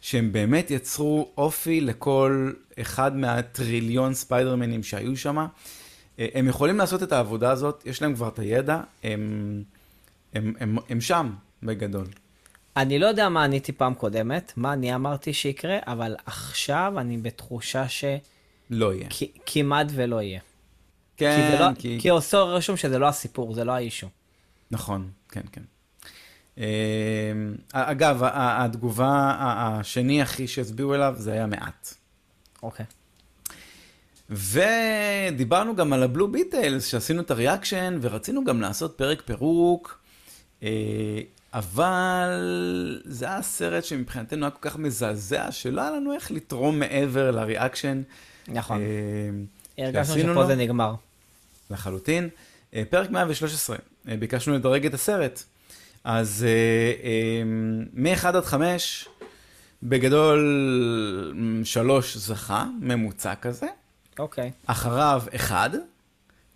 שהם 0.00 0.32
באמת 0.32 0.70
יצרו 0.70 1.28
אופי 1.38 1.80
לכל 1.80 2.52
אחד 2.80 3.16
מהטריליון 3.16 4.14
ספיידרמנים 4.14 4.82
שהיו 4.82 5.16
שם. 5.16 5.38
אה, 6.18 6.26
הם 6.34 6.48
יכולים 6.48 6.78
לעשות 6.78 7.02
את 7.02 7.12
העבודה 7.12 7.50
הזאת, 7.50 7.82
יש 7.86 8.02
להם 8.02 8.14
כבר 8.14 8.28
את 8.28 8.38
הידע, 8.38 8.80
הם, 9.02 9.62
הם, 10.34 10.54
הם, 10.60 10.76
הם 10.88 11.00
שם 11.00 11.34
בגדול. 11.62 12.06
אני 12.76 12.98
לא 12.98 13.06
יודע 13.06 13.28
מה 13.28 13.44
עניתי 13.44 13.72
פעם 13.72 13.94
קודמת, 13.94 14.52
מה 14.56 14.72
אני 14.72 14.94
אמרתי 14.94 15.32
שיקרה, 15.32 15.78
אבל 15.86 16.16
עכשיו 16.26 16.94
אני 16.98 17.18
בתחושה 17.18 17.88
ש... 17.88 18.04
לא 18.70 18.94
יהיה. 18.94 19.08
כמעט 19.46 19.86
ולא 19.94 20.22
יהיה. 20.22 20.40
כן, 21.16 21.50
כי... 21.52 21.62
לא, 21.62 21.66
כי... 21.78 21.98
כי 22.00 22.08
עושה 22.08 22.38
רשום 22.38 22.76
שזה 22.76 22.98
לא 22.98 23.08
הסיפור, 23.08 23.54
זה 23.54 23.64
לא 23.64 23.72
האישו. 23.72 24.08
נכון, 24.70 25.10
כן, 25.28 25.40
כן. 25.52 25.62
אמ, 26.58 26.64
אגב, 27.72 28.20
התגובה 28.32 29.36
השני 29.38 30.22
הכי 30.22 30.46
שהצביעו 30.46 30.94
אליו 30.94 31.14
זה 31.18 31.32
היה 31.32 31.46
מעט. 31.46 31.94
אוקיי. 32.62 32.86
ודיברנו 34.30 35.76
גם 35.76 35.92
על 35.92 36.02
הבלו 36.02 36.32
ביטלס, 36.32 36.86
שעשינו 36.86 37.22
את 37.22 37.30
הריאקשן, 37.30 37.98
ורצינו 38.00 38.44
גם 38.44 38.60
לעשות 38.60 38.94
פרק 38.96 39.22
פירוק. 39.22 39.98
אה, 40.62 40.68
אבל 41.54 43.02
זה 43.04 43.24
היה 43.26 43.42
סרט 43.42 43.84
שמבחינתנו 43.84 44.44
היה 44.44 44.50
כל 44.50 44.68
כך 44.70 44.76
מזעזע, 44.76 45.52
שלא 45.52 45.80
היה 45.80 45.90
לנו 45.90 46.12
איך 46.12 46.30
לתרום 46.30 46.78
מעבר 46.78 47.30
לריאקשן. 47.30 48.02
נכון. 48.48 48.80
אה, 48.80 49.84
הרגשנו 49.84 50.18
שפה 50.18 50.32
לו. 50.32 50.46
זה 50.46 50.54
נגמר. 50.54 50.94
לחלוטין. 51.70 52.28
אה, 52.74 52.82
פרק 52.90 53.10
113, 53.10 53.76
אה, 54.08 54.16
ביקשנו 54.16 54.54
לדרג 54.54 54.86
את 54.86 54.94
הסרט. 54.94 55.42
אז 56.04 56.46
אה, 56.48 56.50
אה, 57.04 57.42
מ-1 57.92 58.26
עד 58.28 58.44
5, 58.44 59.08
בגדול 59.82 60.40
3 61.64 62.16
זכה, 62.16 62.66
ממוצע 62.80 63.34
כזה. 63.34 63.66
אוקיי. 64.18 64.52
אחריו 64.66 65.22
1, 65.36 65.70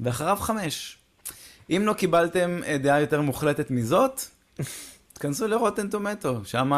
ואחריו 0.00 0.36
5. 0.36 0.98
אם 1.70 1.82
לא 1.84 1.92
קיבלתם 1.92 2.60
אה, 2.66 2.78
דעה 2.78 3.00
יותר 3.00 3.20
מוחלטת 3.20 3.70
מזאת, 3.70 4.20
תכנסו 5.12 5.46
לרוטן 5.46 5.88
טומטו, 5.90 6.44
שם 6.44 6.72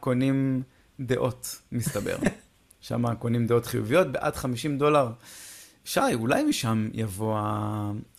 קונים 0.00 0.62
דעות, 1.00 1.56
מסתבר. 1.72 2.16
שם 2.80 3.14
קונים 3.14 3.46
דעות 3.46 3.66
חיוביות 3.66 4.12
בעד 4.12 4.36
50 4.36 4.78
דולר. 4.78 5.08
שי, 5.84 6.00
אולי 6.14 6.44
משם 6.44 6.88
יבוא 6.92 7.40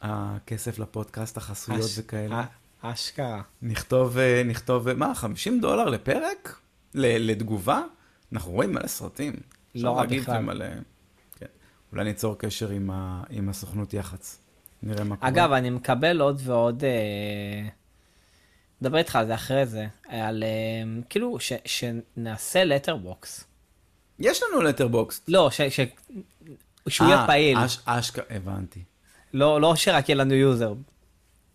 הכסף 0.02 0.80
לפודקאסט, 0.80 1.38
החסויות 1.38 1.80
אש- 1.82 2.00
וכאלה. 2.00 2.44
אה, 2.84 2.94
אשכרה. 2.94 3.42
נכתוב, 3.62 4.18
אה, 4.18 4.42
נכתוב, 4.46 4.88
אה, 4.88 4.94
מה, 4.94 5.16
50 5.16 5.62
דולר 5.62 5.86
לפרק? 5.90 6.60
ל- 6.94 7.32
לתגובה? 7.32 7.82
אנחנו 8.34 8.52
רואים 8.52 8.72
מלא 8.74 8.88
סרטים. 8.88 9.34
לא 9.76 9.92
רע 9.92 10.02
להגיד 10.02 10.22
בכלל. 10.22 10.40
מלא... 10.42 10.66
כן. 11.40 11.46
אולי 11.92 12.04
ניצור 12.04 12.38
קשר 12.38 12.70
עם, 12.70 12.92
ה... 12.92 13.24
עם 13.30 13.50
הסוכנות 13.50 13.94
יח"צ. 13.94 14.40
נראה 14.84 15.04
מה 15.04 15.16
קורה. 15.16 15.30
אגב, 15.32 15.52
אני 15.52 15.70
מקבל 15.70 16.22
עוד 16.22 16.42
ועוד... 16.44 16.84
אה, 16.84 17.70
נדבר 18.82 18.98
איתך 18.98 19.16
על 19.16 19.28
זה 19.28 19.36
אחרי 19.36 19.66
זה, 19.66 19.86
על 20.08 20.44
אה, 20.44 20.50
כאילו 21.10 21.40
ש- 21.40 21.54
שנעשה 21.66 22.64
לטרבוקס. 22.64 23.44
יש 24.20 24.42
לנו 24.44 24.62
Letterboxd. 24.62 25.22
לא, 25.28 25.50
ש- 25.52 25.62
ש- 25.62 25.80
שהוא 26.90 27.08
יהיה 27.08 27.24
פעיל, 27.28 27.58
אש, 27.58 27.80
אשכרה, 27.86 28.26
הבנתי. 28.30 28.84
לא 29.34 29.62
לא 29.62 29.76
שרק 29.76 30.10
יהיה 30.10 30.16
לנו 30.16 30.34
יוזר. 30.34 30.74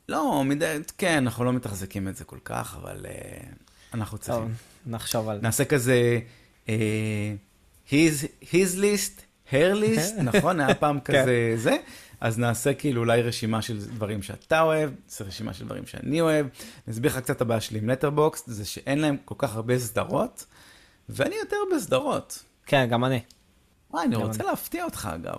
לא, 0.09 0.45
מדי, 0.45 0.77
כן, 0.99 1.17
אנחנו 1.17 1.45
לא 1.45 1.53
מתחזקים 1.53 2.09
את 2.09 2.17
זה 2.17 2.25
כל 2.25 2.39
כך, 2.45 2.77
אבל 2.83 3.07
uh, 3.07 3.45
אנחנו 3.95 4.19
טוב, 4.19 4.27
צריכים. 4.27 4.55
נחשוב 4.87 5.29
על 5.29 5.37
זה. 5.37 5.43
נעשה 5.43 5.65
כזה, 5.65 6.21
uh, 6.67 6.71
his, 7.89 8.27
his 8.43 8.79
list, 8.79 9.21
her 9.51 9.75
list, 9.75 10.23
נכון? 10.33 10.61
היה 10.61 10.75
פעם 10.75 11.01
כן. 11.01 11.23
כזה 11.23 11.53
זה. 11.57 11.77
אז 12.21 12.39
נעשה 12.39 12.75
כאילו 12.75 13.01
אולי 13.01 13.23
רשימה 13.23 13.63
של 13.63 13.79
דברים 13.79 14.23
שאתה 14.23 14.61
אוהב, 14.61 14.91
נעשה 15.05 15.25
רשימה 15.25 15.55
של 15.55 15.65
דברים 15.65 15.87
שאני 15.87 16.21
אוהב. 16.21 16.47
נסביר 16.89 17.11
לך 17.11 17.19
קצת 17.19 17.41
הבעיה 17.41 17.61
שלי 17.61 17.79
עם 17.79 17.89
Letterboxd, 17.89 18.43
זה 18.47 18.65
שאין 18.65 18.99
להם 18.99 19.17
כל 19.25 19.35
כך 19.39 19.55
הרבה 19.55 19.79
סדרות, 19.79 20.47
ואני 21.09 21.35
יותר 21.35 21.57
בסדרות. 21.77 22.43
כן, 22.67 22.87
גם 22.91 23.05
אני. 23.05 23.21
וואי, 23.91 24.05
אני 24.05 24.17
רוצה 24.17 24.43
להפתיע 24.45 24.85
אותך 24.85 25.09
אגב. 25.15 25.39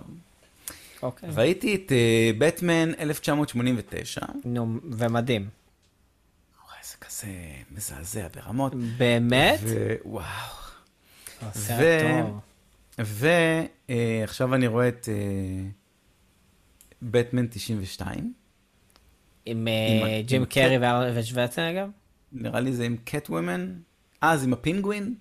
אוקיי. 1.02 1.28
ראיתי 1.34 1.74
את 1.74 1.92
בטמן 2.38 2.90
1989. 2.98 4.20
נו, 4.44 4.80
ומדהים. 4.90 5.48
וואי, 6.66 6.78
זה 6.84 6.96
כזה 7.00 7.26
מזעזע 7.70 8.28
ברמות. 8.34 8.74
באמת? 8.98 9.60
וואו. 10.04 10.56
אה. 11.70 12.22
ועכשיו 12.98 14.54
אני 14.54 14.66
רואה 14.66 14.88
את 14.88 15.08
בטמן 17.02 17.46
92. 17.50 18.32
עם 19.46 19.68
אה, 19.68 20.22
ג'ים 20.22 20.44
קרי 20.44 20.78
ושוורצנגר? 21.14 21.86
נראה 22.32 22.60
לי 22.60 22.72
זה 22.72 22.84
עם 22.84 22.96
קט 23.04 23.30
וומן. 23.30 23.72
אה, 24.22 24.36
זה 24.36 24.44
עם 24.44 24.52
הפינגווין? 24.52 25.14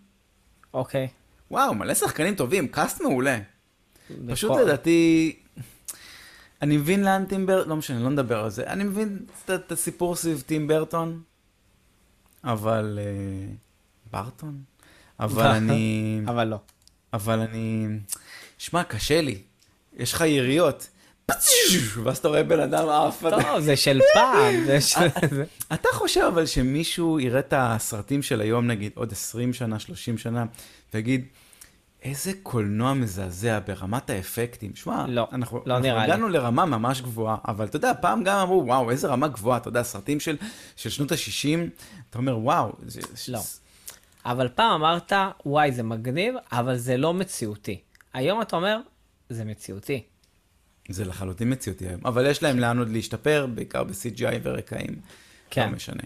אוקיי. 0.73 1.07
וואו, 1.51 1.73
מלא 1.73 1.93
שחקנים 1.93 2.35
טובים, 2.35 2.67
קאסט 2.67 3.01
מעולה. 3.01 3.39
פשוט 4.27 4.51
לדעתי, 4.61 5.35
אני 6.61 6.77
מבין 6.77 7.03
לאן 7.03 7.25
טימבר, 7.25 7.65
לא 7.65 7.75
משנה, 7.75 7.99
לא 7.99 8.09
נדבר 8.09 8.43
על 8.43 8.49
זה. 8.49 8.67
אני 8.67 8.83
מבין 8.83 9.19
את- 9.55 9.71
הסיפור 9.71 10.15
סביב 10.15 10.43
טים 10.45 10.67
ברטון, 10.67 11.21
אבל... 12.43 12.99
אה, 13.01 13.53
ברטון? 14.11 14.61
אבל 15.19 15.47
אני... 15.57 16.21
אבל 16.27 16.47
לא. 16.47 16.57
אבל 17.13 17.39
אני... 17.39 17.87
שמע, 18.57 18.83
קשה 18.83 19.21
לי. 19.21 19.37
יש 19.97 20.13
לך 20.13 20.21
יריות. 20.21 20.87
ואז 22.03 22.17
אתה 22.17 22.27
רואה 22.27 22.43
בן 22.43 22.59
אדם 22.59 22.89
עף. 22.89 23.23
טוב, 23.29 23.59
זה 23.59 23.75
של 23.75 23.99
פעם. 24.13 24.53
של- 24.79 24.99
זה- 25.29 25.43
אתה 25.73 25.87
חושב 25.93 26.21
אבל 26.33 26.45
שמישהו 26.45 27.19
יראה 27.19 27.39
את 27.39 27.53
הסרטים 27.57 28.21
של 28.21 28.41
היום, 28.41 28.67
נגיד, 28.67 28.91
עוד 28.95 29.11
20 29.11 29.53
שנה, 29.53 29.79
30 29.79 30.17
שנה, 30.17 30.45
ויגיד, 30.93 31.25
איזה 32.05 32.31
קולנוע 32.43 32.93
מזעזע 32.93 33.59
ברמת 33.67 34.09
האפקטים. 34.09 34.75
שמע, 34.75 35.05
לא, 35.07 35.27
אנחנו, 35.31 35.61
לא 35.65 35.73
אנחנו 35.73 35.87
נראה 35.87 36.07
לי. 36.07 36.13
הגענו 36.13 36.29
לרמה 36.29 36.65
ממש 36.65 37.01
גבוהה, 37.01 37.37
אבל 37.47 37.65
אתה 37.65 37.75
יודע, 37.75 37.91
פעם 38.01 38.23
גם 38.23 38.37
אמרו, 38.37 38.63
וואו, 38.65 38.91
איזה 38.91 39.07
רמה 39.07 39.27
גבוהה, 39.27 39.57
אתה 39.57 39.67
יודע, 39.67 39.83
סרטים 39.83 40.19
של, 40.19 40.37
של 40.75 40.89
שנות 40.89 41.11
ה-60, 41.11 41.59
אתה 42.09 42.17
אומר, 42.17 42.37
וואו. 42.37 42.71
זה, 42.85 43.01
לא. 43.27 43.39
אבל 44.25 44.49
פעם 44.55 44.71
אמרת, 44.71 45.13
וואי, 45.45 45.71
זה 45.71 45.83
מגניב, 45.83 46.35
אבל 46.51 46.77
זה 46.77 46.97
לא 46.97 47.13
מציאותי. 47.13 47.81
היום 48.13 48.41
אתה 48.41 48.55
אומר, 48.55 48.79
זה 49.29 49.45
מציאותי. 49.45 50.03
זה 50.89 51.05
לחלוטין 51.05 51.51
מציאותי 51.51 51.87
היום, 51.87 52.01
אבל 52.05 52.25
יש 52.25 52.43
להם 52.43 52.59
לאן 52.59 52.79
עוד 52.79 52.89
להשתפר, 52.89 53.47
בעיקר 53.53 53.83
ב-CGI 53.83 54.39
ורקעים. 54.43 54.95
כן. 55.49 55.69
לא 55.69 55.75
משנה. 55.75 56.03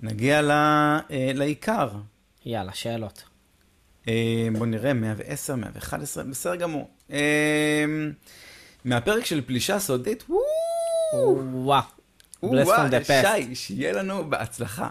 נגיע 0.00 0.42
ל, 0.42 0.50
אה, 0.50 1.00
לעיקר. 1.10 1.88
יאללה, 2.44 2.72
שאלות. 2.72 3.29
אה, 4.08 4.48
בוא 4.58 4.66
נראה, 4.66 4.92
110, 4.92 5.54
111, 5.54 6.24
בסדר 6.24 6.56
גמור. 6.56 6.90
אה, 7.12 7.84
מהפרק 8.84 9.24
של 9.24 9.40
פלישה 9.46 9.78
סודית, 9.78 10.24
וואו, 10.28 11.38
וואו. 11.52 11.82
שי, 13.36 13.54
שיהיה 13.54 13.92
לנו 13.92 14.30
בהצלחה. 14.30 14.88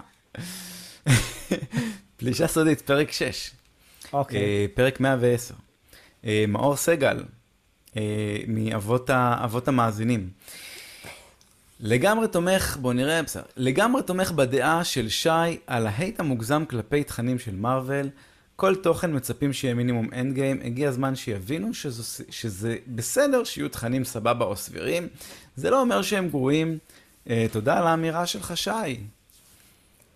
פלישה 2.17 2.47
סודית, 2.47 2.81
פרק 2.81 3.11
6. 3.11 3.51
אוקיי. 4.13 4.39
אה, 4.39 4.65
פרק 4.73 4.99
110. 4.99 5.53
אה, 6.25 6.45
מאור 6.47 6.75
סגל, 6.75 7.23
אה, 7.97 8.37
מאבות 8.47 9.67
המאזינים. 9.67 10.29
לגמרי 11.79 12.27
תומך, 12.27 12.77
בוא 12.81 12.93
נראה, 12.93 13.23
בסדר, 13.23 13.43
לגמרי 13.57 14.03
תומך 14.03 14.31
בדעה 14.31 14.83
של 14.83 15.09
שי 15.09 15.57
על 15.67 15.87
ההייט 15.87 16.19
המוגזם 16.19 16.65
כלפי 16.65 17.03
תכנים 17.03 17.39
של 17.39 17.55
מארוול. 17.55 18.09
כל 18.59 18.75
תוכן 18.75 19.15
מצפים 19.15 19.53
שיהיה 19.53 19.73
מינימום 19.73 20.09
Endgame, 20.13 20.61
הגיע 20.63 20.89
הזמן 20.89 21.15
שיבינו 21.15 21.73
שזו, 21.73 22.23
שזה 22.29 22.77
בסדר 22.87 23.43
שיהיו 23.43 23.69
תכנים 23.69 24.03
סבבה 24.03 24.45
או 24.45 24.55
סבירים. 24.55 25.07
זה 25.55 25.69
לא 25.69 25.81
אומר 25.81 26.01
שהם 26.01 26.29
גרועים. 26.29 26.77
אה, 27.29 27.45
תודה 27.51 27.77
על 27.77 27.87
האמירה 27.87 28.25
שלך, 28.25 28.57
שי. 28.57 28.71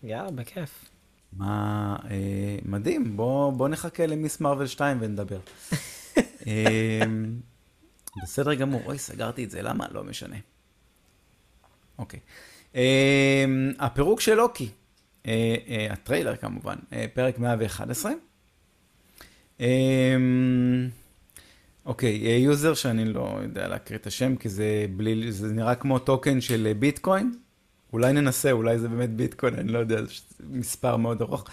יאללה, 0.03 0.31
בכיף. 0.31 0.85
מה, 1.33 1.95
אה, 2.09 2.57
מדהים, 2.65 3.17
בוא, 3.17 3.53
בוא 3.53 3.69
נחכה 3.69 4.05
ל 4.05 4.14
Ms. 4.14 4.39
Marvel 4.41 4.67
2 4.67 4.97
ונדבר. 5.01 5.39
אה, 6.47 7.01
בסדר 8.23 8.53
גמור, 8.53 8.81
אוי, 8.85 8.97
סגרתי 8.97 9.43
את 9.43 9.51
זה, 9.51 9.61
למה? 9.61 9.85
לא 9.91 10.03
משנה. 10.03 10.37
אוקיי. 11.97 12.19
אה, 12.75 13.45
הפירוק 13.79 14.21
של 14.21 14.33
לוקי, 14.33 14.69
אה, 15.27 15.55
אה, 15.67 15.87
הטריילר 15.91 16.35
כמובן, 16.35 16.75
אה, 16.93 17.05
פרק 17.13 17.39
111. 17.39 18.11
אה, 19.61 20.15
אוקיי, 21.85 22.25
אה, 22.25 22.31
יוזר 22.31 22.73
שאני 22.73 23.05
לא 23.05 23.39
יודע 23.43 23.67
להקריא 23.67 23.99
את 23.99 24.07
השם, 24.07 24.35
כי 24.35 24.49
זה, 24.49 24.85
בלי, 24.95 25.31
זה 25.31 25.53
נראה 25.53 25.75
כמו 25.75 25.99
טוקן 25.99 26.41
של 26.41 26.67
אה, 26.67 26.73
ביטקוין. 26.73 27.33
אולי 27.93 28.13
ננסה, 28.13 28.51
אולי 28.51 28.79
זה 28.79 28.87
באמת 28.87 29.09
ביטקוין, 29.09 29.55
אני 29.55 29.71
לא 29.71 29.79
יודע, 29.79 30.01
מספר 30.39 30.97
מאוד 30.97 31.21
ארוך. 31.21 31.45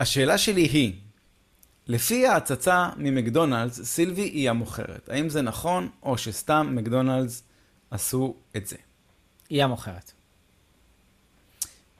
השאלה 0.00 0.38
שלי 0.38 0.62
היא, 0.62 0.92
לפי 1.86 2.26
ההצצה 2.26 2.88
ממקדונלדס, 2.96 3.82
סילבי 3.82 4.22
היא 4.22 4.50
המוכרת. 4.50 5.08
האם 5.08 5.28
זה 5.28 5.42
נכון, 5.42 5.88
או 6.02 6.18
שסתם 6.18 6.72
מקדונלדס 6.72 7.42
עשו 7.90 8.36
את 8.56 8.66
זה? 8.66 8.76
היא 9.50 9.64
המוכרת. 9.64 10.12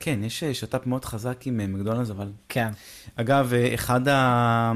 כן, 0.01 0.23
יש 0.23 0.43
אה, 0.43 0.53
שת"פ 0.53 0.87
מאוד 0.87 1.05
חזק 1.05 1.47
עם 1.47 1.59
אה, 1.59 1.67
מקדונלדס, 1.67 2.09
אבל... 2.09 2.31
כן. 2.49 2.69
אגב, 3.15 3.53
אה, 3.53 3.73
אחד 3.73 4.07
ה... 4.07 4.73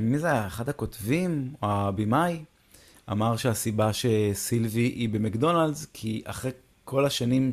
מי 0.00 0.18
זה 0.18 0.32
היה? 0.32 0.46
אחד 0.46 0.68
הכותבים, 0.68 1.54
או 1.62 1.68
הבמאי, 1.70 2.44
אמר 3.10 3.36
שהסיבה 3.36 3.90
שסילבי 3.92 4.80
היא 4.80 5.08
במקדונלדס, 5.08 5.86
כי 5.92 6.22
אחרי 6.24 6.50
כל 6.84 7.06
השנים 7.06 7.52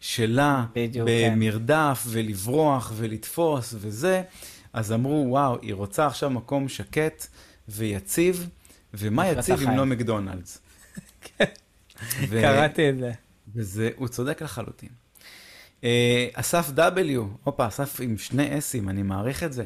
שלה 0.00 0.64
בדיוק, 0.74 1.08
כן. 1.08 1.32
במרדף 1.34 2.04
ולברוח 2.06 2.92
ולתפוס 2.96 3.74
וזה, 3.78 4.22
אז 4.72 4.92
אמרו, 4.92 5.24
וואו, 5.28 5.58
היא 5.62 5.74
רוצה 5.74 6.06
עכשיו 6.06 6.30
מקום 6.30 6.68
שקט 6.68 7.26
ויציב, 7.68 8.48
ומה 8.94 9.28
יציב 9.28 9.60
אם. 9.60 9.76
לא 9.76 9.86
מקדונלדס? 9.86 10.58
ו- 12.28 12.40
קראתי 12.42 12.90
את 12.90 12.98
זה. 12.98 13.12
וזה, 13.54 13.90
הוא 13.96 14.08
צודק 14.08 14.42
לחלוטין. 14.42 15.01
אה, 15.84 16.28
אסף 16.34 16.70
W, 16.76 17.20
הופה, 17.44 17.66
אסף 17.68 18.00
עם 18.00 18.18
שני 18.18 18.58
אסים, 18.58 18.88
אני 18.88 19.02
מעריך 19.02 19.42
את 19.42 19.52
זה. 19.52 19.64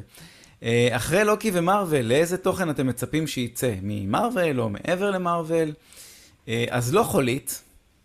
אה, 0.63 0.89
אחרי 0.91 1.25
לוקי 1.25 1.51
ומרוויל, 1.55 2.07
לאיזה 2.07 2.39
תוכן 2.39 2.71
אתם 2.71 2.87
מצפים 2.87 3.27
שייצא? 3.27 3.75
ממרוויל 3.83 4.61
או 4.61 4.69
מעבר 4.69 5.11
למרוויל? 5.11 5.75
אה, 6.49 6.65
אז 6.71 6.95
לא 6.95 7.03
חולית, 7.03 7.63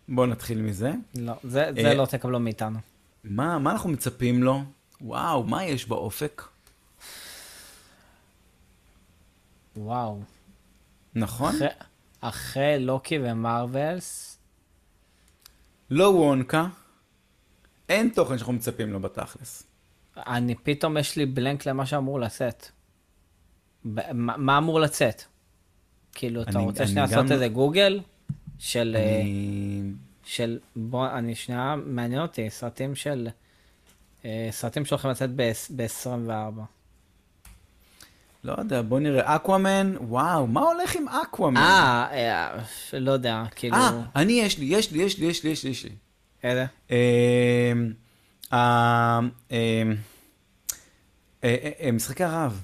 בואו 0.08 0.26
נתחיל 0.26 0.62
מזה. 0.62 0.92
לא, 1.14 1.32
זה, 1.44 1.70
זה 1.74 1.94
לא 1.94 2.06
תקבלו 2.06 2.40
מאיתנו. 2.40 2.78
מה, 3.24 3.58
מה 3.58 3.72
אנחנו 3.72 3.90
מצפים 3.90 4.42
לו? 4.42 4.62
וואו, 5.00 5.44
מה 5.44 5.64
יש 5.64 5.88
באופק? 5.88 6.42
וואו. 9.76 10.20
נכון? 11.14 11.54
אחרי, 11.54 11.68
אחרי 12.20 12.78
לוקי 12.78 13.18
ומרווילס, 13.22 14.38
לא 15.90 16.04
וונקה, 16.04 16.66
אין 17.92 18.08
תוכן 18.14 18.38
שאנחנו 18.38 18.52
מצפים 18.52 18.92
לו 18.92 19.00
בתכלס. 19.00 19.62
אני 20.16 20.54
פתאום 20.54 20.96
יש 20.96 21.16
לי 21.16 21.26
בלנק 21.26 21.66
למה 21.66 21.86
שאמור 21.86 22.20
לצאת. 22.20 22.66
ב- 23.84 24.12
מה 24.12 24.36
מה 24.36 24.58
אמור 24.58 24.80
לצאת? 24.80 25.22
כאילו, 26.14 26.42
אתה 26.42 26.50
אני- 26.50 26.64
רוצה 26.64 26.82
אני 26.82 26.90
שנייה 26.92 27.06
גם 27.06 27.12
לעשות 27.12 27.28
לא- 27.30 27.34
איזה 27.34 27.48
גוגל? 27.48 28.00
של, 28.58 28.96
אה, 28.98 29.20
אני... 29.20 29.82
של, 30.24 30.58
בוא, 30.76 31.08
אני 31.08 31.34
שנייה, 31.34 31.76
מעניין 31.86 32.22
אותי, 32.22 32.50
סרטים 32.50 32.94
של, 32.94 33.28
אה, 34.24 34.48
סרטים 34.50 34.84
שהולכים 34.84 35.10
לצאת 35.10 35.30
ב-24. 35.36 36.60
לא 38.44 38.54
יודע, 38.58 38.82
בוא 38.82 39.00
נראה. 39.00 39.36
אקוואמן, 39.36 39.94
וואו, 40.00 40.46
מה 40.46 40.60
הולך 40.60 40.96
עם 40.96 41.08
אקוואמן? 41.08 41.56
אה, 41.60 42.06
אה, 42.12 42.58
לא 43.00 43.10
יודע, 43.12 43.42
כאילו, 43.56 43.76
אה, 43.76 44.02
אני, 44.16 44.32
יש 44.32 44.58
לי, 44.58 44.64
יש 44.64 44.92
לי, 44.92 45.02
יש 45.02 45.18
לי, 45.18 45.26
יש 45.26 45.42
לי, 45.44 45.50
יש 45.50 45.84
לי. 45.84 45.90
איזה? 46.44 46.64
אמ, 46.90 46.96
אמ, 48.52 48.56
אה, 49.52 49.82
אה, 51.44 51.70
אה, 51.80 51.92
משחקי 51.92 52.24
הרעב. 52.24 52.60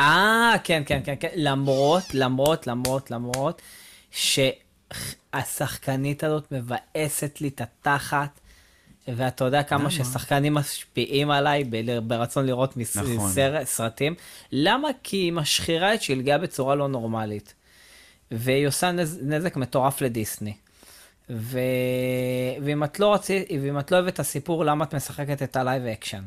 אה, 0.00 0.54
כן, 0.64 0.82
כן, 0.86 1.00
כן, 1.04 1.14
כן, 1.20 1.28
למרות, 1.34 2.04
למרות, 2.14 2.66
למרות, 2.66 3.10
למרות, 3.10 3.62
שהשחקנית 5.32 6.24
הזאת 6.24 6.52
מבאסת 6.52 7.40
לי 7.40 7.48
את 7.48 7.60
התחת, 7.60 8.40
ואתה 9.08 9.44
יודע 9.44 9.62
כמה 9.62 9.80
למה? 9.80 9.90
ששחקנים 9.90 10.54
משפיעים 10.54 11.30
עליי 11.30 11.64
ב- 11.70 11.98
ברצון 12.08 12.46
לראות 12.46 12.76
מס- 12.76 12.96
נכון. 12.96 13.32
סרט, 13.32 13.66
סרטים. 13.66 14.14
למה? 14.52 14.88
כי 15.02 15.16
היא 15.16 15.32
משחירה 15.32 15.94
את 15.94 16.02
שלגיה 16.02 16.38
בצורה 16.38 16.74
לא 16.74 16.88
נורמלית. 16.88 17.54
והיא 18.30 18.68
עושה 18.68 18.90
נז, 18.92 19.18
נזק 19.22 19.56
מטורף 19.56 20.00
לדיסני. 20.00 20.54
ו... 21.30 21.58
ואם 22.64 22.84
את 22.84 23.00
לא 23.00 23.06
רוצי... 23.06 23.44
ואם 23.62 23.78
את 23.78 23.92
לא 23.92 23.96
אוהבת 23.96 24.14
את 24.14 24.20
הסיפור, 24.20 24.64
למה 24.64 24.84
את 24.84 24.94
משחקת 24.94 25.42
את 25.42 25.56
ה 25.56 25.62
live 25.62 25.84
action? 25.84 26.22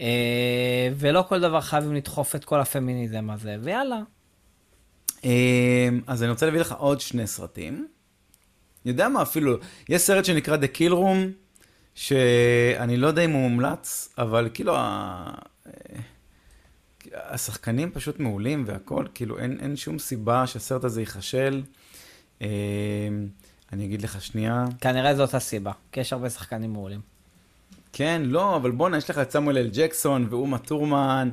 אה, 0.00 0.88
ולא 0.96 1.24
כל 1.28 1.40
דבר 1.40 1.60
חייבים 1.60 1.94
לדחוף 1.94 2.36
את 2.36 2.44
כל 2.44 2.60
הפמיניזם 2.60 3.30
הזה, 3.30 3.56
ויאללה. 3.62 4.00
אמ, 5.24 6.00
אז 6.06 6.22
אני 6.22 6.30
רוצה 6.30 6.46
להביא 6.46 6.60
לך 6.60 6.72
עוד 6.72 7.00
שני 7.00 7.26
סרטים. 7.26 7.74
אני 8.84 8.92
יודע 8.92 9.08
מה 9.08 9.22
אפילו, 9.22 9.56
יש 9.88 10.02
סרט 10.02 10.24
שנקרא 10.24 10.56
The 10.56 10.76
Kill 10.76 10.92
Room, 10.92 11.32
שאני 11.94 12.96
לא 12.96 13.06
יודע 13.06 13.24
אם 13.24 13.30
הוא 13.30 13.50
מומלץ, 13.50 14.14
אבל 14.18 14.48
כאילו 14.54 14.76
ה... 14.76 15.34
אה, 15.66 15.72
השחקנים 17.14 17.90
פשוט 17.90 18.20
מעולים 18.20 18.64
והכל, 18.66 19.06
כאילו 19.14 19.38
אין, 19.38 19.58
אין 19.60 19.76
שום 19.76 19.98
סיבה 19.98 20.46
שהסרט 20.46 20.84
הזה 20.84 21.00
ייכשל. 21.00 21.62
אני 23.76 23.84
אגיד 23.84 24.02
לך 24.02 24.22
שנייה. 24.22 24.64
כנראה 24.80 25.14
זאת 25.14 25.34
הסיבה, 25.34 25.72
כי 25.92 26.00
יש 26.00 26.12
הרבה 26.12 26.30
שחקנים 26.30 26.72
מעולים. 26.72 27.00
כן, 27.92 28.22
לא, 28.24 28.56
אבל 28.56 28.70
בואנה, 28.70 28.98
יש 28.98 29.10
לך 29.10 29.18
את 29.18 29.30
סמואל 29.30 29.58
אל 29.58 29.70
ג'קסון 29.72 30.26
ואומה 30.30 30.58
טורמן, 30.58 31.30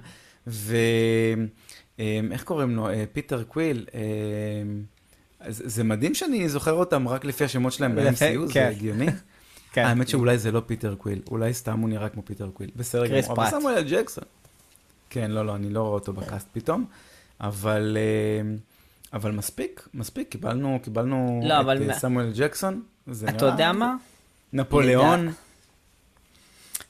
ו... 0.47 0.75
אמ, 1.99 2.31
איך 2.31 2.43
קוראים 2.43 2.75
לו? 2.75 2.89
אה, 2.89 3.03
פיטר 3.13 3.43
קוויל. 3.43 3.85
אמ, 3.93 4.83
זה 5.47 5.83
מדהים 5.83 6.15
שאני 6.15 6.49
זוכר 6.49 6.71
אותם 6.71 7.07
רק 7.07 7.25
לפי 7.25 7.43
השמות 7.43 7.73
שלהם 7.73 7.95
ב-MCU, 7.95 8.45
זה 8.47 8.53
כן. 8.53 8.67
הגיוני. 8.71 9.07
כן. 9.73 9.85
האמת 9.85 10.07
שאולי 10.07 10.37
זה 10.37 10.51
לא 10.51 10.61
פיטר 10.65 10.95
קוויל, 10.95 11.21
אולי 11.31 11.53
סתם 11.53 11.79
הוא 11.79 11.89
נראה 11.89 12.09
כמו 12.09 12.21
פיטר 12.25 12.49
קוויל. 12.53 12.71
בסדר 12.75 13.07
גמור, 13.07 13.33
אבל. 13.33 13.49
סמואל 13.49 13.75
אל 13.75 13.83
ג'קסון. 13.89 14.23
כן, 15.09 15.31
לא, 15.31 15.45
לא, 15.45 15.55
אני 15.55 15.69
לא 15.69 15.81
רואה 15.81 15.93
אותו 15.93 16.13
ב 16.13 16.20
cast 16.20 16.47
פתאום, 16.53 16.85
אבל... 17.41 17.97
אמ, 18.41 18.57
אבל 19.13 19.31
מספיק, 19.31 19.87
מספיק, 19.93 20.29
קיבלנו, 20.29 20.79
קיבלנו 20.83 21.41
לא, 21.43 21.61
את 21.61 21.67
אה, 21.81 21.87
מה- 21.87 21.93
סמואל 21.93 22.31
ג'קסון. 22.35 22.81
זה 23.07 23.27
אתה 23.29 23.45
יודע 23.45 23.71
מה? 23.71 23.95
נפוליאון, 24.53 25.25
לדע- 25.27 25.33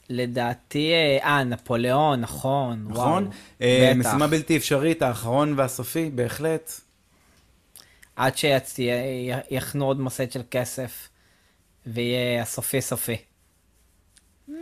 לדעתי, 0.08 0.92
אה, 0.92 1.18
אה, 1.24 1.44
נפוליאון, 1.44 2.20
נכון. 2.20 2.84
נכון? 2.88 3.24
וואו, 3.24 3.32
אה, 3.62 3.92
בטח. 3.98 4.08
משימה 4.08 4.26
בלתי 4.26 4.56
אפשרית, 4.56 5.02
האחרון 5.02 5.54
והסופי, 5.56 6.10
בהחלט. 6.14 6.72
עד 8.16 8.32
שיחנו 8.36 9.84
עוד 9.84 10.00
מסד 10.00 10.32
של 10.32 10.42
כסף, 10.50 11.08
ויהיה 11.86 12.42
הסופי 12.42 12.80
סופי. 12.80 13.16
לא 14.48 14.54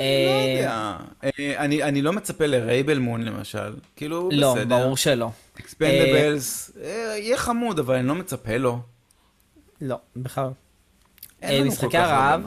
אה, 0.00 0.54
יודע. 0.56 0.96
אה, 1.24 1.30
אני 1.64 1.82
אני 1.82 2.02
לא 2.02 2.12
מצפה 2.12 2.46
לרייבל 2.46 2.98
מון 2.98 3.22
למשל. 3.22 3.74
כאילו, 3.96 4.28
לא, 4.32 4.54
בסדר. 4.54 4.78
ברור 4.78 4.96
שלא. 4.96 5.30
אקספנדבלס, 5.60 6.70
יהיה 6.76 7.36
חמוד, 7.36 7.78
אבל 7.78 7.94
אני 7.94 8.06
לא 8.06 8.14
מצפה 8.14 8.56
לו. 8.56 8.80
לא, 9.80 9.98
בכלל. 10.16 10.50
אה, 11.42 11.64
משחקי 11.64 11.98
הרעב? 11.98 12.42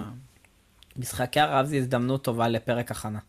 משחקי 0.98 1.40
הרעב 1.40 1.66
זה 1.66 1.76
הזדמנות 1.76 2.24
טובה 2.24 2.48
לפרק 2.48 2.92
הכנה. 2.92 3.20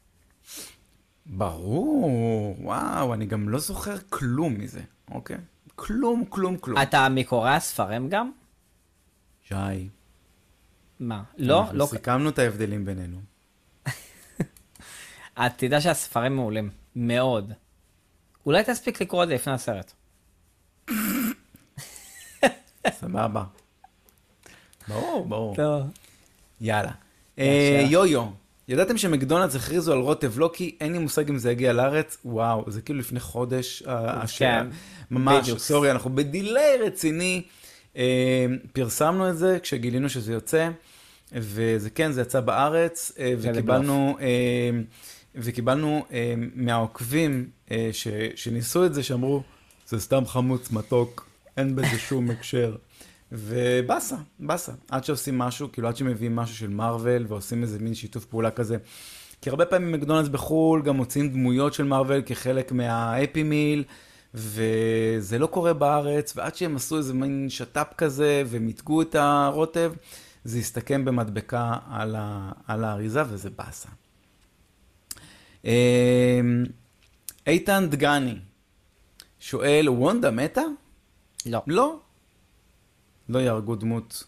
ברור, 1.26 2.57
וואו, 2.61 3.14
אני 3.14 3.26
גם 3.26 3.49
לא 3.49 3.59
זוכר 3.59 3.99
כלום 4.09 4.59
מזה, 4.59 4.80
אוקיי? 5.11 5.37
כלום, 5.76 6.24
כלום, 6.28 6.57
כלום. 6.57 6.82
אתה 6.82 7.09
מקורא 7.09 7.51
הספרים 7.51 8.09
גם? 8.09 8.30
שי, 9.43 9.55
מה? 11.01 11.22
לא? 11.39 11.61
אנחנו 11.61 11.78
לא. 11.78 11.87
סיכמנו 11.87 12.28
את 12.28 12.39
ההבדלים 12.39 12.85
בינינו. 12.85 13.20
אה, 15.39 15.49
תדע 15.57 15.80
שהספרים 15.80 16.37
מעולים. 16.37 16.70
מאוד. 16.97 17.53
אולי 18.47 18.62
תספיק 18.66 19.03
לקרוא 19.03 19.22
את 19.22 19.28
זה 19.28 19.34
לפני 19.34 19.53
הסרט. 19.53 19.92
סבבה. 22.90 23.45
ברור, 24.88 25.26
ברור. 25.28 25.57
טוב. 25.57 25.82
יאללה. 26.61 26.90
אה, 27.38 27.86
יו-יו, 27.90 28.24
ידעתם 28.68 28.99
שמקדונלדס 28.99 29.57
הכריזו 29.57 29.92
על 29.92 29.99
רוטב 29.99 30.38
לוקי? 30.38 30.76
אין 30.80 30.92
לי 30.92 30.99
מושג 30.99 31.28
אם 31.28 31.38
זה 31.38 31.53
יגיע 31.53 31.72
לארץ. 31.72 32.18
וואו, 32.24 32.64
זה 32.66 32.82
כאילו 32.82 32.99
לפני 32.99 33.20
חודש. 33.20 33.82
אה, 33.86 34.22
השעה. 34.22 34.62
ממש. 35.11 35.51
סורי, 35.51 35.90
אנחנו 35.90 36.11
בדיליי 36.14 36.78
רציני. 36.86 37.42
אה, 37.97 38.47
פרסמנו 38.72 39.30
את 39.30 39.36
זה 39.36 39.59
כשגילינו 39.62 40.09
שזה 40.09 40.32
יוצא, 40.32 40.68
וזה 41.32 41.90
כן, 41.90 42.12
זה 42.12 42.20
יצא 42.20 42.40
בארץ, 42.40 43.12
וקיבלנו, 43.38 44.16
וקיבלנו 45.35 46.05
אה, 46.12 46.35
מהעוקבים 46.55 47.49
אה, 47.70 47.89
ש- 47.93 48.09
שניסו 48.35 48.87
את 48.87 48.95
זה, 48.95 49.03
שאמרו, 49.03 49.43
זה 49.87 50.01
סתם 50.01 50.26
חמוץ 50.26 50.70
מתוק, 50.70 51.26
אין 51.57 51.76
בזה 51.76 51.99
שום 52.09 52.30
הקשר. 52.30 52.76
ובאסה, 53.32 54.16
באסה, 54.39 54.72
עד 54.91 55.05
שעושים 55.05 55.39
משהו, 55.39 55.72
כאילו 55.72 55.89
עד 55.89 55.97
שמביאים 55.97 56.37
משהו 56.37 56.57
של 56.57 56.68
מארוול 56.68 57.26
ועושים 57.28 57.62
איזה 57.62 57.78
מין 57.78 57.95
שיתוף 57.95 58.24
פעולה 58.24 58.51
כזה. 58.51 58.76
כי 59.41 59.51
הרבה 59.51 59.66
פעמים 59.66 59.93
מקדונלדס 59.93 60.28
בחו"ל 60.28 60.82
גם 60.82 60.97
מוצאים 60.97 61.28
דמויות 61.28 61.74
של 61.74 61.85
מארוול 61.85 62.22
כחלק 62.26 62.72
מהאפי 62.72 63.43
מיל, 63.43 63.85
וזה 64.35 65.39
לא 65.39 65.47
קורה 65.47 65.72
בארץ, 65.72 66.37
ועד 66.37 66.55
שהם 66.55 66.76
עשו 66.76 66.99
איזה 66.99 67.14
מין 67.14 67.47
שת"פ 67.51 67.87
כזה 67.99 68.43
ומיתגו 68.47 69.03
את 69.03 69.14
הרוטב, 69.14 69.93
זה 70.45 70.59
הסתכם 70.59 71.05
במדבקה 71.05 71.74
על, 71.91 72.16
ה, 72.18 72.53
על 72.66 72.85
האריזה 72.85 73.22
וזה 73.28 73.51
באסה. 73.51 73.89
אמ, 75.65 76.65
איתן 77.47 77.87
דגני 77.91 78.39
שואל, 79.41 79.89
וונדה 79.89 80.31
מתה? 80.31 80.62
לא. 81.47 81.62
לא. 81.67 81.99
לא 83.29 83.39
יהרגו 83.39 83.77
דמות 83.77 84.25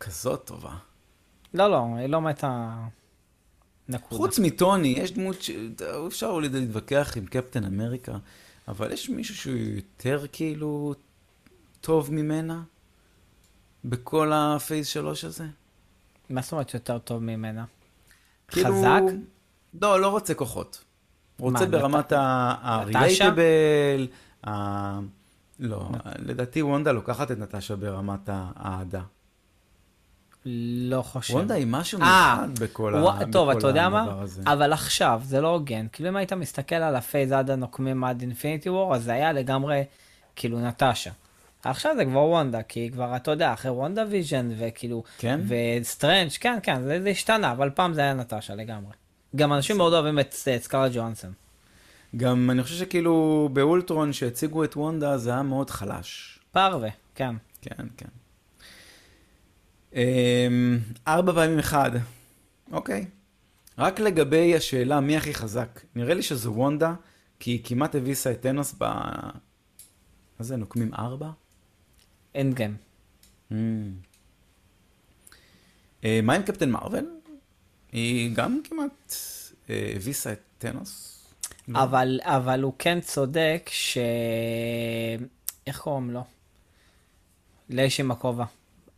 כזאת 0.00 0.44
טובה. 0.44 0.76
לא, 1.54 1.70
לא, 1.70 1.84
היא 1.96 2.06
לא 2.06 2.20
מתה... 2.20 2.78
נקודה. 3.88 4.16
חוץ 4.16 4.38
מטוני, 4.38 4.88
יש 4.88 5.12
דמות 5.12 5.42
ש... 5.42 5.50
אפשר 6.06 6.26
אולי 6.26 6.48
להתווכח 6.48 7.12
עם 7.16 7.26
קפטן 7.26 7.64
אמריקה, 7.64 8.16
אבל 8.68 8.92
יש 8.92 9.10
מישהו 9.10 9.34
שהוא 9.34 9.56
יותר 9.56 10.26
כאילו 10.32 10.94
טוב 11.80 12.12
ממנה? 12.12 12.62
בכל 13.84 14.32
ה 14.34 14.43
Phase 14.43 14.86
שלוש 14.86 15.24
הזה? 15.24 15.46
מה 16.30 16.42
זאת 16.42 16.52
אומרת 16.52 16.74
יותר 16.74 16.98
טוב 16.98 17.22
ממנה? 17.22 17.64
כאילו... 18.48 18.68
חזק? 18.68 19.02
לא, 19.82 20.00
לא 20.00 20.08
רוצה 20.08 20.34
כוחות. 20.34 20.84
רוצה 21.38 21.60
מה, 21.64 21.70
ברמת 21.70 22.12
נט- 22.12 22.12
ה-. 24.46 24.98
לא, 25.60 25.88
לדעתי 26.18 26.62
וונדה 26.62 26.92
לוקחת 26.92 27.30
את 27.30 27.38
נטשה 27.38 27.76
ברמת 27.76 28.28
האהדה. 28.32 29.00
לא 30.90 31.02
חושב. 31.02 31.34
וונדה 31.34 31.54
היא 31.54 31.66
משהו 31.70 32.00
אה, 32.00 32.36
מיוחד 32.46 32.58
בכל 32.64 32.94
ווא- 33.00 33.10
ה- 33.12 33.32
טוב, 33.32 33.48
אתה 33.50 33.66
יודע 33.66 33.88
מה? 33.88 34.02
הדבר 34.02 34.22
הזה. 34.22 34.42
אבל 34.46 34.72
עכשיו, 34.72 35.20
זה 35.24 35.40
לא 35.40 35.48
הוגן. 35.48 35.86
כאילו, 35.92 36.08
אם 36.10 36.16
היית 36.16 36.32
מסתכל 36.32 36.74
על 36.74 36.96
ה 36.96 37.02
Phase 37.02 37.32
עד 37.32 37.50
הנוקמים 37.50 38.04
עד 38.04 38.20
Infinity 38.20 38.70
War, 38.70 38.94
אז 38.94 39.04
זה 39.04 39.12
היה 39.12 39.32
לגמרי, 39.32 39.82
כאילו, 40.36 40.60
נטשה. 40.60 41.10
עכשיו 41.64 41.92
זה 41.96 42.04
כבר 42.04 42.20
וונדה, 42.20 42.62
כי 42.62 42.90
כבר, 42.92 43.16
אתה 43.16 43.30
יודע, 43.30 43.52
אחרי 43.52 43.70
WandaVision, 43.70 44.48
וכאילו, 44.58 45.02
כן? 45.18 45.40
וסטרנג', 45.80 46.30
כן, 46.40 46.58
כן, 46.62 46.82
זה, 46.82 47.02
זה 47.02 47.08
השתנה, 47.08 47.52
אבל 47.52 47.70
פעם 47.70 47.92
זה 47.94 48.00
היה 48.00 48.14
נטשה 48.14 48.54
לגמרי. 48.54 48.92
גם 49.36 49.52
אנשים 49.52 49.76
מאוד 49.76 49.92
אוהבים 49.92 50.18
את 50.18 50.34
את 50.56 50.62
סקארלט 50.62 50.92
ג'ואנסון. 50.94 51.32
גם 52.16 52.50
אני 52.50 52.62
חושב 52.62 52.74
שכאילו 52.76 53.48
באולטרון 53.52 54.12
שהציגו 54.12 54.64
את 54.64 54.76
וונדה 54.76 55.18
זה 55.18 55.30
היה 55.30 55.42
מאוד 55.42 55.70
חלש. 55.70 56.38
פרווה, 56.52 56.88
כן. 57.14 57.34
כן, 57.62 57.86
כן. 57.96 58.08
אמ, 59.94 60.78
ארבע 61.08 61.32
פעמים 61.32 61.58
אחד. 61.58 61.90
אוקיי. 62.72 63.06
רק 63.78 64.00
לגבי 64.00 64.56
השאלה 64.56 65.00
מי 65.00 65.16
הכי 65.16 65.34
חזק, 65.34 65.80
נראה 65.94 66.14
לי 66.14 66.22
שזו 66.22 66.52
וונדה, 66.52 66.94
כי 67.38 67.50
היא 67.50 67.60
כמעט 67.64 67.94
הביסה 67.94 68.32
את 68.32 68.40
טנוס 68.40 68.74
ב... 68.78 68.84
מה 70.38 70.44
זה, 70.44 70.56
נוקמים 70.56 70.94
ארבע? 70.94 71.30
Endgame. 72.36 72.76
Mm. 73.52 73.54
אה, 76.04 76.20
מה 76.22 76.34
עם 76.34 76.42
קפטן 76.42 76.70
מרוויל? 76.70 77.06
היא 77.92 78.34
גם 78.34 78.60
כמעט 78.64 79.14
אה, 79.70 79.92
הביסה 79.96 80.32
את 80.32 80.40
טנוס. 80.58 81.24
לא? 81.68 81.82
אבל, 81.82 82.20
אבל 82.22 82.62
הוא 82.62 82.72
כן 82.78 83.00
צודק 83.00 83.70
ש... 83.72 83.98
איך 85.66 85.78
קוראים 85.80 86.10
לו? 86.10 86.24
לאיש 87.70 88.00
עם 88.00 88.10
הכובע. 88.10 88.44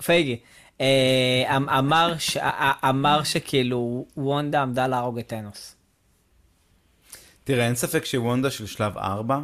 פייגי. 0.05 0.41
אה, 0.81 1.57
אמ- 1.57 1.69
אמר, 1.69 2.19
ש... 2.19 2.37
א- 2.37 2.89
אמר 2.89 3.23
שכאילו 3.25 4.07
וונדה 4.17 4.63
עמדה 4.63 4.87
להרוג 4.87 5.19
את 5.19 5.27
טנוס. 5.27 5.77
תראה, 7.45 7.67
אין 7.67 7.75
ספק 7.75 8.05
שוונדה 8.05 8.51
של 8.51 8.67
שלב 8.67 8.99
4 8.99 9.41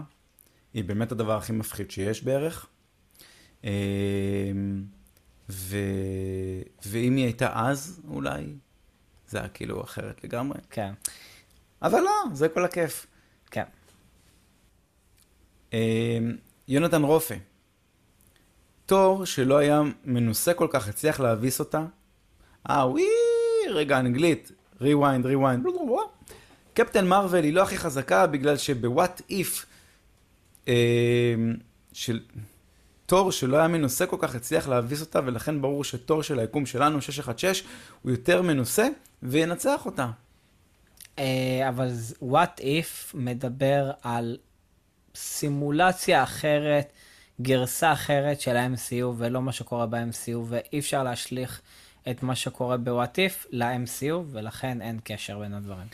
היא 0.75 0.85
באמת 0.85 1.13
הדבר 1.13 1.37
הכי 1.37 1.53
מפחיד 1.53 1.91
שיש 1.91 2.23
בערך. 2.25 2.67
ו... 5.51 5.77
ואם 6.87 7.17
היא 7.17 7.25
הייתה 7.25 7.51
אז, 7.55 8.01
אולי, 8.09 8.45
זה 9.29 9.39
היה 9.39 9.49
כאילו 9.49 9.83
אחרת 9.83 10.25
לגמרי. 10.25 10.59
כן, 10.71 10.93
אבל 11.83 12.01
לא, 12.01 12.25
זה 12.33 12.49
כל 12.49 12.65
הכיף. 12.65 13.07
כן. 13.51 13.65
אמ, 15.73 16.37
יונתן 16.69 17.03
רופא, 17.03 17.37
תור 18.87 19.25
שלא 19.25 19.59
היה 19.59 19.83
מנוסה 20.05 20.55
כל 20.55 20.69
כך, 20.71 20.89
הצליח 20.89 21.21
להביס 21.21 21.61
אותה. 21.61 21.85
אה, 22.71 22.89
וואי, 22.91 23.05
רגע, 23.71 23.99
אנגלית, 23.99 24.53
rewind, 24.81 25.25
rewind. 25.25 25.69
קפטן 26.75 27.07
מרוויל 27.07 27.45
היא 27.45 27.53
לא 27.53 27.63
הכי 27.63 27.79
חזקה 27.79 28.27
בגלל 28.27 28.57
שבוואט 28.57 29.23
איף 29.31 29.67
של 31.93 32.21
תור 33.09 33.33
שלא 33.33 33.57
היה 33.57 33.69
מנוסה 33.69 34.07
כל 34.07 34.17
כך 34.21 34.35
הצליח 34.35 34.69
להביס 34.69 35.01
אותה 35.01 35.21
ולכן 35.25 35.63
ברור 35.63 35.85
שתור 35.85 36.23
של 36.23 36.39
היקום 36.39 36.67
שלנו 36.67 37.03
616 37.03 37.69
הוא 38.03 38.11
יותר 38.11 38.43
מנוסה 38.43 38.89
וינצח 39.23 39.87
אותה. 39.87 40.11
אה, 41.19 41.69
אבל 41.69 41.89
what 42.23 42.61
if 42.61 43.15
מדבר 43.15 43.91
על 44.03 44.37
סימולציה 45.15 46.23
אחרת, 46.23 46.93
גרסה 47.41 47.93
אחרת 47.93 48.41
של 48.41 48.57
ה-MCU 48.57 49.07
ולא 49.17 49.43
מה 49.43 49.53
שקורה 49.53 49.87
ב-MCU, 49.87 50.39
ואי 50.45 50.79
אפשר 50.79 51.03
להשליך 51.03 51.61
את 52.11 52.23
מה 52.23 52.35
שקורה 52.35 52.77
ב-what 52.77 53.17
if 53.17 53.47
ל-MCU, 53.51 54.15
ולכן 54.31 54.83
אין 54.83 55.01
קשר 55.05 55.39
בין 55.39 55.55
הדברים. 55.55 55.87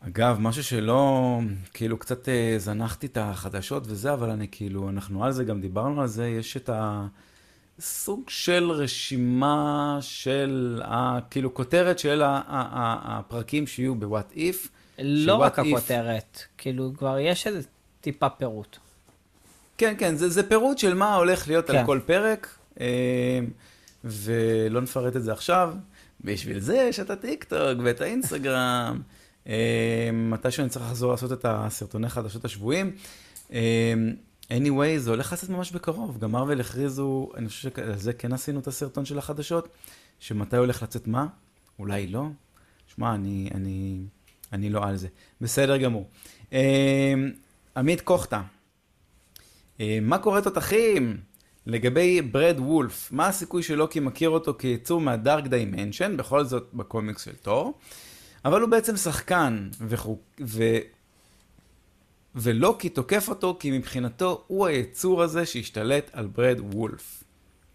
אגב, 0.00 0.36
משהו 0.40 0.64
שלא, 0.64 1.40
כאילו 1.74 1.98
קצת 1.98 2.28
אה, 2.28 2.54
זנחתי 2.58 3.06
את 3.06 3.16
החדשות 3.20 3.82
וזה, 3.86 4.12
אבל 4.12 4.30
אני 4.30 4.48
כאילו, 4.50 4.88
אנחנו 4.88 5.24
על 5.24 5.32
זה, 5.32 5.44
גם 5.44 5.60
דיברנו 5.60 6.00
על 6.00 6.06
זה, 6.06 6.28
יש 6.28 6.56
את 6.56 6.70
הסוג 7.78 8.22
של 8.28 8.70
רשימה 8.70 9.98
של, 10.00 10.82
ה, 10.84 11.18
כאילו 11.30 11.54
כותרת 11.54 11.98
של 11.98 12.22
ה, 12.22 12.26
ה, 12.28 12.40
ה, 12.48 13.18
הפרקים 13.18 13.66
שיהיו 13.66 13.94
ב-What 13.94 14.34
If. 14.36 14.68
לא 14.98 15.34
רק 15.34 15.58
if- 15.58 15.62
הכותרת, 15.62 16.42
כאילו 16.58 16.92
כבר 16.98 17.18
יש 17.18 17.46
איזה 17.46 17.60
טיפה 18.00 18.28
פירוט. 18.28 18.76
כן, 19.78 19.94
כן, 19.98 20.14
זה, 20.14 20.28
זה 20.28 20.48
פירוט 20.48 20.78
של 20.78 20.94
מה 20.94 21.14
הולך 21.14 21.48
להיות 21.48 21.70
כן. 21.70 21.76
על 21.76 21.86
כל 21.86 22.00
פרק, 22.06 22.56
אה, 22.80 23.40
ולא 24.04 24.80
נפרט 24.80 25.16
את 25.16 25.22
זה 25.22 25.32
עכשיו. 25.32 25.74
בשביל 26.20 26.60
זה 26.60 26.76
יש 26.76 27.00
את 27.00 27.10
הטיקטוק 27.10 27.78
ואת 27.84 28.00
האינסטגרם. 28.00 29.00
אה, 29.48 30.10
מתישהו 30.12 30.62
אני 30.62 30.70
צריך 30.70 30.84
לחזור 30.84 31.10
לעשות 31.10 31.32
את 31.32 31.44
הסרטוני 31.48 32.08
חדשות 32.08 32.44
השבועיים. 32.44 32.92
אה, 33.52 33.94
anyway, 34.50 34.98
זה 34.98 35.10
הולך 35.10 35.32
לצאת 35.32 35.50
ממש 35.50 35.72
בקרוב. 35.72 36.18
גם 36.18 36.32
מרוויל 36.32 36.60
הכריזו, 36.60 37.30
אני 37.36 37.48
חושב 37.48 37.70
שעל 37.70 37.96
זה 37.96 38.12
כן 38.12 38.32
עשינו 38.32 38.60
את 38.60 38.66
הסרטון 38.66 39.04
של 39.04 39.18
החדשות, 39.18 39.68
שמתי 40.18 40.56
הולך 40.56 40.82
לצאת 40.82 41.06
מה, 41.06 41.26
אולי 41.78 42.06
לא. 42.06 42.24
שמע, 42.94 43.14
אני, 43.14 43.50
אני, 43.54 44.00
אני 44.52 44.70
לא 44.70 44.84
על 44.84 44.96
זה. 44.96 45.08
בסדר 45.40 45.76
גמור. 45.76 46.08
אה, 46.52 47.14
עמית 47.76 48.00
קוכטה. 48.00 48.42
מה 50.02 50.18
קורה 50.18 50.42
תותחים? 50.42 51.16
לגבי 51.66 52.22
ברד 52.22 52.56
וולף, 52.58 53.12
מה 53.12 53.26
הסיכוי 53.26 53.62
שלוקי 53.62 54.00
מכיר 54.00 54.30
אותו 54.30 54.54
כיצור 54.58 55.00
מה 55.00 55.15
Dark 55.15 55.46
Dimension, 55.46 56.16
בכל 56.16 56.44
זאת 56.44 56.68
בקומיקס 56.74 57.24
של 57.24 57.34
תור, 57.42 57.78
אבל 58.44 58.60
הוא 58.60 58.70
בעצם 58.70 58.96
שחקן, 58.96 59.68
וחו... 59.88 60.18
ו... 60.40 60.62
ולוקי 62.34 62.88
תוקף 62.88 63.28
אותו 63.28 63.56
כי 63.60 63.70
מבחינתו 63.70 64.44
הוא 64.46 64.66
היצור 64.66 65.22
הזה 65.22 65.46
שהשתלט 65.46 66.10
על 66.12 66.26
ברד 66.26 66.60
וולף. 66.60 67.24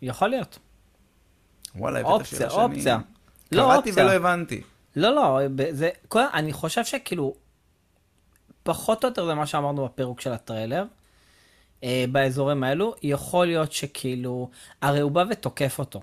יכול 0.02 0.28
להיות. 0.28 0.60
וואלה, 1.76 2.00
הבאת 2.00 2.26
שאלה 2.26 2.50
שאני... 2.50 2.64
אופציה. 2.64 3.00
לא 3.52 3.62
קראתי 3.62 3.90
אופציה. 3.90 4.06
ולא 4.06 4.14
הבנתי. 4.14 4.62
לא, 4.96 5.16
לא, 5.16 5.40
זה, 5.72 5.90
כל, 6.08 6.24
אני 6.34 6.54
חושב 6.54 6.86
שכאילו, 6.86 7.34
פחות 8.64 9.04
או 9.04 9.10
יותר 9.10 9.26
זה 9.26 9.34
מה 9.34 9.46
שאמרנו 9.46 9.86
בפירוק 9.86 10.22
של 10.22 10.32
הטריילר, 10.32 10.86
אה, 11.84 12.06
באזורים 12.12 12.64
האלו, 12.64 12.96
יכול 13.04 13.46
להיות 13.46 13.72
שכאילו, 13.72 14.50
הרי 14.82 15.00
הוא 15.00 15.12
בא 15.12 15.24
ותוקף 15.30 15.80
אותו. 15.80 16.02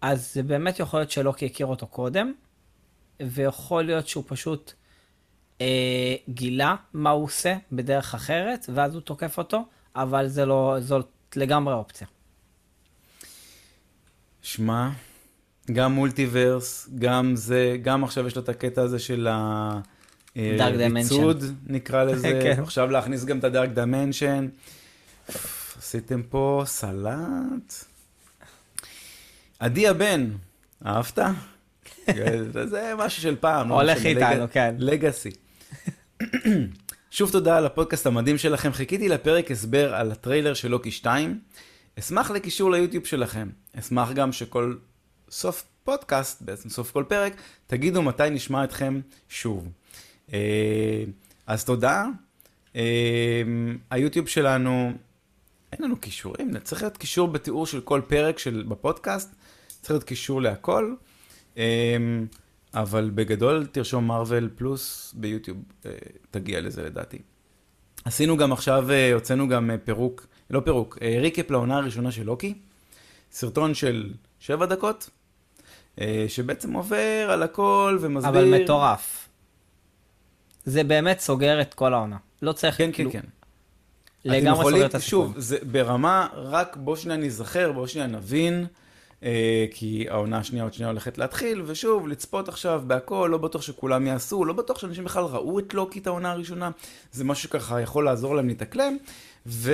אז 0.00 0.34
זה 0.34 0.42
באמת 0.42 0.80
יכול 0.80 1.00
להיות 1.00 1.10
שלוקי 1.10 1.46
הכיר 1.46 1.66
אותו 1.66 1.86
קודם, 1.86 2.32
ויכול 3.22 3.84
להיות 3.84 4.08
שהוא 4.08 4.24
פשוט 4.26 4.72
אה, 5.60 6.14
גילה 6.28 6.76
מה 6.94 7.10
הוא 7.10 7.24
עושה 7.24 7.56
בדרך 7.72 8.14
אחרת, 8.14 8.66
ואז 8.74 8.94
הוא 8.94 9.00
תוקף 9.02 9.38
אותו, 9.38 9.64
אבל 9.96 10.28
זה 10.28 10.46
לא, 10.46 10.76
זאת 10.80 11.08
לגמרי 11.36 11.74
אופציה. 11.74 12.06
שמע, 14.42 14.90
גם 15.72 15.92
multiverse, 15.92 16.88
גם 16.98 17.36
זה, 17.36 17.76
גם 17.82 18.04
עכשיו 18.04 18.26
יש 18.26 18.36
לו 18.36 18.42
את 18.42 18.48
הקטע 18.48 18.82
הזה 18.82 18.98
של 18.98 19.26
ה... 19.30 19.80
אה, 20.36 20.56
Dimension. 20.58 20.94
ריצוד, 20.94 21.44
נקרא 21.66 22.04
לזה. 22.08 22.40
כן. 22.42 22.62
עכשיו 22.62 22.90
להכניס 22.90 23.24
גם 23.24 23.38
את 23.38 23.44
ה 23.44 23.49
Dark 23.49 23.70
Dimension. 23.70 24.48
עשיתם 25.78 26.22
פה 26.22 26.62
סלט. 26.66 27.84
עדי 29.58 29.88
הבן, 29.88 30.30
אהבת? 30.86 31.18
זה 32.64 32.92
משהו 32.98 33.22
של 33.22 33.36
פעם. 33.36 33.68
לא 33.68 33.74
הולך 33.74 34.06
איתנו, 34.06 34.44
כן. 34.52 34.74
legacy. 34.78 35.30
שוב 37.10 37.30
תודה 37.32 37.56
על 37.56 37.66
הפודקאסט 37.66 38.06
המדהים 38.06 38.38
שלכם. 38.38 38.72
חיכיתי 38.72 39.08
לפרק 39.08 39.50
הסבר 39.50 39.94
על 39.94 40.12
הטריילר 40.12 40.54
של 40.54 40.68
לוקי 40.68 40.90
2. 40.90 41.40
אשמח 41.98 42.30
לקישור 42.30 42.70
ליוטיוב 42.70 43.04
שלכם. 43.04 43.48
אשמח 43.78 44.12
גם 44.12 44.32
שכל 44.32 44.74
סוף 45.30 45.64
פודקאסט, 45.84 46.42
בעצם 46.42 46.68
סוף 46.68 46.90
כל 46.90 47.04
פרק, 47.08 47.32
תגידו 47.66 48.02
מתי 48.02 48.30
נשמע 48.30 48.64
אתכם 48.64 49.00
שוב. 49.28 49.68
אה, 50.32 51.04
אז 51.46 51.64
תודה. 51.64 52.04
אה, 52.76 53.42
היוטיוב 53.90 54.28
שלנו, 54.28 54.92
אין 55.72 55.84
לנו 55.84 55.96
קישורים, 55.96 56.58
צריך 56.58 56.82
להיות 56.82 56.96
קישור 56.96 57.28
בתיאור 57.28 57.66
של 57.66 57.80
כל 57.80 58.00
פרק 58.08 58.38
של, 58.38 58.64
בפודקאסט, 58.68 59.34
צריך 59.80 59.90
להיות 59.90 60.04
קישור 60.04 60.42
להכל. 60.42 60.94
אה, 61.58 61.96
אבל 62.76 63.10
בגדול 63.14 63.66
תרשום 63.72 64.06
מרוויל 64.06 64.48
פלוס 64.56 65.14
ביוטיוב, 65.16 65.58
אה, 65.86 65.90
תגיע 66.30 66.60
לזה 66.60 66.82
לדעתי. 66.82 67.18
עשינו 68.04 68.36
גם 68.36 68.52
עכשיו, 68.52 68.90
אה, 68.90 69.14
הוצאנו 69.14 69.48
גם 69.48 69.70
אה, 69.70 69.78
פירוק, 69.78 70.26
לא 70.50 70.60
פירוק, 70.60 70.98
ריקאפ 71.20 71.50
לעונה 71.50 71.76
הראשונה 71.76 72.10
של 72.12 72.22
לוקי, 72.22 72.54
סרטון 73.32 73.74
של 73.74 74.12
שבע 74.40 74.66
דקות, 74.66 75.10
שבעצם 76.28 76.72
עובר 76.72 77.28
על 77.30 77.42
הכל 77.42 77.98
ומסביר. 78.00 78.30
אבל 78.30 78.62
מטורף. 78.62 79.28
זה 80.64 80.84
באמת 80.84 81.18
סוגר 81.18 81.60
את 81.60 81.74
כל 81.74 81.94
העונה. 81.94 82.16
לא 82.42 82.52
צריך, 82.52 82.76
כן, 82.76 82.90
כן, 82.92 83.10
כן. 83.10 83.20
לגמרי 84.24 84.64
סוגר 84.64 84.86
את 84.86 84.94
הסיפור. 84.94 85.26
שוב, 85.26 85.34
זה 85.38 85.58
ברמה, 85.62 86.28
רק 86.34 86.76
בוא 86.76 86.96
שנייה 86.96 87.18
ניזכר, 87.18 87.72
בוא 87.72 87.86
שנייה 87.86 88.06
נבין. 88.06 88.66
אה, 89.22 89.66
כי 89.70 90.06
העונה 90.10 90.38
השנייה 90.38 90.64
עוד 90.64 90.74
שנייה 90.74 90.90
הולכת 90.90 91.18
להתחיל, 91.18 91.62
ושוב, 91.66 92.08
לצפות 92.08 92.48
עכשיו 92.48 92.82
בהכל, 92.86 93.28
לא 93.32 93.38
בטוח 93.38 93.62
שכולם 93.62 94.06
יעשו, 94.06 94.44
לא 94.44 94.52
בטוח 94.52 94.78
שאנשים 94.78 95.04
בכלל 95.04 95.24
ראו 95.24 95.58
את 95.58 95.74
לוקי 95.74 95.98
את 95.98 96.06
העונה 96.06 96.30
הראשונה, 96.32 96.70
זה 97.12 97.24
משהו 97.24 97.48
שככה 97.48 97.80
יכול 97.80 98.04
לעזור 98.04 98.36
להם 98.36 98.48
להתאקלם, 98.48 98.96
ו... 99.46 99.72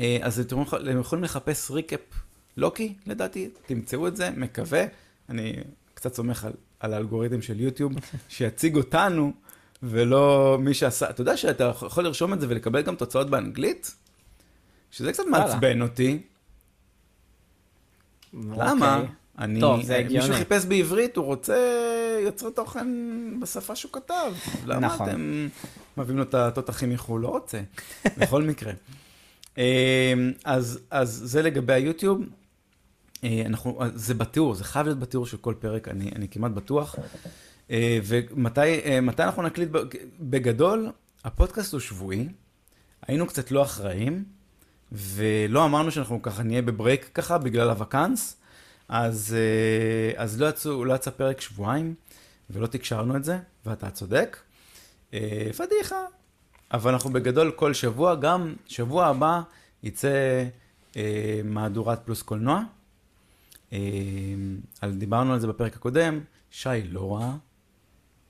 אה, 0.00 0.18
אתם 0.40 0.60
יכולים- 1.00 1.24
לחפש 1.24 1.70
ריקאפ 1.70 2.00
לוקי, 2.56 2.94
לדעתי, 3.06 3.50
תמצאו 3.66 4.08
את 4.08 4.16
זה, 4.16 4.30
מקווה. 4.36 4.84
אני 5.28 5.52
קצת 5.94 6.14
סומך 6.14 6.44
על, 6.44 6.52
על 6.80 6.94
האלגוריתם 6.94 7.42
של 7.42 7.60
יוטיוב, 7.60 7.92
שיציג 8.28 8.76
אותנו, 8.76 9.32
ולא 9.82 10.56
מי 10.60 10.74
שעשה, 10.74 11.10
אתה 11.10 11.20
יודע 11.20 11.36
שאתה 11.36 11.64
יכול 11.64 12.04
לרשום 12.04 12.32
את 12.32 12.40
זה 12.40 12.46
ולקבל 12.48 12.82
גם 12.82 12.96
תוצאות 12.96 13.30
באנגלית? 13.30 13.94
שזה 14.90 15.12
קצת. 15.12 15.22
מעצבן 15.30 15.82
אותי. 15.82 16.22
למה? 18.34 19.04
אני, 19.38 19.60
טוב, 19.60 19.82
זה 19.82 19.96
הגיוני. 19.96 20.18
מישהו 20.18 20.34
חיפש 20.34 20.64
בעברית, 20.64 21.16
הוא 21.16 21.24
רוצה 21.24 21.56
יוצרי 22.24 22.52
תוכן 22.52 22.88
בשפה 23.40 23.76
שהוא 23.76 23.92
כתב. 23.92 24.32
למה 24.66 24.86
נכון. 24.86 25.08
אתם 25.08 25.48
מביאים 25.96 26.18
לו 26.18 26.22
את 26.22 26.34
התותחים 26.34 26.90
מחו"ל? 26.90 27.20
לא 27.20 27.28
רוצה, 27.28 27.60
בכל 28.18 28.42
מקרה. 28.42 28.72
אה, 29.58 30.12
אז, 30.44 30.78
אז 30.90 31.22
זה 31.24 31.42
לגבי 31.42 31.72
היוטיוב. 31.72 32.20
אה, 33.24 33.42
אנחנו, 33.46 33.80
זה 33.94 34.14
בתיאור, 34.14 34.54
זה 34.54 34.64
חייב 34.64 34.86
להיות 34.86 34.98
בתיאור 34.98 35.26
של 35.26 35.36
כל 35.36 35.54
פרק, 35.58 35.88
אני, 35.88 36.10
אני 36.16 36.28
כמעט 36.28 36.52
בטוח. 36.52 36.96
אה, 37.70 37.98
ומתי 38.04 39.00
מתי 39.02 39.22
אנחנו 39.22 39.42
נקליט? 39.42 39.68
בגדול, 40.20 40.90
הפודקאסט 41.24 41.72
הוא 41.72 41.80
שבועי, 41.80 42.28
היינו 43.06 43.26
קצת 43.26 43.50
לא 43.50 43.62
אחראים, 43.62 44.24
ולא 44.92 45.64
אמרנו 45.64 45.90
שאנחנו 45.90 46.22
ככה 46.22 46.42
נהיה 46.42 46.62
בברייק 46.62 47.10
ככה 47.14 47.38
בגלל 47.38 47.70
הוואקנס, 47.70 48.36
אז, 48.88 49.36
אה, 49.38 50.22
אז 50.22 50.40
לא, 50.40 50.48
יצאו, 50.48 50.84
לא 50.84 50.94
יצא 50.94 51.10
פרק 51.10 51.40
שבועיים, 51.40 51.94
ולא 52.50 52.66
תקשרנו 52.66 53.16
את 53.16 53.24
זה, 53.24 53.38
ואתה 53.66 53.90
צודק. 53.90 54.36
אה, 55.14 55.50
פדיחה. 55.56 56.04
אבל 56.72 56.92
אנחנו 56.92 57.10
בגדול 57.10 57.50
כל 57.50 57.74
שבוע, 57.74 58.14
גם 58.14 58.54
שבוע 58.66 59.06
הבא 59.06 59.40
יצא 59.82 60.44
אה, 60.96 61.40
מהדורת 61.44 62.00
פלוס 62.04 62.22
קולנוע. 62.22 62.62
אה, 63.72 63.78
על, 64.80 64.92
דיברנו 64.92 65.32
על 65.32 65.40
זה 65.40 65.46
בפרק 65.46 65.76
הקודם, 65.76 66.20
שי 66.50 66.82
לא 66.90 67.16
ראה, 67.16 67.32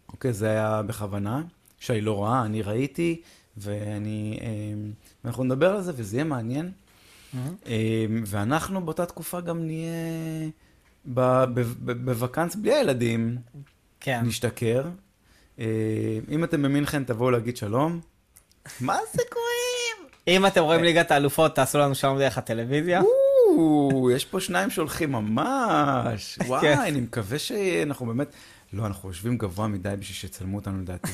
אוקיי, 0.08 0.32
זה 0.32 0.50
היה 0.50 0.82
בכוונה. 0.82 1.42
שי 1.80 2.00
לא 2.00 2.24
ראה, 2.24 2.44
אני 2.44 2.62
ראיתי, 2.62 3.22
ואני, 3.56 4.38
אה, 4.40 4.46
ואנחנו 5.24 5.44
נדבר 5.44 5.74
על 5.74 5.82
זה, 5.82 5.92
וזה 5.96 6.16
יהיה 6.16 6.24
מעניין. 6.24 6.70
אה, 7.66 8.06
ואנחנו 8.26 8.84
באותה 8.84 9.06
תקופה 9.06 9.40
גם 9.40 9.66
נהיה 9.66 10.50
בוואקנס 11.84 12.56
בלי 12.56 12.74
הילדים, 12.74 13.36
כן. 14.00 14.20
נשתכר. 14.24 14.84
אה, 15.58 16.18
אם 16.30 16.44
אתם 16.44 16.62
במינכן, 16.62 17.04
תבואו 17.04 17.30
להגיד 17.30 17.56
שלום. 17.56 18.00
מה 18.80 18.98
זה 19.12 19.22
קוראים? 19.30 20.10
אם 20.28 20.46
אתם 20.46 20.62
רואים 20.62 20.84
ליגת 20.84 21.10
האלופות, 21.10 21.54
תעשו 21.54 21.78
לנו 21.78 21.94
שלום 21.94 22.18
דרך 22.18 22.38
הטלוויזיה. 22.38 23.00
יש 24.14 24.24
פה 24.24 24.40
שניים 24.40 24.70
שהולכים 24.70 25.12
ממש. 25.12 26.38
וואי, 26.46 26.60
כן. 26.60 26.78
אני 26.78 27.00
מקווה 27.00 27.38
שאנחנו 27.38 28.06
באמת... 28.06 28.32
לא, 28.72 28.86
אנחנו 28.86 29.08
יושבים 29.08 29.38
גבוה 29.38 29.68
מדי 29.68 29.94
בשביל 29.98 30.14
שיצלמו 30.14 30.56
אותנו 30.56 30.80
לדעתי. 30.80 31.10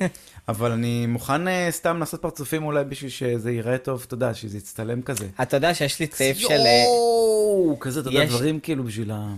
אבל 0.48 0.72
אני 0.72 1.06
מוכן 1.06 1.48
אה, 1.48 1.68
סתם 1.70 1.98
לעשות 1.98 2.22
פרצופים 2.22 2.64
אולי 2.64 2.84
בשביל 2.84 3.10
שזה 3.10 3.52
ייראה 3.52 3.78
טוב, 3.78 4.04
אתה 4.06 4.14
יודע, 4.14 4.34
שזה 4.34 4.58
יצטלם 4.58 5.02
כזה. 5.02 5.28
אתה 5.42 5.56
יודע 5.56 5.74
שיש 5.74 6.00
לי 6.00 6.06
צעיף 6.06 6.38
של... 6.38 6.48
אה, 6.50 6.84
יואו, 6.84 7.76
כזה, 7.80 8.00
אתה 8.00 8.08
יודע, 8.08 8.24
דברים 8.24 8.60
כאילו 8.60 8.84
בשביל 8.84 9.10
ה... 9.10 9.34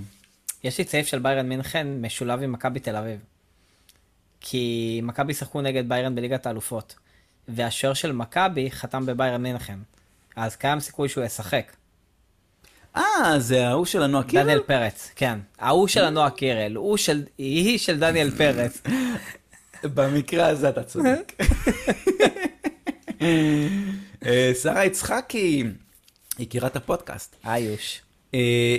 יש 0.64 0.78
לי 0.78 0.84
צעיף 0.84 1.06
של 1.06 1.18
ביירן 1.18 1.48
מינכן 1.48 1.86
משולב 2.00 2.42
עם 2.42 2.52
מכבי 2.52 2.80
תל 2.80 2.96
אביב. 2.96 3.18
כי 4.40 5.00
מכבי 5.02 5.34
שיחקו 5.34 5.60
נגד 5.60 5.88
ביירן 5.88 6.14
בליגת 6.14 6.46
האלופות. 6.46 6.94
והשוער 7.48 7.94
של 7.94 8.12
מכבי 8.12 8.70
חתם 8.70 9.06
בביירן 9.06 9.42
מינכן. 9.42 9.78
אז 10.36 10.56
קיים 10.56 10.80
סיכוי 10.80 11.08
שהוא 11.08 11.24
ישחק. 11.24 11.72
אה, 12.96 13.34
זה 13.38 13.68
ההוא 13.68 13.86
של 13.86 14.02
הנועה 14.02 14.24
קירל? 14.24 14.42
דניאל 14.42 14.60
פרץ, 14.66 15.10
כן. 15.16 15.38
ההוא 15.58 15.88
של 15.88 16.04
הנועה 16.04 16.30
קירל, 16.30 16.76
הוא 16.76 16.96
של... 16.96 17.22
היא 17.38 17.78
של 17.78 17.98
דניאל 17.98 18.30
פרץ. 18.30 18.82
במקרה 19.84 20.46
הזה 20.46 20.68
אתה 20.68 20.82
צודק. 20.82 21.32
אה, 24.26 24.52
שרה 24.62 24.84
יצחקי, 24.84 25.64
יקירת 26.38 26.76
הפודקאסט. 26.76 27.36
איוש. 27.46 28.02
אה, 28.34 28.76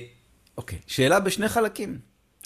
אוקיי, 0.57 0.79
שאלה 0.87 1.19
בשני 1.19 1.49
חלקים. 1.49 1.99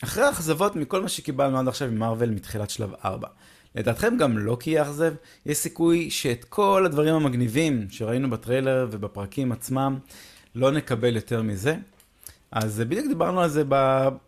אחרי 0.04 0.24
האכזבות 0.24 0.76
מכל 0.76 1.02
מה 1.02 1.10
שקיבלנו 1.10 1.60
עד 1.60 1.68
עכשיו 1.68 1.92
ממארוול 1.92 2.30
מתחילת 2.30 2.70
שלב 2.70 2.94
4, 3.06 3.28
לדעתכם 3.76 4.18
גם 4.18 4.38
לוקי 4.38 4.70
יאכזב? 4.70 5.14
יש 5.46 5.58
סיכוי 5.58 6.10
שאת 6.10 6.44
כל 6.44 6.84
הדברים 6.86 7.16
המגניבים 7.16 7.88
שראינו 7.90 8.30
בטריילר 8.30 8.88
ובפרקים 8.92 9.52
עצמם, 9.52 10.00
לא 10.56 10.72
נקבל 10.72 11.16
יותר 11.16 11.42
מזה? 11.42 11.76
אז 12.52 12.80
אה, 12.80 12.86
בדיוק 12.86 13.08
דיברנו 13.08 13.42
על 13.42 13.50
זה 13.50 13.64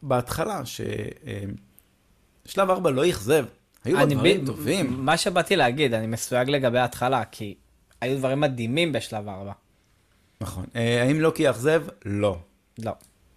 בהתחלה, 0.02 0.62
ששלב 0.66 2.70
4 2.70 2.90
לא 2.90 3.10
אכזב. 3.10 3.46
היו 3.86 4.00
אני 4.00 4.16
דברים 4.16 4.46
טובים. 4.46 5.06
מה 5.06 5.18
שבאתי 5.18 5.56
להגיד, 5.56 5.94
אני 5.94 6.08
מסויג 6.08 6.50
לגבי 6.50 6.80
ההתחלה, 6.80 7.26
כי 7.26 7.56
היו 8.02 8.18
דברים 8.18 8.40
מדהימים 8.40 8.92
בשלב 8.92 9.30
4. 9.30 9.52
נכון. 10.42 10.66
אה, 10.76 11.04
האם 11.04 11.22
לוקי 11.22 11.44
יאכזב? 11.44 11.84
לא. 12.06 12.40
לא. 12.80 12.92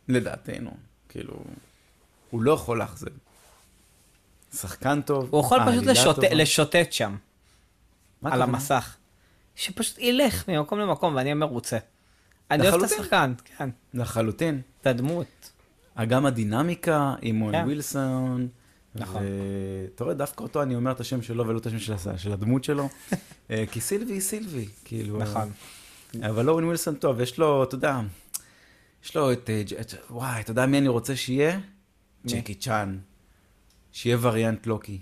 לדעתנו. 0.09 0.71
כאילו, 1.09 1.35
הוא 2.31 2.43
לא 2.43 2.53
יכול 2.53 2.79
לאכזב. 2.79 3.11
שחקן 4.55 5.01
טוב, 5.01 5.29
הוא 5.31 5.41
יכול 5.41 5.59
פשוט 5.59 5.69
העלילה 5.69 5.93
לשוט... 5.93 6.19
לשוטט 6.31 6.93
שם, 6.93 7.17
מה 8.23 8.33
על? 8.33 8.43
המסך. 8.43 8.97
שפשוט 9.57 9.99
ילך 9.99 10.49
ממקום 10.49 10.79
למקום 10.79 11.15
ואני 11.15 11.25
אהיה 11.25 11.35
מרוצה. 11.35 11.79
אני 12.51 12.69
אוהב 12.69 12.83
את. 12.83 12.91
השחקן, 12.91 13.33
כן. 13.59 13.71
לחלוטין. 13.95 14.61
את 14.81 14.87
הדמות. 14.87 15.51
גם 16.09 16.27
הדינמיקה 16.27 17.15
עם 17.23 17.43
אוהן 17.43 17.53
כן. 17.53 17.65
ווילסון. 17.65 18.49
נכון. 18.99 19.23
ואתה 19.91 20.05
רואה, 20.05 20.15
דווקא 20.15 20.43
אותו 20.43 20.63
אני 20.63 20.75
אומר 20.75 20.91
את 20.93 21.01
השם 21.01 21.23
שלו 21.23 21.47
ולא 21.49 21.59
את 21.59 21.67
השם 21.67 21.79
של, 21.79 21.95
של 22.17 22.33
הדמות 22.33 22.65
שלו. 22.65 22.89
אה, 23.51 23.65
כי 23.73 23.81
סילבי 23.81 24.13
היא 24.13 24.21
סילבי, 24.21 24.67
כאילו. 24.85 25.19
נכון. 25.19 25.51
אבל 26.31 26.49
אוהן 26.49 26.65
ווילסון 26.65 26.95
טוב, 26.95 27.21
יש 27.21 27.39
לו, 27.39 27.63
אתה 27.65 27.75
יודע, 27.75 28.01
יש 29.05 29.17
לו 29.17 29.33
את, 29.33 29.51
אה, 29.51 29.63
את- 29.81 29.95
וואי, 30.11 30.41
אתה 30.41 30.51
יודע 30.51 30.67
מי 30.67 30.79
אני 30.79 30.89
רוצה 30.89 31.17
שיהיה? 31.17 31.61
ג'קי 32.27 32.55
צ'אן. 32.55 32.99
שיהיה 33.93 34.17
וריאנט 34.21 34.67
לוקי. 34.67 34.99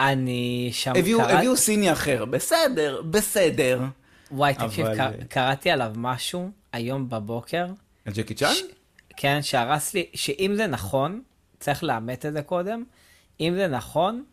אני 0.00 0.68
שם 0.72 0.92
הביאו 0.96 1.18
קרא- 1.20 1.30
הביאו 1.32 1.56
סיני 1.56 1.92
אחר, 1.92 2.24
בסדר, 2.24 3.02
בסדר. 3.10 3.80
וואי, 4.30 4.54
תקשיב, 4.54 4.86
אבל- 4.86 4.96
קר- 4.96 5.24
קראתי 5.28 5.70
עליו 5.70 5.92
משהו 5.96 6.50
היום 6.72 7.08
בבוקר. 7.08 7.66
על 8.04 8.12
ג'קי 8.12 8.34
צ'אן? 8.34 8.52
ש- 8.54 8.62
כן, 9.16 9.42
שהרס 9.42 9.94
לי, 9.94 10.06
שאם 10.14 10.52
זה 10.56 10.66
נכון, 10.66 11.22
צריך 11.60 11.84
לאמת 11.84 12.26
את 12.26 12.32
זה 12.32 12.42
קודם, 12.42 12.84
אם 13.40 13.54
זה 13.56 13.68
נכון, 13.68 14.24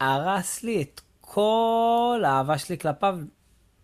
הרס 0.00 0.62
לי 0.62 0.82
את 0.82 1.00
כל 1.20 2.22
האהבה 2.24 2.58
שלי 2.58 2.78
כלפיו 2.78 3.18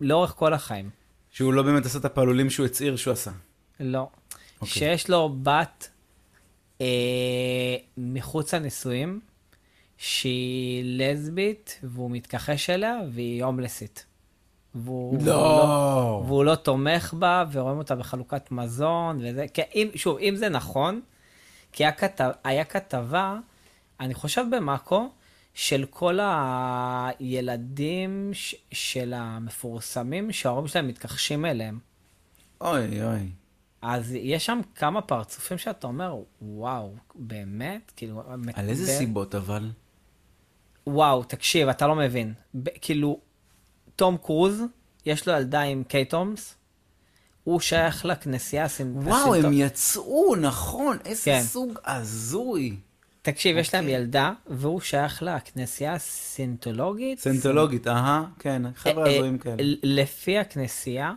לאורך 0.01 0.31
כל 0.31 0.53
החיים. 0.53 0.89
שהוא 1.31 1.53
לא 1.53 1.63
באמת 1.63 1.85
עשה 1.85 1.99
את 1.99 2.05
הפעלולים 2.05 2.49
שהוא 2.49 2.65
הצהיר 2.65 2.95
שהוא 2.95 3.11
עשה. 3.11 3.31
לא. 3.79 4.07
אוקיי. 4.61 4.73
שיש 4.73 5.09
לו 5.09 5.35
בת 5.43 5.89
אה, 6.81 7.75
מחוץ 7.97 8.53
לנישואים, 8.53 9.19
שהיא 9.97 10.83
לסבית, 10.85 11.79
והוא 11.83 12.11
מתכחש 12.11 12.69
אליה, 12.69 12.97
והיא 13.11 13.43
הומלסית. 13.43 14.05
והוא, 14.75 15.13
והוא 15.13 15.27
לא. 15.27 16.23
והוא 16.27 16.45
לא 16.45 16.55
תומך 16.55 17.13
בה, 17.19 17.45
ורואים 17.51 17.77
אותה 17.77 17.95
בחלוקת 17.95 18.51
מזון, 18.51 19.19
וזה, 19.23 19.45
כי 19.53 19.61
אם, 19.75 19.89
שוב, 19.95 20.17
אם 20.17 20.35
זה 20.35 20.49
נכון, 20.49 21.01
כי 21.71 21.83
היה, 21.83 21.91
כתב, 21.91 22.29
היה 22.43 22.63
כתבה, 22.63 23.37
אני 23.99 24.13
חושב 24.13 24.45
במאקו, 24.51 25.09
של 25.53 25.85
כל 25.89 26.19
הילדים 26.21 28.29
ש, 28.33 28.55
של 28.71 29.13
המפורסמים, 29.13 30.31
שההורים 30.31 30.67
שלהם 30.67 30.87
מתכחשים 30.87 31.45
אליהם. 31.45 31.79
אוי, 32.61 33.03
אוי. 33.03 33.29
אז 33.81 34.11
יש 34.13 34.45
שם 34.45 34.59
כמה 34.75 35.01
פרצופים 35.01 35.57
שאתה 35.57 35.87
אומר, 35.87 36.15
וואו, 36.41 36.93
באמת? 37.15 37.91
כאילו, 37.95 38.21
על 38.53 38.69
איזה 38.69 38.93
ב- 38.93 38.97
סיבות 38.97 39.35
אבל? 39.35 39.71
וואו, 40.87 41.23
תקשיב, 41.23 41.69
אתה 41.69 41.87
לא 41.87 41.95
מבין. 41.95 42.33
ב- 42.55 42.69
כאילו, 42.81 43.19
תום 43.95 44.17
קרוז, 44.17 44.61
יש 45.05 45.27
לו 45.27 45.33
ילדה 45.33 45.61
עם 45.61 45.83
קיי 45.83 46.05
תומס, 46.05 46.55
הוא 47.43 47.59
שייך 47.59 48.05
לכנסייה 48.05 48.63
הסינ... 48.65 48.97
וואו, 48.97 49.33
הסינטו- 49.35 49.45
הם 49.47 49.53
יצאו, 49.53 50.35
נכון, 50.35 50.97
איזה 51.05 51.21
כן. 51.25 51.41
סוג 51.43 51.73
הזוי. 51.85 52.77
תקשיב, 53.31 53.57
יש 53.57 53.73
להם 53.73 53.83
אוקיי. 53.83 53.95
ילדה, 53.95 54.31
והוא 54.47 54.81
שייך 54.81 55.23
לכנסייה 55.23 55.93
הסינטולוגית. 55.93 57.19
סנטולוגית, 57.19 57.87
אהה, 57.87 58.25
כן, 58.39 58.61
חבר'ה 58.75 59.07
אה, 59.07 59.15
הזויים 59.15 59.37
כאלה. 59.37 59.55
לפי 59.83 60.37
הכנסייה, 60.37 61.13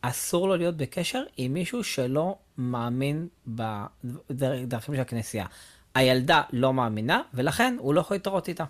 אסור 0.00 0.48
לו 0.48 0.56
להיות 0.56 0.76
בקשר 0.76 1.22
עם 1.36 1.52
מישהו 1.52 1.84
שלא 1.84 2.38
מאמין 2.58 3.28
בדרכים 3.46 4.94
של 4.94 5.00
הכנסייה. 5.00 5.46
הילדה 5.94 6.42
לא 6.52 6.72
מאמינה, 6.74 7.22
ולכן 7.34 7.76
הוא 7.78 7.94
לא 7.94 8.00
יכול 8.00 8.14
להתערות 8.14 8.48
איתה. 8.48 8.64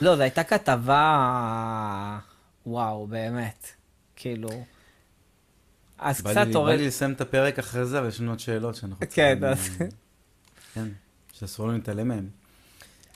לא, 0.00 0.16
זו 0.16 0.22
הייתה 0.22 0.44
כתבה... 0.44 2.18
וואו, 2.66 3.06
באמת. 3.06 3.66
כאילו... 4.16 4.48
אז 5.98 6.20
קצת 6.20 6.46
הורד... 6.54 6.70
בא 6.70 6.76
לי 6.76 6.86
לסיים 6.86 7.12
את 7.12 7.20
הפרק 7.20 7.58
אחרי 7.58 7.84
זה, 7.84 7.98
אבל 7.98 8.08
יש 8.08 8.20
לנו 8.20 8.30
עוד 8.30 8.40
שאלות 8.40 8.74
שאנחנו 8.74 9.06
כן, 9.10 9.38
צריכים... 9.40 9.44
אז... 9.44 9.68
כן, 10.74 10.88
שאסור 11.32 11.66
לנו 11.66 11.76
להתעלם 11.76 12.08
מהן. 12.08 12.28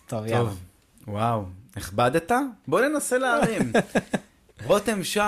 טוב, 0.07 0.27
יאללה. 0.27 0.39
טוב, 0.39 0.59
וואו, 1.07 1.45
הכבדת? 1.77 2.33
בוא 2.69 2.81
ננסה 2.81 3.19
להרים. 3.19 3.73
רותם 4.67 5.05
שי, 5.05 5.21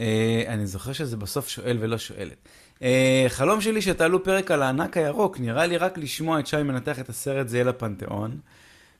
אה, 0.00 0.44
אני 0.48 0.66
זוכר 0.66 0.92
שזה 0.92 1.16
בסוף 1.16 1.48
שואל 1.48 1.76
ולא 1.80 1.98
שואלת. 1.98 2.36
אה, 2.82 3.24
חלום 3.28 3.60
שלי 3.60 3.82
שתעלו 3.82 4.24
פרק 4.24 4.50
על 4.50 4.62
הענק 4.62 4.96
הירוק, 4.96 5.40
נראה 5.40 5.66
לי 5.66 5.76
רק 5.76 5.98
לשמוע 5.98 6.40
את 6.40 6.46
שי 6.46 6.62
מנתח 6.62 6.98
את 6.98 7.08
הסרט 7.08 7.48
זה 7.48 7.56
יהיה 7.56 7.64
לפנתיאון. 7.64 8.38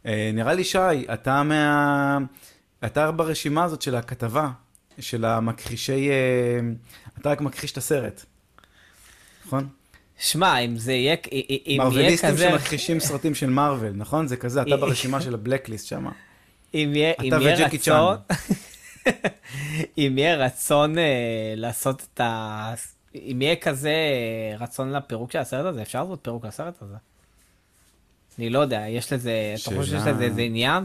אה, 0.06 0.30
נראה 0.34 0.54
לי 0.54 0.64
שי, 0.64 0.78
אתה 1.12 1.42
מה... 1.42 2.18
אתה 2.84 3.10
ברשימה 3.10 3.64
הזאת 3.64 3.82
של 3.82 3.94
הכתבה, 3.94 4.50
של 5.00 5.24
המכחישי... 5.24 6.10
אה, 6.10 6.60
אתה 7.20 7.30
רק 7.30 7.40
מכחיש 7.40 7.72
את 7.72 7.76
הסרט, 7.76 8.24
נכון? 9.46 9.68
שמע, 10.18 10.58
אם 10.58 10.76
זה 10.76 10.92
יהיה, 10.92 11.16
אם 11.32 11.42
יהיה 11.66 11.78
מרוויליסטים 11.78 12.30
כזה, 12.30 12.50
שמכחישים 12.50 13.00
סרטים 13.00 13.34
של 13.34 13.50
מארוול, 13.50 13.92
נכון? 13.94 14.26
זה 14.26 14.36
כזה, 14.36 14.62
אתה 14.62 14.76
ברשימה 14.86 15.20
של 15.20 15.34
הבלקליסט 15.34 15.86
שם. 15.86 16.08
אם 16.74 16.92
יהיה, 16.94 17.12
אם 17.22 17.32
רצון, 17.34 18.16
אם 19.98 20.14
יהיה 20.18 20.36
רצון 20.36 20.94
לעשות 21.56 22.06
את 22.14 22.20
ה... 22.20 22.74
אם 23.14 23.42
יהיה 23.42 23.56
כזה 23.56 23.90
אה, 23.90 24.56
רצון 24.58 24.92
לפירוק 24.92 25.32
של 25.32 25.38
הסרט 25.38 25.66
הזה, 25.66 25.82
אפשר 25.82 26.02
לעשות 26.02 26.18
פירוק 26.22 26.44
לסרט 26.44 26.82
הזה. 26.82 26.96
אני 28.38 28.50
לא 28.50 28.58
יודע, 28.58 28.84
יש 28.88 29.12
לזה, 29.12 29.54
אתה 29.54 29.76
חושב 29.76 29.98
שיש. 29.98 30.06
לזה 30.06 30.24
איזה 30.24 30.42
עניין? 30.42 30.84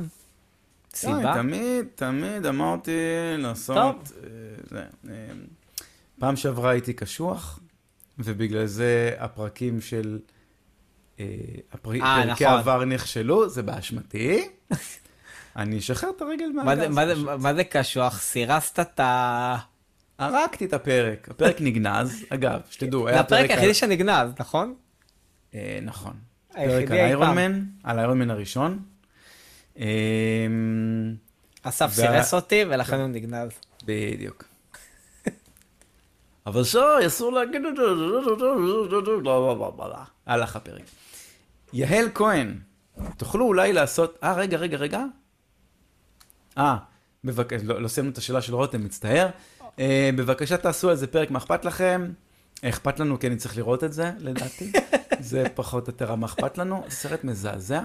סיבה? 0.95 1.33
תמיד, 1.35 1.85
תמיד 1.95 2.45
אמרתי 2.45 2.91
לעשות... 3.37 4.11
אה, 4.23 4.29
זה, 4.69 4.83
אה, 5.09 5.13
פעם 6.19 6.35
שעברה 6.35 6.69
הייתי 6.71 6.93
קשוח, 6.93 7.59
ובגלל 8.19 8.65
זה 8.65 9.15
הפרקים 9.19 9.81
של... 9.81 10.19
אה, 11.19 11.25
הפר- 11.73 11.91
אה, 12.03 12.25
נכון. 12.25 12.47
העבר 12.47 12.85
נכשלו, 12.85 13.49
זה 13.49 13.63
באשמתי. 13.63 14.47
אני 15.55 15.77
אשחרר 15.77 16.09
את 16.17 16.21
הרגל 16.21 16.45
מה 16.55 16.63
מהגז. 16.63 16.81
זה- 16.81 16.89
מה 16.89 17.05
זה- 17.53 17.55
זה 17.55 17.63
קשוח? 17.63 18.19
סירסת 18.21 18.79
את 18.79 18.99
ה... 18.99 19.55
הרגתי 20.19 20.65
את 20.65 20.73
הפרק, 20.73 21.29
הפרק 21.29 21.61
נגנז, 21.67 22.25
אגב, 22.29 22.59
שתדעו, 22.69 23.03
זה 23.03 23.09
היה 23.09 23.19
הפרק 23.19 23.39
פרק... 23.39 23.49
היחידי 23.49 23.67
על- 23.67 23.73
שנגנז, 23.73 24.31
נכון? 24.39 24.73
נכון. 25.81 26.13
היחידי 26.53 26.79
פרק 26.87 26.91
על 26.91 26.97
אי 26.97 27.03
איירון. 27.05 27.35
מן, 27.37 27.63
על 27.83 27.99
איירון 27.99 28.19
מן 28.19 28.29
הראשון. 28.31 28.79
אה, 29.79 29.85
אסף 31.63 31.91
סירס 31.93 32.33
אותי 32.33 32.63
ולכן 32.69 32.99
הוא 32.99 33.07
נגנז. 33.07 33.49
בדיוק. 33.85 34.43
אבל 36.47 36.63
שי, 36.63 36.77
אסור 37.07 37.31
להגיד 37.31 37.61
את 37.65 37.75
זה, 37.75 37.83
הלך 40.25 40.55
הפרק. 40.55 40.83
יהל 41.73 42.05
כהן, 42.13 42.59
תוכלו 43.17 43.45
אולי 43.45 43.73
לעשות, 43.73 44.17
אה, 44.23 44.33
רגע, 44.33 44.57
רגע, 44.57 44.77
רגע. 44.77 45.03
אה, 46.57 46.77
בבקשה, 47.23 47.63
לא, 47.63 47.81
לא 47.81 47.87
סיימנו 47.87 48.11
את 48.11 48.17
השאלה 48.17 48.41
של 48.41 48.55
רותם, 48.55 48.83
מצטער. 48.83 49.29
אה, 49.79 50.09
בבקשה 50.15 50.57
תעשו 50.57 50.89
על 50.89 50.95
זה 50.95 51.07
פרק, 51.07 51.31
מה 51.31 51.39
אכפת 51.39 51.65
לכם? 51.65 52.11
אכפת 52.61 52.99
לנו, 52.99 53.19
כי 53.19 53.27
אני 53.27 53.35
צריך 53.35 53.57
לראות 53.57 53.83
את 53.83 53.93
זה, 53.93 54.11
לדעתי. 54.17 54.71
זה 55.19 55.43
פחות 55.55 55.87
או 55.87 55.93
יותר 55.93 56.15
מה 56.15 56.25
אכפת 56.25 56.57
לנו. 56.57 56.83
סרט 56.89 57.23
מזעזע. 57.23 57.81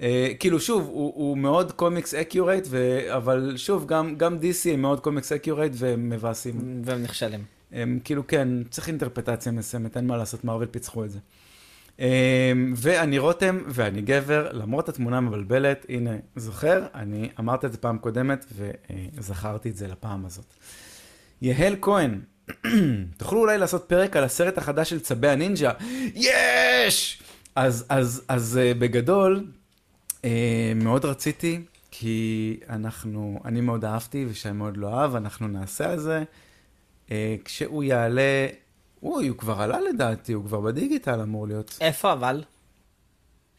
אה, 0.00 0.32
כאילו, 0.38 0.60
שוב, 0.60 0.82
הוא, 0.82 1.12
הוא 1.14 1.38
מאוד 1.38 1.72
comics 1.72 2.14
accurate, 2.14 2.68
אבל 3.16 3.52
שוב, 3.56 3.86
גם, 3.86 4.16
גם 4.16 4.38
DC 4.38 4.70
הם 4.72 4.82
מאוד 4.82 5.00
comics 5.00 5.32
accurate 5.32 5.72
והם 5.76 6.10
מבאסים. 6.10 6.82
והם 6.84 7.02
נכשלים. 7.02 7.44
הם 7.72 7.98
כאילו, 8.04 8.26
כן, 8.26 8.48
צריך 8.70 8.88
אינטרפרטציה 8.88 9.52
מסוימת, 9.52 9.96
אין 9.96 10.06
מה 10.06 10.16
לעשות, 10.16 10.44
מארוול 10.44 10.66
פיצחו 10.66 11.04
את 11.04 11.10
זה. 11.10 11.18
אה, 12.00 12.52
ואני 12.76 13.18
רותם 13.18 13.58
ואני 13.68 14.02
גבר, 14.02 14.48
למרות 14.52 14.88
התמונה 14.88 15.16
המבלבלת, 15.16 15.86
הנה, 15.88 16.10
זוכר? 16.36 16.86
אני 16.94 17.28
אמרתי 17.40 17.66
את 17.66 17.72
זה 17.72 17.78
פעם 17.78 17.98
קודמת 17.98 18.46
וזכרתי 19.16 19.70
את 19.70 19.76
זה 19.76 19.88
לפעם 19.88 20.26
הזאת. 20.26 20.54
יהל 21.42 21.76
כהן, 21.80 22.20
תוכלו 23.18 23.40
אולי 23.40 23.58
לעשות 23.58 23.84
פרק 23.88 24.16
על 24.16 24.24
הסרט 24.24 24.58
החדש 24.58 24.90
של 24.90 25.00
צבי 25.00 25.28
הנינג'ה? 25.28 25.72
יש! 26.14 27.22
אז, 27.56 27.86
אז, 27.88 28.22
אז 28.28 28.60
אה, 28.62 28.74
בגדול, 28.74 29.46
מאוד 30.76 31.04
רציתי, 31.04 31.60
כי 31.90 32.60
אנחנו, 32.68 33.40
אני 33.44 33.60
מאוד 33.60 33.84
אהבתי 33.84 34.26
ושי 34.28 34.52
מאוד 34.52 34.76
לא 34.76 35.00
אהב, 35.00 35.14
אנחנו 35.14 35.48
נעשה 35.48 35.92
על 35.92 35.98
זה. 35.98 36.24
אה, 37.10 37.36
כשהוא 37.44 37.82
יעלה, 37.82 38.46
אוי, 39.02 39.28
הוא 39.28 39.38
כבר 39.38 39.60
עלה 39.60 39.80
לדעתי, 39.80 40.32
הוא 40.32 40.44
כבר 40.44 40.60
בדיגיטל 40.60 41.20
אמור 41.20 41.46
להיות. 41.46 41.78
איפה 41.80 42.12
אבל? 42.12 42.44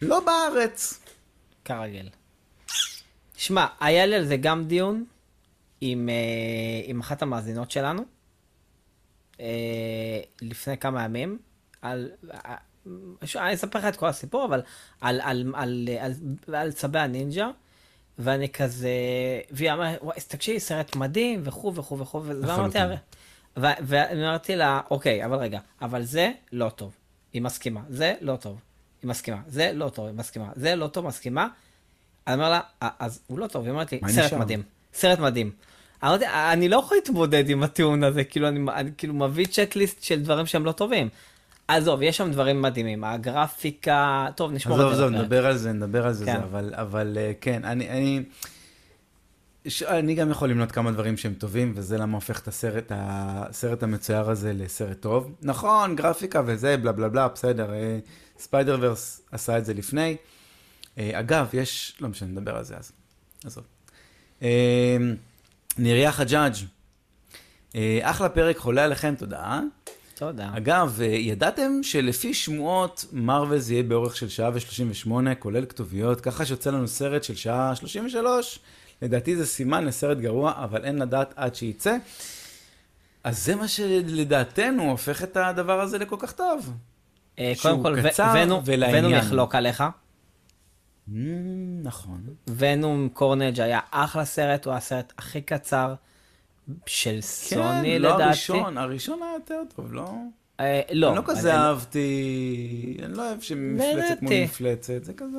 לא 0.02 0.20
בארץ. 0.26 1.00
כרגיל. 1.66 2.10
שמע, 3.38 3.66
היה 3.80 4.06
לי 4.06 4.16
על 4.16 4.26
זה 4.26 4.38
גם 4.38 4.68
דיון 4.68 5.06
עם, 5.82 6.10
אה, 6.10 6.82
עם 6.86 7.00
אחת 7.00 7.22
המאזינות 7.22 7.72
שלנו, 7.72 8.04
אה, 9.40 10.20
לפני 10.42 10.78
כמה 10.78 11.04
ימים, 11.04 11.38
על... 11.82 12.12
אני 13.36 13.54
אספר 13.54 13.80
לך 13.80 13.86
את 13.86 13.96
כל 13.96 14.08
הסיפור, 14.08 14.46
אבל 14.46 14.62
על, 15.02 15.22
על, 15.22 15.44
על, 15.56 15.90
על, 16.00 16.14
על, 16.48 16.56
על 16.56 16.72
צבי 16.72 17.00
הנינג'ה, 17.00 17.50
ואני 18.20 18.50
כזה, 18.50 18.90
והיא 19.52 19.72
אמרה, 19.72 19.92
וואי, 20.02 20.18
תקשיבי, 20.28 20.60
סרט 20.60 20.96
מדהים, 20.96 21.42
וכו' 21.44 21.76
וכו' 21.76 22.00
וכו', 22.00 22.22
ואמרתי, 22.26 22.48
לחלוטין. 22.48 22.82
הרי- 22.82 22.96
ו- 23.58 23.82
ואני 23.84 24.28
אמרתי 24.30 24.56
לה, 24.56 24.82
אוקיי, 24.92 25.26
אבל 25.26 25.38
רגע, 25.38 25.60
אבל 25.82 26.04
זה 26.04 26.32
לא 26.52 26.70
טוב, 26.70 26.96
היא 27.34 27.42
מסכימה, 27.42 27.82
זה 27.90 28.14
לא 28.22 28.36
טוב, 28.36 28.60
היא 29.02 29.10
מסכימה, 29.10 29.38
זה 29.48 29.72
לא 29.74 29.90
טוב, 29.90 30.06
היא 30.06 30.14
מסכימה, 30.16 30.50
זה 30.56 30.76
לא 30.76 30.88
טוב, 30.88 31.06
מסכימה. 31.08 31.48
אני 32.28 32.36
אומר 32.36 32.50
לה, 32.50 32.60
"אה, 32.84 32.90
אז 33.00 33.22
הוא 33.28 33.40
לא 33.40 33.48
טוב, 33.48 33.64
היא 33.64 33.72
אומרת 33.72 33.92
לי, 33.92 34.00
סרט 34.08 34.26
נשאר?" 34.26 34.38
מדהים, 34.40 34.64
סרט 34.94 35.20
מדהים. 35.20 35.52
אמרתי, 36.04 36.26
אני 36.28 36.70
לא 36.70 36.78
יכול 36.78 36.98
להתמודד 36.98 37.50
עם 37.50 37.64
הטיעון 37.64 38.04
הזה, 38.04 38.24
כאילו, 38.24 38.48
אני, 38.48 38.72
אני 38.76 38.92
כאילו 38.98 39.14
מביא 39.14 39.46
צ'קליסט 39.46 40.04
של 40.04 40.22
דברים 40.24 40.46
שהם 40.46 40.66
לא 40.66 40.72
טובים. 40.72 41.10
עזוב, 41.68 42.02
יש 42.02 42.18
שם 42.18 42.32
דברים 42.32 42.62
מדהימים, 42.62 43.04
הגרפיקה, 43.04 44.28
טוב, 44.36 44.52
נשמור 44.52 44.78
עזוב, 44.78 44.92
את 44.92 44.98
זה. 44.98 45.04
עזוב, 45.04 45.14
לפרק. 45.16 45.26
נדבר 45.26 45.46
על 45.46 45.58
זה, 45.58 45.72
נדבר 45.72 46.06
על 46.06 46.14
זה, 46.14 46.26
כן. 46.26 46.38
זה, 46.38 46.44
אבל, 46.44 46.74
אבל 46.76 47.18
אה, 47.18 47.32
כן, 47.42 47.66
אני, 47.66 47.90
אני, 47.90 48.24
ש... 49.68 49.84
אני 49.84 50.16
גם 50.16 50.32
יכול 50.32 50.50
למנות 50.50 50.72
כמה 50.72 50.92
דברים 50.92 51.18
שהם 51.18 51.34
טובים, 51.34 51.74
וזה 51.76 51.98
למה 51.98 52.18
הופך 52.18 52.40
את 52.40 52.48
הסרט, 52.48 52.92
הסרט 52.96 53.84
המצויר 53.84 54.30
הזה 54.30 54.54
לסרט 54.54 55.02
טוב. 55.02 55.36
נכון, 55.42 55.96
גרפיקה 55.96 56.42
וזה, 56.46 56.78
בלה 56.78 56.92
בלה 56.92 57.10
בלה, 57.10 57.28
בסדר, 57.28 57.74
אה, 57.74 58.00
ספיידר 58.40 58.78
ורס 58.82 59.22
עשה 59.32 59.58
את 59.58 59.66
זה 59.66 59.74
לפני. 59.74 60.18
אה, 60.98 61.20
אגב, 61.20 61.50
יש, 61.54 61.96
לא 62.02 62.08
משנה, 62.08 62.30
נדבר 62.30 62.56
על 62.56 62.64
זה 62.64 62.76
אז, 62.78 62.92
עזוב. 63.46 63.64
נריה 65.78 66.12
חג'אג', 66.12 66.54
אחלה 68.02 68.30
פרק, 68.30 68.58
חולה 68.58 68.84
עליכם, 68.84 69.16
תודה. 69.18 69.60
תודה. 70.16 70.50
אגב, 70.58 71.00
אה, 71.02 71.06
ידעתם 71.06 71.72
שלפי 71.84 72.34
שמועות, 72.34 73.06
מארוול 73.12 73.58
זה 73.58 73.74
יהיה 73.74 73.84
באורך 73.84 74.16
של 74.16 74.30
שעה 74.30 74.50
ו-38, 74.54 75.12
כולל 75.40 75.66
כתוביות, 75.66 76.22
ככה 76.22 76.46
שיוצא 76.46 76.70
לנו 76.70 76.88
סרט 76.88 77.24
של 77.24 77.36
שעה 77.36 77.76
33. 77.76 78.60
לדעתי 79.02 79.36
זה 79.36 79.46
סימן 79.46 79.86
לסרט 79.86 80.18
גרוע, 80.18 80.54
אבל 80.64 80.86
אין 80.86 81.00
לדעת 81.00 81.34
עד 81.36 81.56
שייצא. 81.56 81.98
אז 83.24 83.46
זה 83.46 83.56
מה 83.56 83.68
שלדעתנו 83.68 84.90
הופך 84.92 85.24
את 85.24 85.38
הדבר 85.38 85.82
הזה 85.82 85.98
לכל 85.98 86.16
כך 86.20 86.32
טוב. 86.32 86.74
אה, 87.40 87.54
קודם 87.62 87.84
כל. 87.84 87.96
ונום 88.66 89.14
יחלוק 89.14 89.56
עליך. 89.56 89.84
Mm, 91.10 91.12
נכון. 91.84 92.22
ונום 92.58 93.10
קורנג' 93.14 93.62
היה 93.62 93.80
אחלה 93.92 94.26
סרט, 94.26 94.66
הוא 94.66 94.74
הסרט 94.74 95.14
הכי 95.18 95.42
קצר 95.42 95.94
של 96.86 97.22
סוני 97.22 97.62
כן, 97.96 98.02
לא 98.02 98.10
לדעתי. 98.10 98.24
הראשון, 98.24 98.78
הראשון 98.78 99.20
היה 99.24 99.34
יותר 99.34 99.62
טוב, 99.76 99.94
לא? 99.94 100.12
אה, 100.60 100.82
לא, 100.92 101.08
אני 101.10 101.16
לא 101.18 101.22
כזה 101.26 101.54
אני- 101.56 101.60
אהבתי, 101.64 102.98
אני 103.04 103.14
לא 103.18 103.28
אוהב 103.30 103.42
שמפלצת 103.42 104.22
מול. 104.22 104.34
מפלצת, 104.44 105.04
זה 105.04 105.14
כזה... 105.14 105.38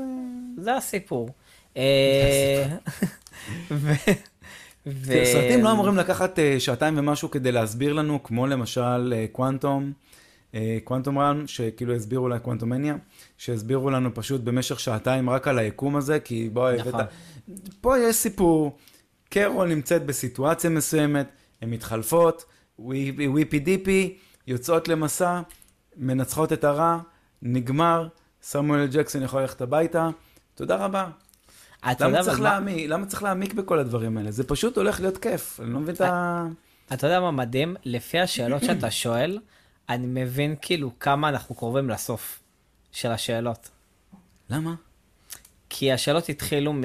זה 0.58 0.76
הסיפור. 0.76 1.28
אה, 1.76 2.66
סרטים 5.24 5.64
לא 5.64 5.72
אמורים 5.72 5.96
לקחת 5.96 6.38
אה, 6.38 6.56
שעתיים 6.60 6.98
ומשהו 6.98 7.30
כדי 7.30 7.52
להסביר 7.52 7.92
לנו, 7.92 8.22
כמו 8.22 8.46
למשל 8.46 9.12
אה, 9.16 9.26
קוונטום, 9.32 9.92
אה, 10.54 10.78
קוונטום 10.84 11.18
רן, 11.18 11.46
שכאילו 11.46 11.94
הסבירו 11.94 12.28
לה 12.28 12.38
קוונטומניה, 12.38 12.96
שהסבירו 13.38 13.90
לנו 13.90 14.14
פשוט 14.14 14.40
במשך 14.40 14.80
שעתיים 14.80 15.30
רק 15.30 15.48
על 15.48 15.58
היקום 15.58 15.96
הזה, 15.96 16.20
כי 16.20 16.50
נכון. 16.54 16.94
הבאת... 16.94 17.06
פה 17.80 17.98
יש 17.98 18.16
סיפור, 18.16 18.76
קרול 19.38 19.68
נמצאת 19.68 20.06
בסיטואציה 20.06 20.70
מסוימת, 20.70 21.26
הן 21.62 21.70
מתחלפות, 21.70 22.44
ווי- 22.78 23.28
וויפי 23.28 23.58
דיפי, 23.58 24.16
יוצאות 24.46 24.88
למסע, 24.88 25.40
מנצחות 25.96 26.52
את 26.52 26.64
הרע, 26.64 26.98
נגמר, 27.42 28.08
סמואל 28.42 28.86
ג'קסון 28.86 29.22
יכול 29.22 29.40
ללכת 29.40 29.60
הביתה, 29.60 30.08
תודה 30.54 30.76
רבה. 30.76 31.08
יודע, 31.90 32.06
למה 32.08 32.22
צריך, 32.22 32.38
מה- 32.38 32.44
להעמיק, 32.44 32.88
למה 32.88 33.06
צריך 33.06 33.22
להעמיק 33.22 33.54
בכל 33.54 33.78
הדברים 33.78 34.16
האלה? 34.18 34.30
זה 34.30 34.44
פשוט 34.44 34.76
הולך 34.76 35.00
להיות 35.00 35.18
כיף, 35.18 35.60
אני 35.60 35.72
לא 35.72 35.80
מבין 35.80 35.94
את 35.94 36.00
ה... 36.00 36.46
אתה 36.92 37.06
יודע 37.06 37.20
מה 37.20 37.30
מדהים? 37.30 37.76
לפי 37.84 38.18
השאלות 38.20 38.62
שאתה 38.62 38.90
שואל, 38.90 39.38
אני 39.88 40.06
מבין 40.06 40.54
כאילו 40.62 40.90
כמה 41.00 41.28
אנחנו 41.28 41.54
קרובים 41.54 41.90
לסוף 41.90 42.40
של 42.92 43.10
השאלות. 43.10 43.70
למה? 44.50 44.74
כי 45.68 45.92
השאלות 45.92 46.28
התחילו 46.28 46.72
מ... 46.72 46.82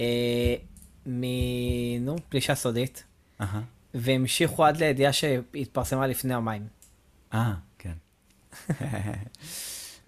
אה, 0.00 0.54
מ... 1.06 1.22
נו, 2.00 2.16
פלישה 2.28 2.54
סודית, 2.54 3.04
אהה. 3.40 3.60
והמשיכו 3.94 4.64
עד 4.64 4.76
לידיעה 4.76 5.12
שהתפרסמה 5.12 6.06
לפני 6.06 6.34
יומיים. 6.34 6.66
אה, 7.34 7.54
כן. 7.78 7.92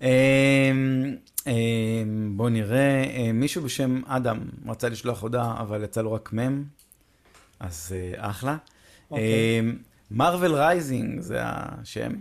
אמ, 0.03 1.17
אמ, 1.47 2.33
בוא 2.37 2.51
נראה, 2.51 3.05
אה, 3.05 3.31
מישהו 3.33 3.63
בשם 3.63 4.03
אדם 4.07 4.39
רצה 4.67 4.89
לשלוח 4.89 5.23
הודעה, 5.23 5.61
אבל 5.61 5.85
יצא 5.85 6.03
לו 6.03 6.13
רק 6.13 6.33
מם, 6.33 6.65
אז 7.61 7.95
אה, 7.97 8.31
אחלה. 8.31 8.57
Marvel 10.11 10.53
Rising 10.53 11.21
זה 11.21 11.39
השם. 11.43 12.13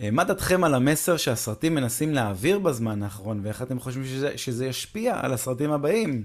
אה, 0.00 0.10
מה 0.10 0.24
דעתכם 0.24 0.64
על 0.64 0.74
המסר 0.74 1.16
שהסרטים 1.16 1.74
מנסים 1.74 2.14
להעביר 2.14 2.58
בזמן 2.58 3.02
האחרון, 3.02 3.40
ואיך 3.42 3.62
אתם 3.62 3.80
חושבים 3.80 4.04
שזה, 4.04 4.38
שזה 4.38 4.66
ישפיע 4.66 5.20
על 5.22 5.32
הסרטים 5.32 5.72
הבאים? 5.72 6.24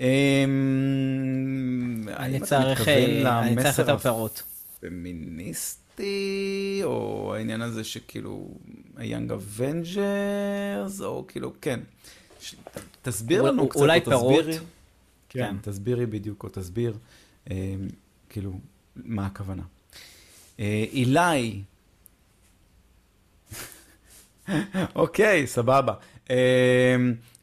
אמ, 0.00 0.06
אני 2.16 2.40
צריך 2.40 2.88
אה, 2.88 3.48
יותר 3.78 3.98
פירוט. 3.98 4.40
פמיניסטי, 4.80 6.80
או 6.84 7.34
העניין 7.34 7.62
הזה 7.62 7.84
שכאילו, 7.84 8.48
ה-Young 8.96 9.30
Avengers, 9.30 9.96
או 11.04 11.24
כאילו, 11.28 11.52
כן. 11.60 11.80
תסביר 13.02 13.42
לנו 13.42 13.68
קצת, 13.68 13.80
אולי. 13.80 14.00
פירוט? 14.00 14.44
כן, 14.44 14.58
כן. 15.28 15.56
תסבירי 15.70 16.06
בדיוק, 16.06 16.44
או 16.44 16.48
תסביר, 16.48 16.96
אה, 17.50 17.74
כאילו, 18.28 18.52
מה 18.96 19.26
הכוונה. 19.26 19.62
אה, 20.60 20.84
אילי, 20.92 21.62
אוקיי, 24.94 25.46
סבבה. 25.46 25.94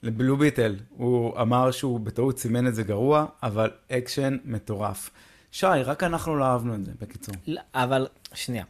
לבלו 0.04 0.38
ביטל, 0.38 0.76
הוא 0.90 1.42
אמר 1.42 1.72
שהוא 1.72 2.00
בטעות 2.00 2.40
סימן 2.40 2.68
את 2.68 2.76
זה 2.76 2.84
גרוע, 2.84 3.26
אבל 3.44 3.72
אקשן 3.92 4.38
מטורף. 4.46 5.10
שי, 5.52 5.66
רק 5.86 6.04
אנחנו 6.04 6.36
לא 6.36 6.46
אהבנו 6.46 6.76
את 6.76 6.86
זה, 6.86 6.92
בקיצור. 7.02 7.36
לא, 7.48 7.62
אבל, 7.74 8.08
שנייה. 8.34 8.64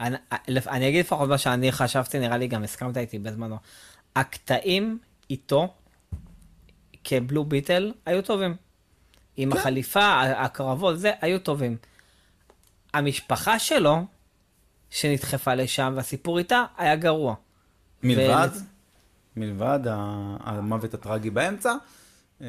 אני, 0.00 0.16
אני 0.48 0.88
אגיד 0.88 1.04
לפחות 1.04 1.28
מה 1.28 1.38
שאני 1.38 1.72
חשבתי, 1.72 2.18
נראה 2.18 2.36
לי 2.36 2.48
גם 2.48 2.64
הסכמת 2.64 2.96
איתי 2.96 3.18
בזמנו. 3.18 3.56
הקטעים 4.16 4.98
איתו, 5.30 5.74
כבלו 7.04 7.44
ביטל, 7.44 7.92
היו 8.06 8.22
טובים. 8.22 8.54
עם 9.36 9.52
כן. 9.52 9.58
החליפה, 9.58 10.20
הקרבות, 10.20 10.98
זה, 10.98 11.12
היו 11.20 11.38
טובים. 11.38 11.76
המשפחה 12.94 13.58
שלו, 13.58 14.04
שנדחפה 14.90 15.54
לשם, 15.54 15.92
והסיפור 15.96 16.38
איתה, 16.38 16.64
היה 16.76 16.96
גרוע. 16.96 17.34
מלבד, 18.02 18.48
מלבד 19.36 19.80
המוות 20.40 20.94
הטרגי 20.94 21.30
באמצע. 21.30 21.74
אה, 22.42 22.46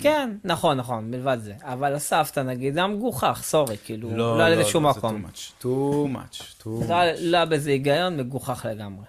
כן, 0.00 0.30
נכון, 0.44 0.76
נכון, 0.76 1.10
מלבד 1.10 1.38
זה. 1.40 1.54
אבל 1.62 1.94
הסבתא, 1.94 2.40
נגיד, 2.40 2.74
זה 2.74 2.80
היה 2.80 2.88
מגוחך, 2.88 3.40
סורי, 3.44 3.76
כאילו, 3.84 4.10
לא, 4.10 4.38
לא 4.38 4.42
היה 4.42 4.54
לא, 4.54 4.60
לזה 4.60 4.70
שום 4.70 4.84
לא, 4.84 4.92
זה 4.92 4.98
מקום. 4.98 5.24
too 5.24 5.28
much, 5.28 5.62
too 5.62 6.16
much, 6.16 6.62
too 6.62 6.66
לא 6.66 6.82
much. 6.88 7.20
לא 7.20 7.36
היה 7.36 7.46
בזה 7.46 7.70
היגיון, 7.70 8.16
מגוחך 8.16 8.66
לגמרי. 8.70 9.04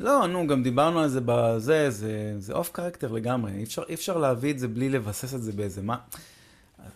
לא, 0.00 0.26
נו, 0.26 0.46
גם 0.46 0.62
דיברנו 0.62 1.00
על 1.00 1.08
זה 1.08 1.20
בזה, 1.24 1.90
זה, 1.90 2.34
זה 2.38 2.52
אוף 2.52 2.70
קרקטר 2.72 3.12
לגמרי. 3.12 3.52
אי 3.88 3.94
אפשר, 3.94 4.18
להביא 4.18 4.52
את 4.52 4.58
זה 4.58 4.68
בלי 4.68 4.88
לבסס 4.88 5.34
את 5.34 5.42
זה 5.42 5.52
באיזה 5.52 5.82
מה. 5.82 5.96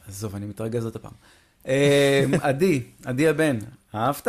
עזוב, 0.09 0.35
אני 0.35 0.47
מתרגז 0.47 0.85
עוד 0.85 0.97
הפעם. 0.97 1.13
אה, 1.67 2.25
עדי, 2.43 2.83
עדי 3.05 3.29
הבן, 3.29 3.59
אהבת? 3.95 4.29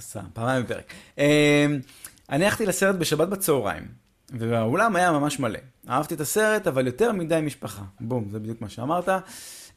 סתם, 0.00 0.24
פעמיים 0.32 0.62
בפרק. 0.64 0.92
אה, 1.18 1.66
אני 2.30 2.44
הלכתי 2.44 2.66
לסרט 2.66 2.96
בשבת 2.96 3.28
בצהריים, 3.28 3.88
והאולם 4.30 4.96
היה 4.96 5.12
ממש 5.12 5.40
מלא. 5.40 5.58
אהבתי 5.88 6.14
את 6.14 6.20
הסרט, 6.20 6.66
אבל 6.66 6.86
יותר 6.86 7.12
מדי 7.12 7.40
משפחה. 7.42 7.82
בום, 8.00 8.28
זה 8.30 8.38
בדיוק 8.38 8.60
מה 8.60 8.68
שאמרת. 8.68 9.08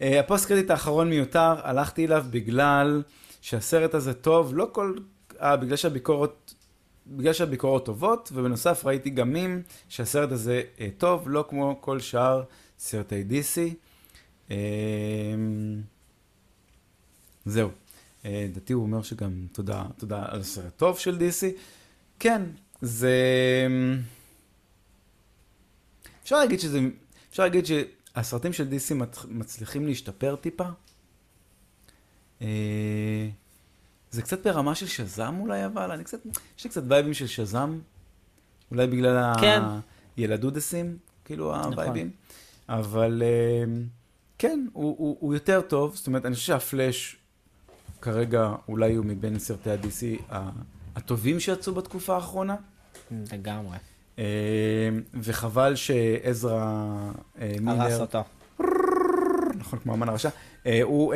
אה, 0.01 0.19
הפוסט 0.19 0.47
קרדיט 0.47 0.71
האחרון 0.71 1.09
מיותר, 1.09 1.55
הלכתי 1.63 2.05
אליו 2.05 2.25
בגלל 2.29 3.03
שהסרט 3.41 3.93
הזה 3.93 4.13
טוב, 4.13 4.55
לא 4.55 4.69
כל... 4.71 4.93
אה, 5.41 5.57
בגלל 5.57 5.75
שהביקורת... 5.75 6.53
בגלל 7.07 7.33
שהביקורות 7.33 7.85
טובות, 7.85 8.31
ובנוסף 8.33 8.85
ראיתי 8.85 9.09
גם 9.09 9.33
מים 9.33 9.61
שהסרט 9.89 10.31
הזה 10.31 10.61
אה, 10.79 10.89
טוב, 10.97 11.29
לא 11.29 11.45
כמו 11.49 11.77
כל 11.81 11.99
שאר 11.99 12.43
סרטי 12.79 13.23
DC. 13.29 13.73
אה, 14.51 14.55
זהו. 17.45 17.69
לדעתי 18.25 18.73
הוא 18.73 18.83
אומר 18.83 19.01
שגם 19.01 19.47
תודה, 19.51 19.83
תודה 19.97 20.25
על 20.27 20.39
הסרט 20.39 20.77
טוב 20.77 20.99
של 20.99 21.17
DC. 21.17 21.57
כן, 22.19 22.41
זה... 22.81 23.11
אפשר 26.27 26.39
להגיד 26.39 26.59
שזה... 26.59 26.79
אפשר 27.29 27.43
להגיד 27.43 27.65
שהסרטים 27.65 28.53
של 28.53 28.67
DC 28.67 28.93
מצ- 28.93 29.25
מצליחים 29.29 29.87
להשתפר 29.87 30.35
טיפה. 30.35 30.63
אה, 32.41 33.29
זה 34.11 34.21
קצת 34.21 34.47
ברמה 34.47 34.75
של 34.75 34.87
שזם 34.87 35.35
אולי, 35.39 35.65
אבל 35.65 35.91
אני 35.91 36.03
קצת... 36.03 36.19
יש 36.57 36.63
לי 36.63 36.69
קצת 36.69 36.83
וייבים 36.87 37.13
של 37.13 37.27
שזם. 37.27 37.79
אולי 38.71 38.87
בגלל 38.87 39.33
כן. 39.41 39.61
הילדודסים, 40.17 40.97
כאילו 41.25 41.57
נכון. 41.57 41.73
הווייבים. 41.73 42.11
אבל 42.69 43.23
אה, 43.25 43.73
כן, 44.37 44.67
הוא, 44.73 44.95
הוא, 44.97 45.17
הוא 45.19 45.33
יותר 45.33 45.61
טוב. 45.61 45.95
זאת 45.95 46.07
אומרת, 46.07 46.25
אני 46.25 46.35
חושב 46.35 46.47
שהפלאש 46.47 47.17
כרגע 48.01 48.55
אולי 48.67 48.95
הוא 48.95 49.05
מבין 49.05 49.39
סרטי 49.39 49.71
ה-DC 49.71 50.33
הטובים 50.95 51.39
שיצאו 51.39 51.73
בתקופה 51.73 52.15
האחרונה. 52.15 52.55
לגמרי. 53.11 53.77
אה, 54.19 54.23
וחבל 55.13 55.75
שעזרא 55.75 56.85
אה, 57.41 57.55
מילר, 57.61 57.81
הרס 57.81 57.99
אותו. 57.99 58.23
נכון, 59.55 59.79
כמו 59.79 59.93
אמן 59.93 60.09
הרשע, 60.09 60.29
אה, 60.65 60.79
הוא 60.83 61.13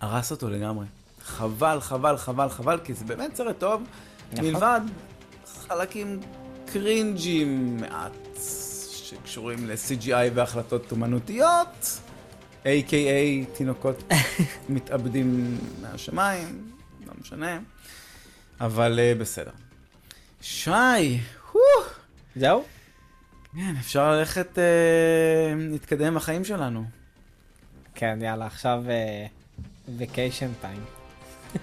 הרס 0.00 0.30
אותו 0.30 0.50
לגמרי. 0.50 0.86
חבל, 1.22 1.80
חבל, 1.80 2.16
חבל, 2.16 2.48
חבל, 2.48 2.78
כי 2.84 2.94
זה 2.94 3.04
באמת 3.04 3.36
סרט 3.36 3.58
טוב, 3.58 3.82
נכון. 4.32 4.44
מלבד 4.44 4.80
חלקים 5.46 6.20
קרינג'ים 6.66 7.76
מעט 7.76 8.12
שקשורים 8.90 9.66
ל-CGI 9.66 10.30
והחלטות 10.34 10.92
אומנותיות, 10.92 12.00
a.k.a 12.64 13.56
תינוקות 13.56 14.12
מתאבדים 14.68 15.58
מהשמיים, 15.82 16.70
לא 17.06 17.12
משנה, 17.20 17.58
אבל 18.60 19.00
בסדר. 19.18 19.50
שי, 20.40 20.70
זהו? 22.36 22.64
כן, 23.56 23.74
אפשר 23.80 24.12
ללכת 24.12 24.58
אה, 24.58 25.54
להתקדם 25.56 26.14
בחיים 26.14 26.44
שלנו. 26.44 26.84
כן, 27.94 28.18
יאללה, 28.22 28.46
עכשיו 28.46 28.84
וקיישן 29.98 30.50
טיים. 30.60 30.84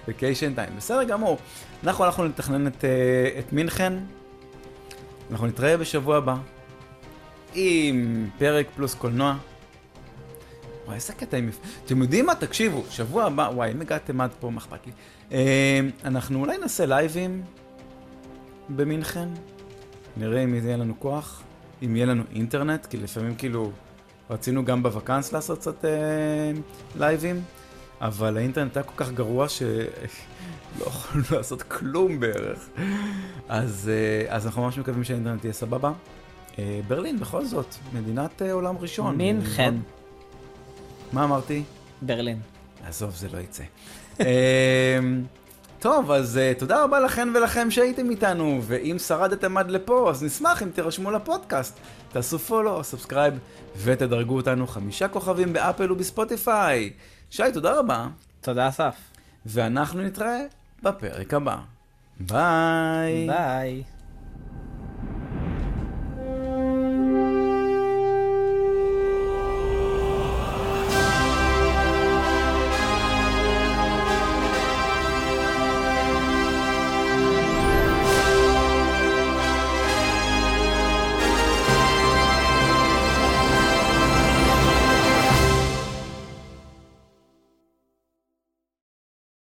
ווקיישן 0.08 0.54
טיים, 0.54 0.76
בסדר 0.76 1.04
גמור. 1.04 1.38
אנחנו 1.84 2.04
הלכנו 2.04 2.24
לתכנן 2.24 2.66
את, 2.66 2.84
אה, 2.84 3.38
את 3.38 3.52
מינכן, 3.52 3.92
אנחנו 5.30 5.46
נתראה 5.46 5.76
בשבוע 5.76 6.16
הבא 6.16 6.36
עם 7.54 8.28
פרק 8.38 8.66
פלוס 8.76 8.94
קולנוע. 8.94 9.36
וואי, 10.84 10.96
איזה 10.96 11.12
קטע 11.12 11.36
עם... 11.36 11.50
אתם 11.84 12.02
יודעים 12.02 12.26
מה? 12.26 12.34
תקשיבו, 12.34 12.84
שבוע 12.90 13.24
הבא, 13.24 13.50
וואי, 13.54 13.72
אם 13.72 13.80
הגעתם 13.80 14.20
עד 14.20 14.30
פה, 14.40 14.50
מה 14.50 14.58
אכפת 14.58 14.86
לי? 14.86 14.92
אה, 15.32 15.80
אנחנו 16.04 16.40
אולי 16.40 16.58
נעשה 16.58 16.86
לייבים 16.86 17.42
במינכן, 18.68 19.28
נראה 20.16 20.44
אם 20.44 20.54
יהיה 20.54 20.76
לנו 20.76 20.94
כוח, 20.98 21.42
אם 21.82 21.96
יהיה 21.96 22.06
לנו 22.06 22.22
אינטרנט, 22.34 22.86
כי 22.86 22.96
לפעמים 22.96 23.34
כאילו 23.34 23.70
רצינו 24.30 24.64
גם 24.64 24.82
בוואקנס 24.82 25.32
לעשות 25.32 25.58
קצת 25.58 25.84
אה, 25.84 25.90
לייבים. 26.96 27.42
אבל 28.00 28.36
האינטרנט 28.36 28.76
היה 28.76 28.84
כל 28.84 29.04
כך 29.04 29.12
גרוע 29.12 29.48
שלא 29.48 29.76
יכולנו 30.86 31.24
לעשות 31.30 31.62
כלום 31.62 32.20
בערך. 32.20 32.68
אז, 33.48 33.90
אה, 33.92 34.34
אז 34.34 34.46
אנחנו 34.46 34.62
ממש 34.62 34.78
מקווים 34.78 35.04
שהאינטרנט 35.04 35.44
יהיה 35.44 35.52
סבבה. 35.52 35.92
אה, 36.58 36.80
ברלין, 36.88 37.20
בכל 37.20 37.44
זאת, 37.44 37.74
מדינת 37.92 38.42
אה, 38.42 38.52
עולם 38.52 38.78
ראשון. 38.78 39.16
מינכן, 39.16 39.74
מה 41.12 41.24
אמרתי? 41.24 41.62
ברלין. 42.02 42.40
עזוב, 42.86 43.10
זה 43.10 43.28
לא 43.32 43.38
יצא. 43.38 43.64
טוב, 45.84 46.10
אז 46.10 46.40
uh, 46.56 46.58
תודה 46.58 46.84
רבה 46.84 47.00
לכן 47.00 47.28
ולכם 47.34 47.70
שהייתם 47.70 48.10
איתנו, 48.10 48.60
ואם 48.62 48.96
שרדתם 48.98 49.56
עד 49.56 49.70
לפה, 49.70 50.10
אז 50.10 50.22
נשמח 50.22 50.62
אם 50.62 50.70
תירשמו 50.70 51.10
לפודקאסט. 51.10 51.78
תעשו 52.12 52.38
follow, 52.38 52.84
subscribe, 52.84 53.34
ותדרגו 53.76 54.36
אותנו 54.36 54.66
חמישה 54.66 55.08
כוכבים 55.08 55.52
באפל 55.52 55.92
ובספוטיפיי. 55.92 56.92
שי, 57.30 57.42
תודה 57.52 57.78
רבה. 57.78 58.06
תודה, 58.40 58.68
אסף. 58.68 58.94
ואנחנו 59.46 60.02
נתראה 60.02 60.40
בפרק 60.82 61.34
הבא. 61.34 61.56
ביי. 62.20 63.26
ביי. 63.26 63.82